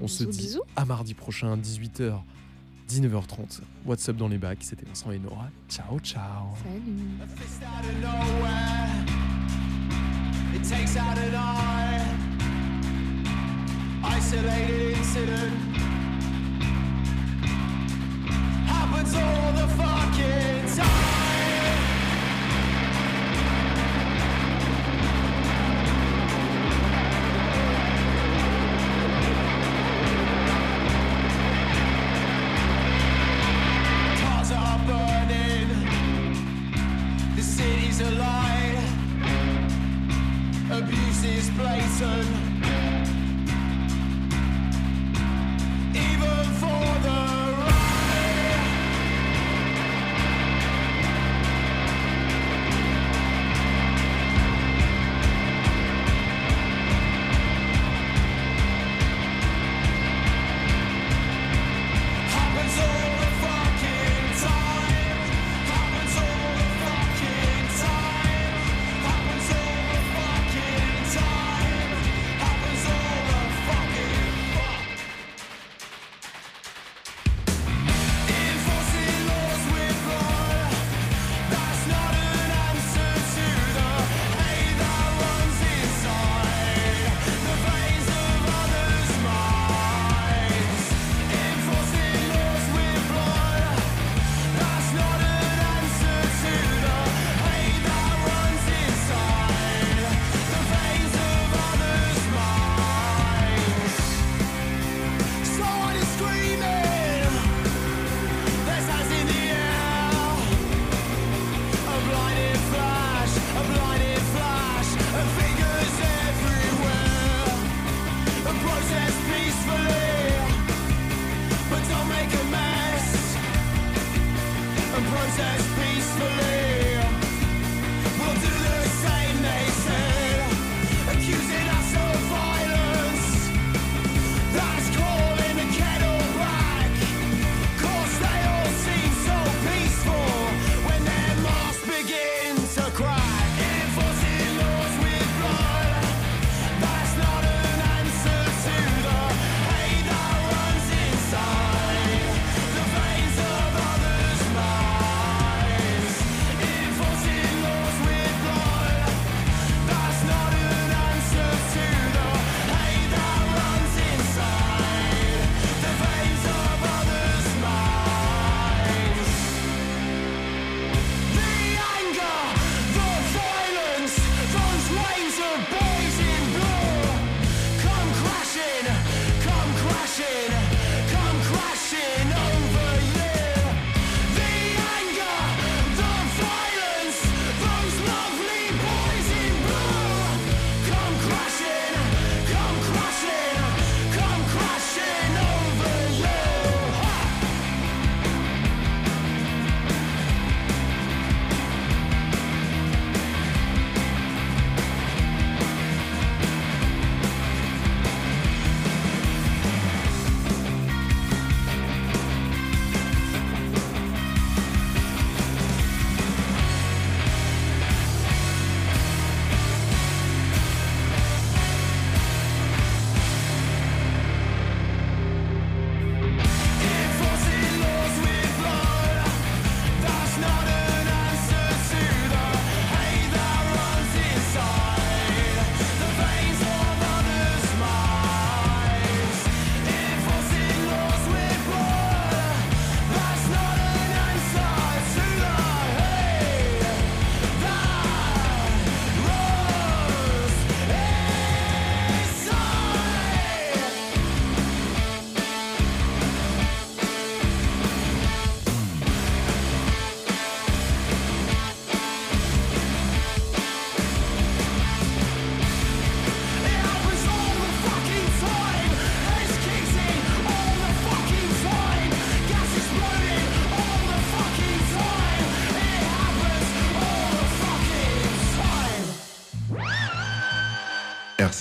On 0.02 0.08
se 0.08 0.26
dit 0.26 0.38
bisous. 0.38 0.62
à 0.76 0.84
mardi 0.86 1.14
prochain, 1.14 1.56
18h, 1.58 2.20
19h30. 2.90 3.62
What's 3.86 4.08
up 4.10 4.18
dans 4.18 4.28
les 4.28 4.38
bacs, 4.38 4.64
c'était 4.64 4.86
Vincent 4.86 5.12
et 5.12 5.20
Nora. 5.20 5.50
Ciao, 5.70 6.00
ciao. 6.02 6.50
Salut. 6.62 7.18
Isolated 14.04 14.98
incident. 14.98 15.54
Happens 18.66 19.16
all 19.16 19.52
the 19.54 19.68
fucking 19.76 20.76
time. 20.76 21.17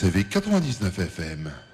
RCV 0.06 0.28
99 0.30 1.08
FM. 1.08 1.65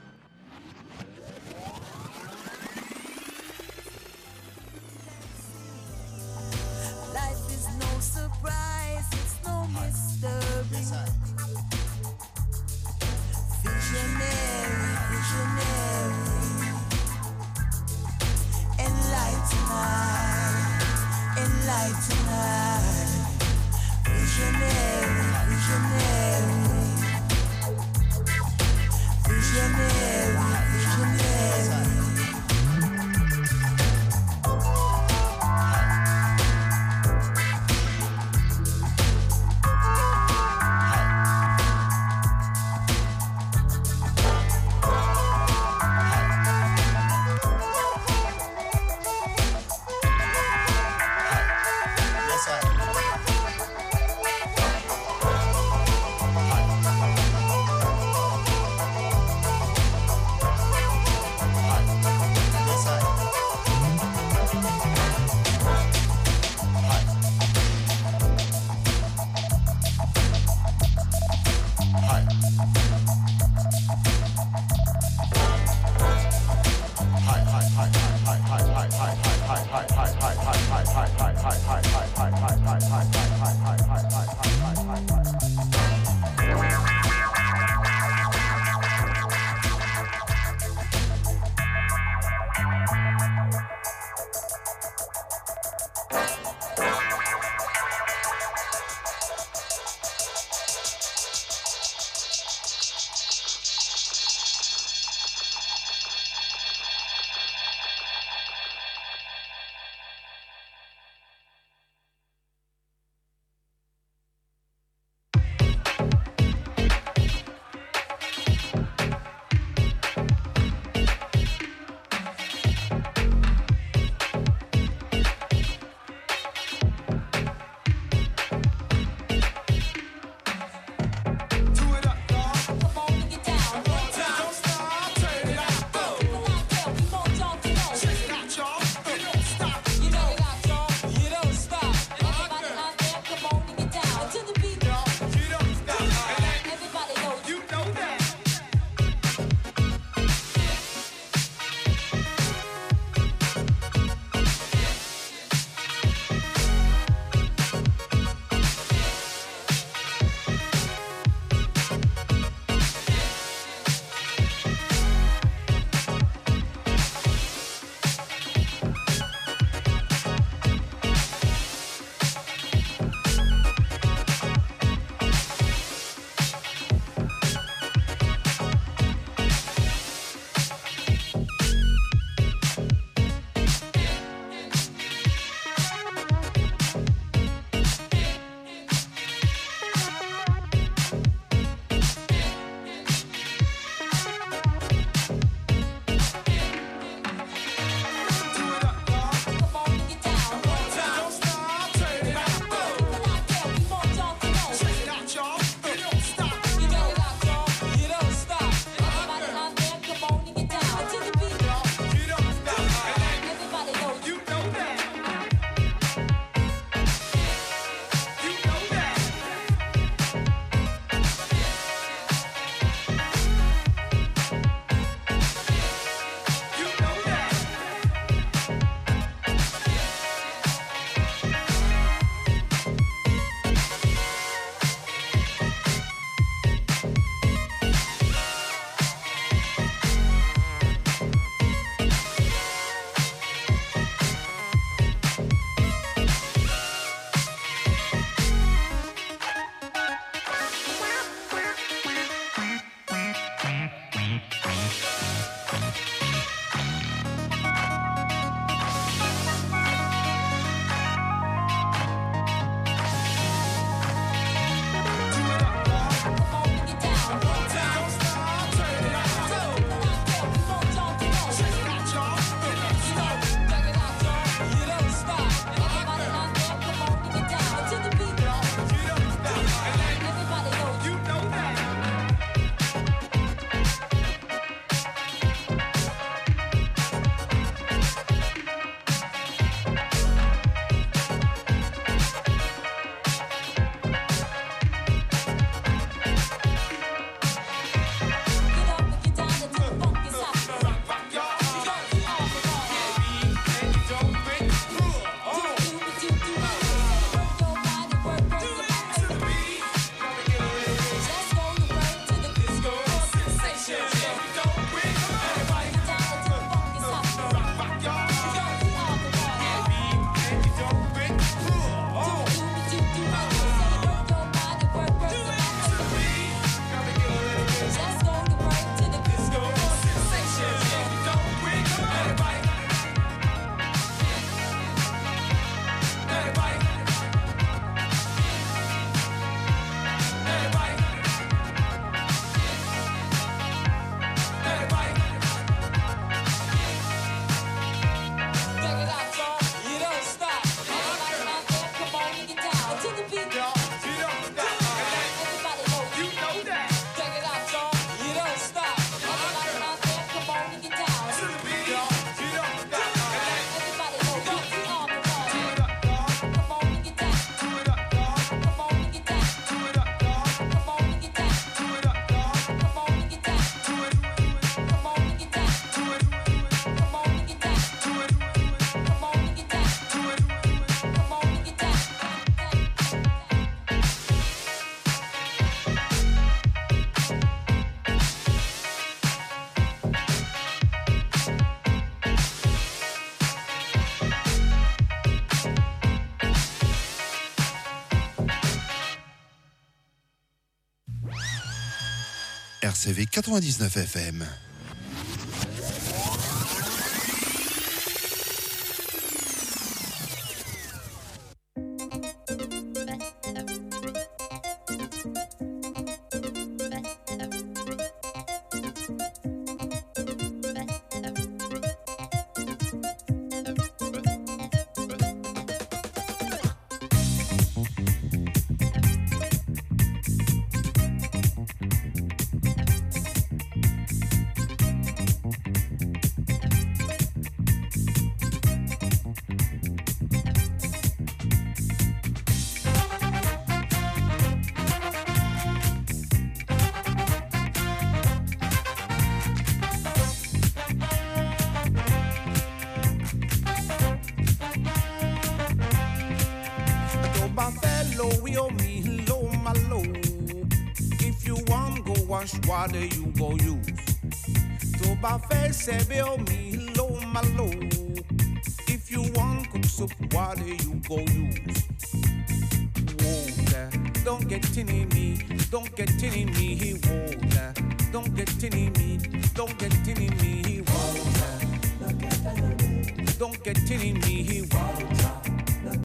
RCV 403.02 403.26
99 403.30 404.06
FM. 404.06 404.71